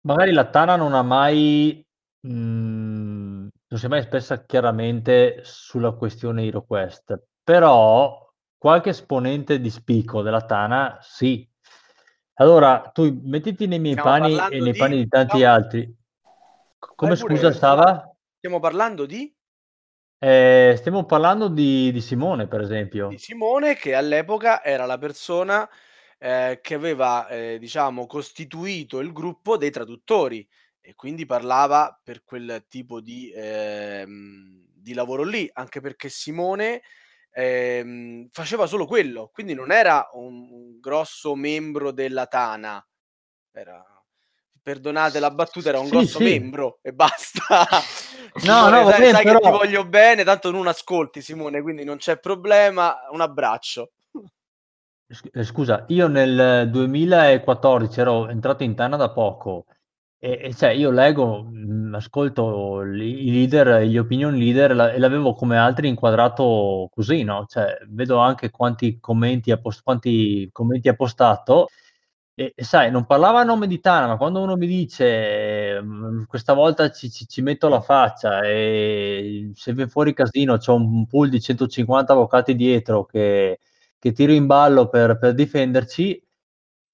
[0.02, 1.82] magari la Tana non ha mai,
[2.20, 9.70] mh, mm, non si è mai espressa chiaramente sulla questione HeroQuest, però qualche esponente di
[9.70, 11.50] spicco della Tana, sì.
[12.36, 14.78] Allora, tu mettiti nei miei Stiamo panni e nei di...
[14.78, 15.48] panni di tanti no.
[15.48, 15.98] altri.
[16.78, 18.14] Come scusa, Sava?
[18.40, 19.34] Stiamo parlando di?
[20.24, 23.10] Eh, stiamo parlando di, di, Simone, per esempio.
[23.10, 25.70] Di Simone, che all'epoca era la persona
[26.18, 30.48] eh, che aveva, eh, diciamo, costituito il gruppo dei traduttori
[30.80, 36.84] e quindi parlava per quel tipo di, ehm, di lavoro lì, anche perché Simone
[37.34, 42.82] ehm, faceva solo quello, quindi non era un, grosso membro della Tana.
[43.52, 43.84] Era,
[44.64, 46.24] perdonate la battuta, era un sì, grosso sì.
[46.24, 47.42] membro e basta.
[48.46, 49.38] No, no, sai, vabbè, sai però...
[49.38, 52.96] che ti voglio bene, tanto non ascolti Simone, quindi non c'è problema.
[53.12, 53.92] Un abbraccio.
[55.32, 59.66] Eh, scusa, io nel 2014 ero entrato in Tana da poco
[60.26, 65.34] e, e cioè io leggo, mm, ascolto i leader, gli opinion leader la, e l'avevo
[65.34, 67.46] come altri inquadrato così, no?
[67.46, 71.68] Cioè, vedo anche quanti commenti ha, post, quanti commenti ha postato
[72.36, 76.26] e, e, sai, non parlava a nome di Tana, ma quando uno mi dice mh,
[76.26, 81.06] questa volta ci, ci, ci, metto la faccia e se viene fuori casino c'è un
[81.06, 83.60] pool di 150 avvocati dietro che,
[84.00, 86.22] che tiro in ballo per, per difenderci,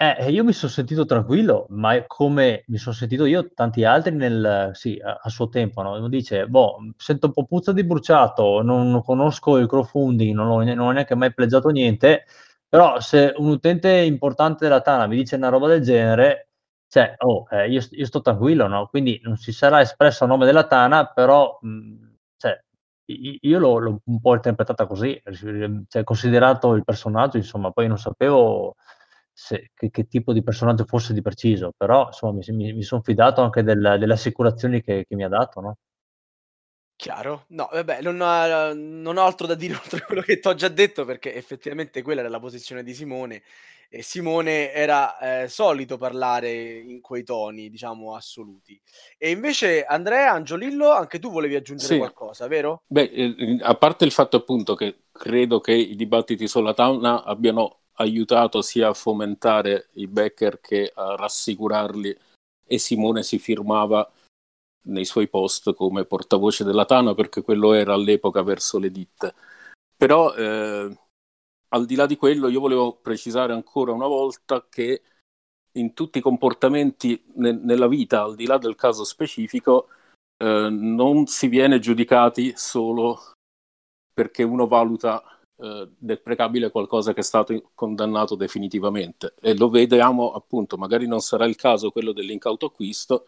[0.01, 4.71] eh, io mi sono sentito tranquillo, ma come mi sono sentito io, tanti altri nel,
[4.73, 5.97] sì, a, a suo tempo, no?
[5.97, 10.47] Uno dice, boh, sento un po' puzza di bruciato, non, non conosco il crowdfunding, non,
[10.47, 12.25] ho, non ho neanche mai pleggiato niente,
[12.69, 16.49] però se un utente importante della Tana mi dice una roba del genere,
[16.87, 18.87] cioè, oh, eh, io, io, sto tranquillo, no?
[18.87, 22.63] Quindi non si sarà espresso a nome della Tana, però, mh, cioè,
[23.05, 25.21] io l'ho, l'ho, un po' interpretata così,
[25.87, 28.75] cioè, considerato il personaggio, insomma, poi non sapevo
[29.31, 33.01] se, che, che, tipo di personaggio fosse di preciso, però insomma mi, mi, mi sono
[33.01, 35.77] fidato anche del, delle assicurazioni che, che, mi ha dato, no?
[36.99, 37.45] Chiaro?
[37.51, 40.53] No, vabbè, non ho, non ho altro da dire oltre a quello che ti ho
[40.53, 43.41] già detto perché effettivamente quella era la posizione di Simone
[43.88, 48.77] e Simone era eh, solito parlare in quei toni, diciamo, assoluti.
[49.17, 51.99] E invece Andrea, Angiolillo, anche tu volevi aggiungere sì.
[51.99, 52.81] qualcosa, vero?
[52.85, 57.77] Beh, eh, a parte il fatto appunto che credo che i dibattiti sulla Tauna abbiano
[57.93, 62.13] aiutato sia a fomentare i backer che a rassicurarli
[62.67, 64.11] e Simone si firmava
[64.89, 69.33] nei suoi post come portavoce della Tana perché quello era all'epoca verso le ditte.
[69.95, 70.97] Però eh,
[71.69, 75.01] al di là di quello io volevo precisare ancora una volta che
[75.73, 79.87] in tutti i comportamenti ne- nella vita, al di là del caso specifico,
[80.37, 83.33] eh, non si viene giudicati solo
[84.13, 85.23] perché uno valuta
[85.57, 91.45] eh, deprecabile qualcosa che è stato condannato definitivamente e lo vediamo appunto, magari non sarà
[91.45, 93.27] il caso quello dell'incauto acquisto,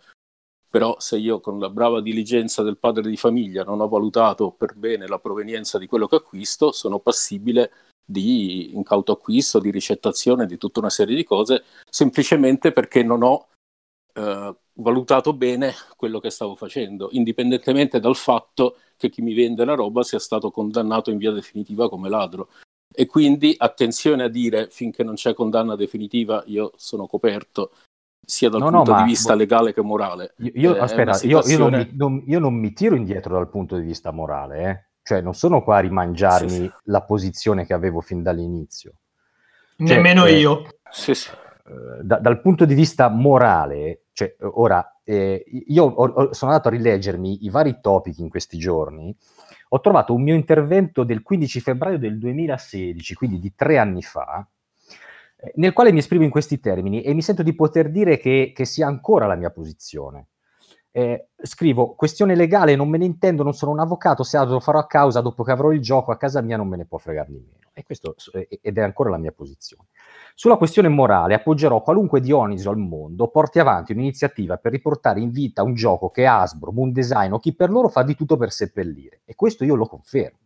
[0.72, 4.74] però se io con la brava diligenza del padre di famiglia non ho valutato per
[4.74, 7.72] bene la provenienza di quello che acquisto, sono passibile
[8.06, 13.50] di incauto acquisto, di ricettazione, di tutta una serie di cose, semplicemente perché non ho
[14.14, 19.76] eh, valutato bene quello che stavo facendo, indipendentemente dal fatto che chi mi vende la
[19.76, 22.48] roba sia stato condannato in via definitiva come ladro.
[22.94, 27.72] E quindi attenzione a dire finché non c'è condanna definitiva io sono coperto
[28.24, 30.34] sia dal No, no, punto ma- di vista legale che morale.
[30.38, 32.96] Io, io- Eh, aspetta, una io- io, non situazione- mi, non- io non mi tiro
[32.96, 34.86] indietro dal punto di vista morale, eh.
[35.04, 36.72] Cioè non sono qua a rimangiarmi Sì, sì.
[36.86, 38.94] la posizione che avevo fin dall'inizio.
[39.78, 40.64] Cioè, Nemmeno eh, io.
[40.92, 41.30] Sì, sì.
[41.32, 46.52] Eh, da- dal punto di vista morale, cioè, eh, ora eh, io ho- ho- sono
[46.52, 49.14] andato a rileggermi i vari topic in questi giorni,
[49.70, 54.48] ho trovato un mio intervento del 15 febbraio del 2016, quindi di tre anni fa,
[55.56, 58.66] nel quale mi esprimo in questi termini e mi sento di poter dire che, che
[58.66, 60.28] sia ancora la mia posizione.
[60.94, 64.78] Eh, scrivo, questione legale, non me ne intendo, non sono un avvocato, se lo farò
[64.78, 67.32] a causa, dopo che avrò il gioco a casa mia non me ne può fregare
[67.32, 67.60] di meno.
[67.74, 68.16] E questo,
[68.62, 69.88] ed è ancora la mia posizione.
[70.36, 75.64] Sulla questione morale appoggerò qualunque Dioniso al mondo porti avanti un'iniziativa per riportare in vita
[75.64, 79.22] un gioco che Hasbro, Moon Design o chi per loro fa di tutto per seppellire.
[79.24, 80.41] E questo io lo confermo.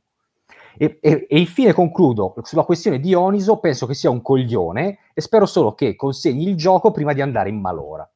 [0.77, 5.45] E, e- e infine concludo sulla questione Dioniso, penso che sia un coglione e spero
[5.45, 8.09] solo che consegni il gioco prima di andare in malora.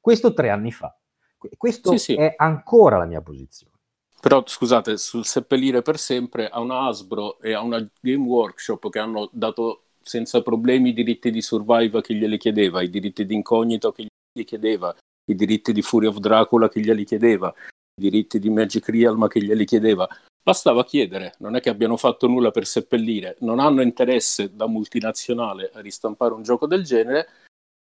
[0.00, 0.96] Questo tre anni fa.
[1.36, 2.14] Que- Questo Sì, sì.
[2.14, 3.72] è ancora la mia posizione.
[4.20, 8.98] Però scusate, sul seppellire per sempre a una Hasbro e a una Game Workshop che
[8.98, 13.34] hanno dato senza problemi i diritti di Survive a chi glieli chiedeva, i diritti di
[13.34, 14.94] incognito a chi glieli chiedeva,
[15.30, 17.54] i diritti di Fury of Dracula a chi glieli chiedeva,
[17.94, 20.08] i diritti di Magic Realm a chi glieli chiedeva.
[20.48, 25.70] Bastava chiedere, non è che abbiano fatto nulla per seppellire, non hanno interesse da multinazionale
[25.74, 27.28] a ristampare un gioco del genere.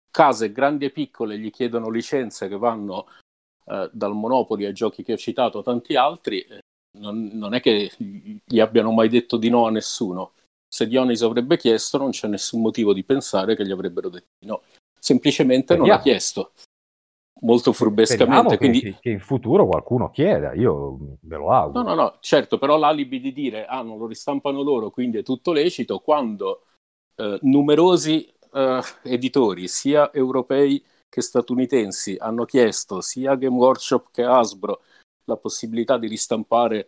[0.09, 3.05] Case grandi e piccole gli chiedono licenze che vanno
[3.65, 6.61] eh, dal Monopoli ai giochi che ho citato a tanti altri, eh,
[6.97, 10.31] non, non è che gli abbiano mai detto di no a nessuno.
[10.67, 14.47] Se Dionis avrebbe chiesto, non c'è nessun motivo di pensare che gli avrebbero detto di
[14.47, 14.63] no.
[14.99, 16.53] Semplicemente non ha chiesto.
[17.41, 18.49] Molto Speriamo furbescamente.
[18.49, 21.83] che, Quindi, che- che in futuro qualcuno chieda, io ve lo auguro.
[21.83, 25.23] no, no, no, certo, però l'alibi di dire ah, non lo ristampano loro, quindi è
[25.23, 26.63] tutto lecito, quando
[27.15, 34.81] eh, numerosi eh, editori, sia europei che statunitensi, hanno chiesto sia Game Workshop che Hasbro
[35.25, 36.87] la possibilità di ristampare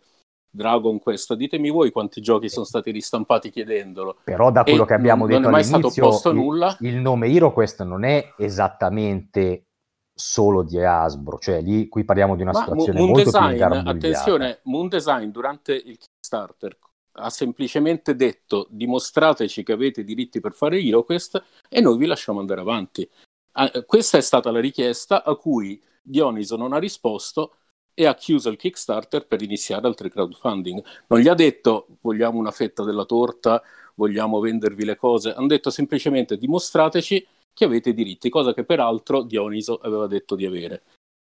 [0.50, 1.32] Dragon Quest.
[1.34, 4.18] Ditemi voi quanti giochi sono stati ristampati chiedendolo.
[4.24, 6.76] Però da quello E che abbiamo non- non detto è mai stato posto il, nulla.
[6.80, 9.64] il nome HeroQuest non è esattamente
[10.14, 13.52] solo di Hasbro, cioè lì qui parliamo di una Ma situazione Moon molto più Design,
[13.52, 13.90] ingarbugliata.
[13.90, 16.78] attenzione, Moon Design durante il Kickstarter
[17.14, 22.60] ha semplicemente detto dimostrateci che avete diritti per fare HeroQuest e noi vi lasciamo andare
[22.60, 23.08] avanti.
[23.52, 27.56] Ah, eh, questa è stata la richiesta a cui Dioniso non ha risposto
[27.94, 30.82] e ha chiuso il Kickstarter per iniziare altri crowdfunding.
[31.08, 33.62] Non gli ha detto vogliamo una fetta della torta,
[33.94, 39.78] vogliamo vendervi le cose, hanno detto semplicemente dimostrateci che avete diritti, cosa che peraltro Dioniso
[39.78, 40.82] aveva detto di avere.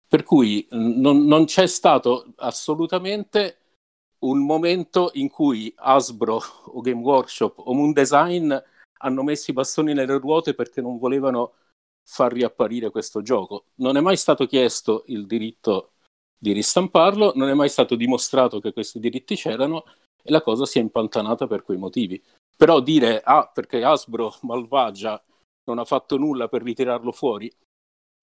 [0.07, 3.59] Per cui non, non c'è stato assolutamente
[4.21, 8.55] un momento in cui Hasbro o Game Workshop o Moon Design
[8.99, 11.55] hanno messo i bastoni nelle ruote perché non volevano
[12.05, 13.67] far riapparire questo gioco.
[13.77, 15.93] Non è mai stato chiesto il diritto
[16.39, 19.85] di ristamparlo, non è mai stato dimostrato che questi diritti c'erano
[20.23, 22.23] e la cosa si è impantanata per quei motivi.
[22.57, 25.23] Però dire, ah, perché Hasbro malvagia
[25.65, 27.53] non ha fatto nulla per ritirarlo fuori,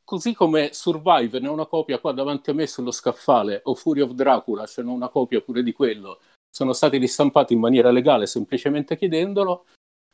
[0.04, 4.02] così come Survive ne ho una copia qua davanti a me sullo scaffale, o Fury
[4.02, 8.26] of Dracula, ce n'ho una copia pure di quello, sono stati ristampati in maniera legale
[8.26, 9.66] semplicemente chiedendolo,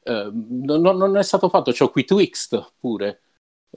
[0.04, 3.22] eh, non, non è stato fatto, c'ho qui Twixt pure,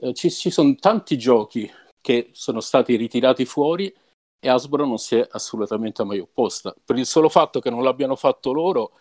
[0.01, 1.69] Eh, ci, ci sono tanti giochi
[1.99, 3.93] che sono stati ritirati fuori
[4.39, 6.73] e Hasbro non si è assolutamente mai opposta.
[6.85, 8.93] Per il solo fatto che non l'abbiano fatto loro,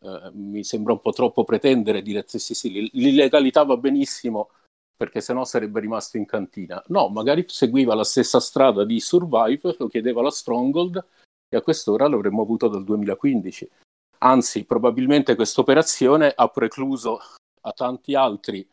[0.00, 4.50] eh, mi sembra un po' troppo pretendere dire sì, sì, sì, l'illegalità va benissimo
[4.96, 6.82] perché sennò sarebbe rimasto in cantina.
[6.88, 11.04] No, magari seguiva la stessa strada di Survive, lo chiedeva la Stronghold
[11.48, 13.70] e a quest'ora l'avremmo avuto dal 2015.
[14.18, 17.20] Anzi, probabilmente questa operazione ha precluso
[17.60, 18.66] a tanti altri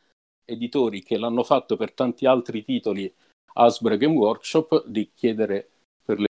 [0.45, 5.69] editori che l'hanno fatto per tanti altri titoli e Game Workshop di chiedere
[6.03, 6.27] per le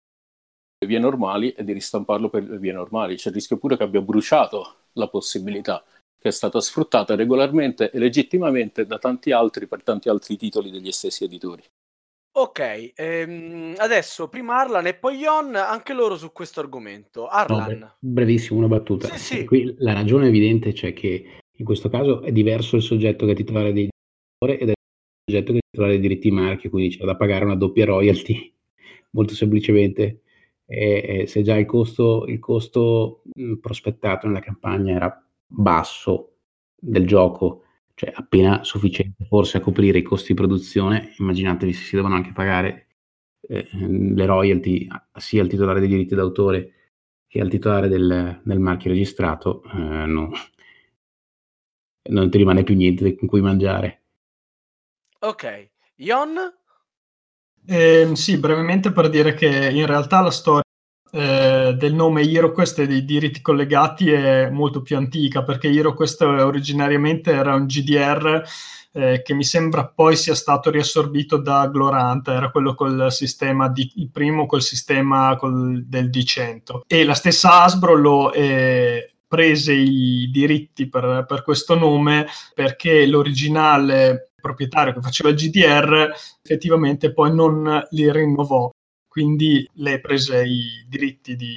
[0.85, 3.15] vie normali e di ristamparlo per le vie normali.
[3.15, 5.84] C'è il rischio pure che abbia bruciato la possibilità
[6.22, 10.91] che è stata sfruttata regolarmente e legittimamente da tanti altri per tanti altri titoli degli
[10.91, 11.63] stessi editori.
[12.34, 17.22] Ok, ehm, adesso prima Arlan e poi Ion, anche loro su questo argomento.
[17.22, 19.07] No, Arlan, bre- brevissimo, una battuta.
[19.09, 19.39] Sì, sì.
[19.39, 23.34] E Qui la ragione evidente c'è che in questo caso è diverso il soggetto che
[23.34, 24.76] è titolare dei diritti ed è il
[25.26, 28.53] soggetto che è titolare dei diritti marchi, quindi c'è da pagare una doppia royalty,
[29.11, 30.22] molto semplicemente.
[30.73, 33.23] E, e se già il costo, il costo
[33.60, 36.38] prospettato nella campagna era basso
[36.73, 41.95] del gioco, cioè appena sufficiente forse a coprire i costi di produzione, immaginatevi se si
[41.98, 42.88] devono anche pagare
[43.49, 44.88] eh, le royalty
[45.18, 46.73] sia al titolare dei diritti d'autore
[47.27, 50.31] che al titolare del, del marchio registrato, eh, no,
[52.11, 54.03] non ti rimane più niente con cui mangiare.
[55.19, 56.60] Ok, Ion?
[57.65, 60.63] Eh, sì, brevemente per dire che in realtà la storia
[61.11, 67.31] eh, del nome HeroQuest e dei diritti collegati è molto più antica perché HeroQuest originariamente
[67.31, 68.43] era un GDR
[68.93, 73.89] eh, che mi sembra poi sia stato riassorbito da Glorant, era quello col sistema di,
[73.95, 80.29] il primo col sistema col, del D100 e la stessa Asbro lo eh, prese i
[80.31, 86.13] diritti per, per questo nome perché l'originale proprietario che faceva il GDR
[86.43, 88.69] effettivamente poi non li rinnovò
[89.11, 91.53] quindi lei prese i diritti di,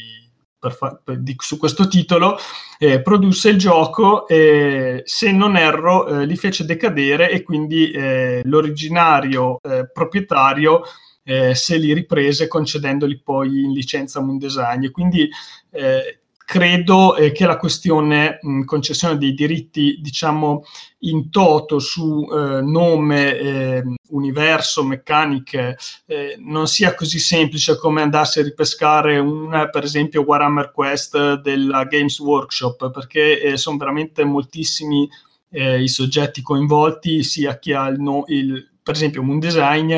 [0.59, 2.37] fa, di, su questo titolo,
[2.81, 8.43] eh, produsse il gioco e se non erro eh, li fece decadere e quindi eh,
[8.47, 10.83] l'originario eh, proprietario
[11.23, 14.91] eh, se li riprese concedendoli poi in licenza a Moondesign.
[14.91, 15.29] Quindi
[15.71, 20.65] eh, credo eh, che la questione mh, concessione dei diritti, diciamo,
[21.01, 25.77] in toto su eh, nome, eh, universo, meccaniche,
[26.07, 31.85] eh, non sia così semplice come andarsi a ripescare un, per esempio, Warhammer Quest della
[31.85, 35.09] Games Workshop, perché eh, sono veramente moltissimi
[35.51, 39.93] eh, i soggetti coinvolti, sia chi ha il, no, il per esempio, Moon Design,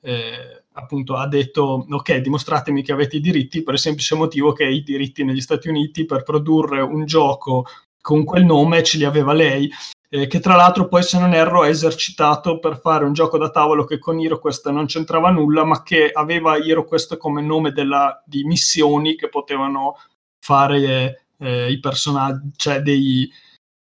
[0.00, 4.64] eh, appunto ha detto ok dimostratemi che avete i diritti per il semplice motivo che
[4.64, 7.66] i diritti negli Stati Uniti per produrre un gioco
[8.00, 9.70] con quel nome ce li aveva lei
[10.08, 13.50] eh, che tra l'altro poi se non erro ha esercitato per fare un gioco da
[13.50, 18.44] tavolo che con HeroQuest non c'entrava nulla ma che aveva HeroQuest come nome della, di
[18.44, 19.96] missioni che potevano
[20.38, 23.30] fare eh, i personaggi cioè dei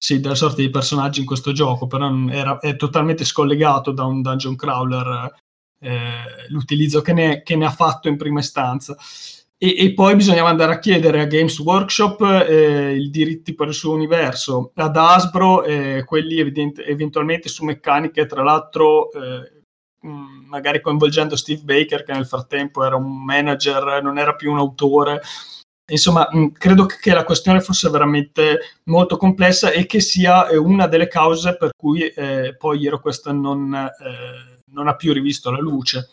[0.01, 4.21] sì, della sorta di personaggi in questo gioco, però era, è totalmente scollegato da un
[4.21, 5.33] dungeon crawler
[5.79, 8.97] eh, l'utilizzo che ne, che ne, ha fatto in prima istanza.
[9.57, 13.73] E, e, poi bisognava andare a chiedere a Games Workshop eh, i diritti per il
[13.73, 19.63] suo universo, ad Asbro eh, quelli evident- eventualmente su meccaniche, tra l'altro eh,
[20.01, 25.21] magari coinvolgendo Steve Baker che nel frattempo era un manager, non era più un autore.
[25.91, 30.87] Insomma, mh, credo che la questione fosse veramente molto complessa e che sia eh, una
[30.87, 32.13] delle cause per cui
[32.57, 36.09] poi HeroQuest non, eh, non ha più rivisto la luce.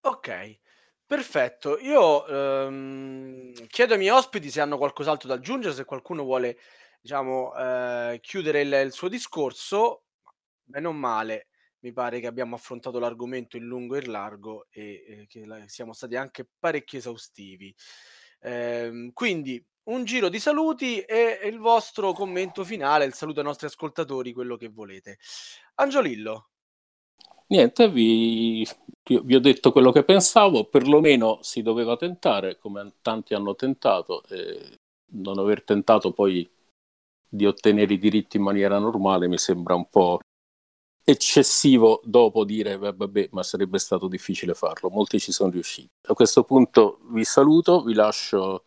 [0.00, 0.58] Ok,
[1.04, 1.78] perfetto.
[1.78, 6.58] Io ehm, chiedo ai miei ospiti se hanno qualcos'altro da aggiungere, se qualcuno vuole
[7.00, 10.04] diciamo, eh, chiudere il, il, suo discorso.
[10.64, 11.48] Bene o male,
[11.80, 15.62] mi pare che abbiamo affrontato l'argomento in lungo e in largo e eh, che la,
[15.66, 17.74] siamo stati anche parecchio esaustivi.
[18.40, 23.66] Eh, quindi un giro di saluti e il vostro commento finale, il saluto ai nostri
[23.66, 25.18] ascoltatori, quello che volete.
[25.76, 26.50] Angiolillo.
[27.50, 28.66] Niente, vi,
[29.04, 34.76] vi, ho detto quello che pensavo, perlomeno si doveva tentare, come tanti hanno tentato, e
[35.12, 36.48] non aver tentato poi
[37.26, 40.20] di ottenere i diritti in maniera normale mi sembra un po'
[41.02, 44.90] eccessivo dopo dire vabbè, ma sarebbe stato difficile farlo.
[44.90, 45.88] Molti ci sono riusciti.
[46.08, 48.64] A questo punto vi saluto, vi lascio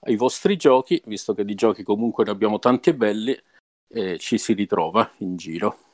[0.00, 3.38] ai vostri giochi, visto che di giochi comunque ne abbiamo tanti e belli,
[3.88, 5.93] e ci si ritrova in giro.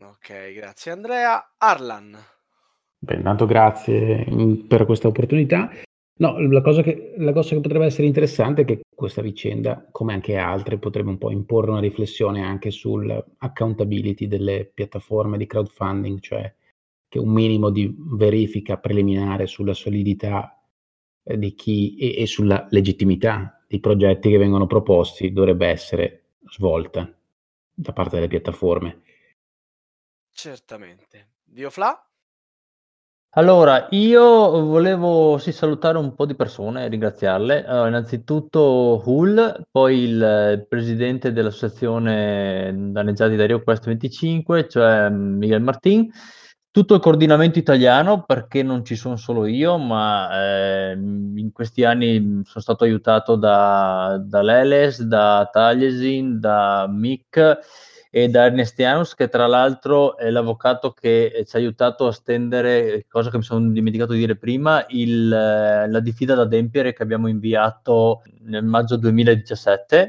[0.00, 1.54] Ok, grazie Andrea.
[1.58, 2.16] Arlan.
[3.00, 4.24] Beh, intanto grazie
[4.66, 5.70] per questa opportunità.
[6.20, 10.14] No, la cosa, che, la cosa che potrebbe essere interessante è che questa vicenda, come
[10.14, 16.52] anche altre, potrebbe un po' imporre una riflessione anche sull'accountability delle piattaforme di crowdfunding, cioè
[17.08, 20.60] che un minimo di verifica preliminare sulla solidità
[21.22, 27.10] eh, di chi e, e sulla legittimità dei progetti che vengono proposti dovrebbe essere svolta
[27.72, 29.02] da parte delle piattaforme.
[30.38, 31.30] Certamente.
[31.42, 32.00] Diofla?
[33.30, 34.20] Allora, io
[34.66, 37.64] volevo sì, salutare un po' di persone e ringraziarle.
[37.66, 46.08] Allora, innanzitutto Hull, poi il presidente dell'associazione danneggiati da Rio Quest 25, cioè Miguel Martin,
[46.70, 52.42] tutto il coordinamento italiano, perché non ci sono solo io, ma eh, in questi anni
[52.44, 57.58] sono stato aiutato da, da Leles, da Tagliesin, da Mick
[58.10, 63.04] e da Ernestianus, che tra l'altro è l'avvocato che eh, ci ha aiutato a stendere,
[63.08, 67.02] cosa che mi sono dimenticato di dire prima, il, eh, la diffida da adempiere che
[67.02, 70.08] abbiamo inviato nel maggio 2017.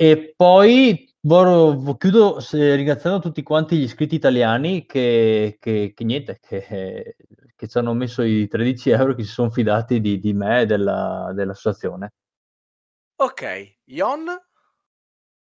[0.00, 1.08] E poi
[1.98, 7.16] chiudo ringraziando tutti quanti gli iscritti italiani che, che, che niente, che,
[7.56, 11.32] ci hanno messo i 13 euro, che si sono fidati di, di me e della,
[11.34, 12.12] dell'associazione.
[13.16, 14.26] Ok, Ion?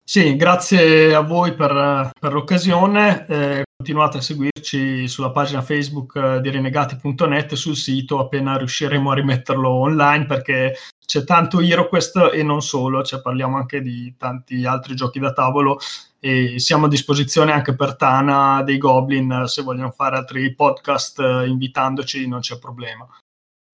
[0.08, 3.26] Sì, grazie a voi per, per l'occasione.
[3.26, 9.10] Eh, continuate a seguirci sulla pagina Facebook eh, di renegati.net e sul sito appena riusciremo
[9.10, 14.64] a rimetterlo online perché c'è tanto HeroQuest e non solo, cioè parliamo anche di tanti
[14.66, 15.80] altri giochi da tavolo
[16.20, 21.48] e siamo a disposizione anche per Tana dei Goblin se vogliono fare altri podcast eh,
[21.48, 23.08] invitandoci non c'è problema.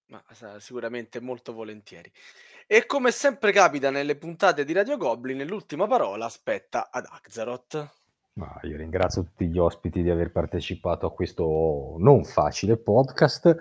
[0.07, 0.23] Ma,
[0.59, 2.09] sicuramente molto volentieri.
[2.73, 7.89] E come sempre capita nelle puntate di Radio Goblin, l'ultima parola aspetta ad Axaroth.
[8.35, 13.57] Ma io ringrazio tutti gli ospiti di aver partecipato a questo non facile podcast.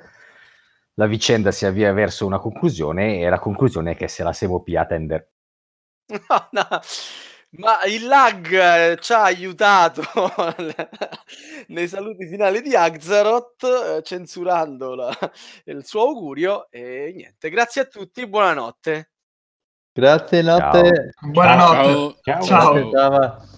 [0.95, 4.63] La vicenda si avvia verso una conclusione e la conclusione è che se la siamo
[4.63, 5.29] piata Ender.
[6.29, 6.81] No, no.
[7.53, 10.03] Ma il lag eh, ci ha aiutato
[11.69, 15.11] nei saluti finali di Axaroth, eh, censurando la,
[15.65, 16.71] il suo augurio.
[16.71, 19.11] E niente, grazie a tutti, buonanotte.
[19.93, 21.13] Grazie, notte.
[21.19, 21.31] Ciao.
[21.31, 22.21] Buonanotte.
[22.23, 22.43] Ciao.
[22.43, 22.91] Ciao.
[22.93, 23.49] Ciao.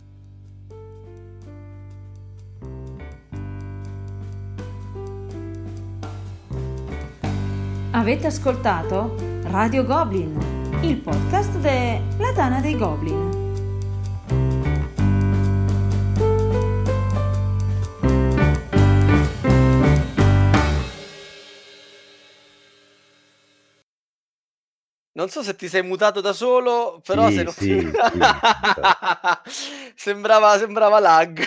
[7.94, 9.14] Avete ascoltato
[9.48, 13.41] Radio Goblin, il podcast della Tana dei Goblin.
[25.22, 27.52] Non so se ti sei mutato da solo, però sì, se non...
[27.52, 27.92] sì, sì.
[29.94, 31.40] sembrava, sembrava lag.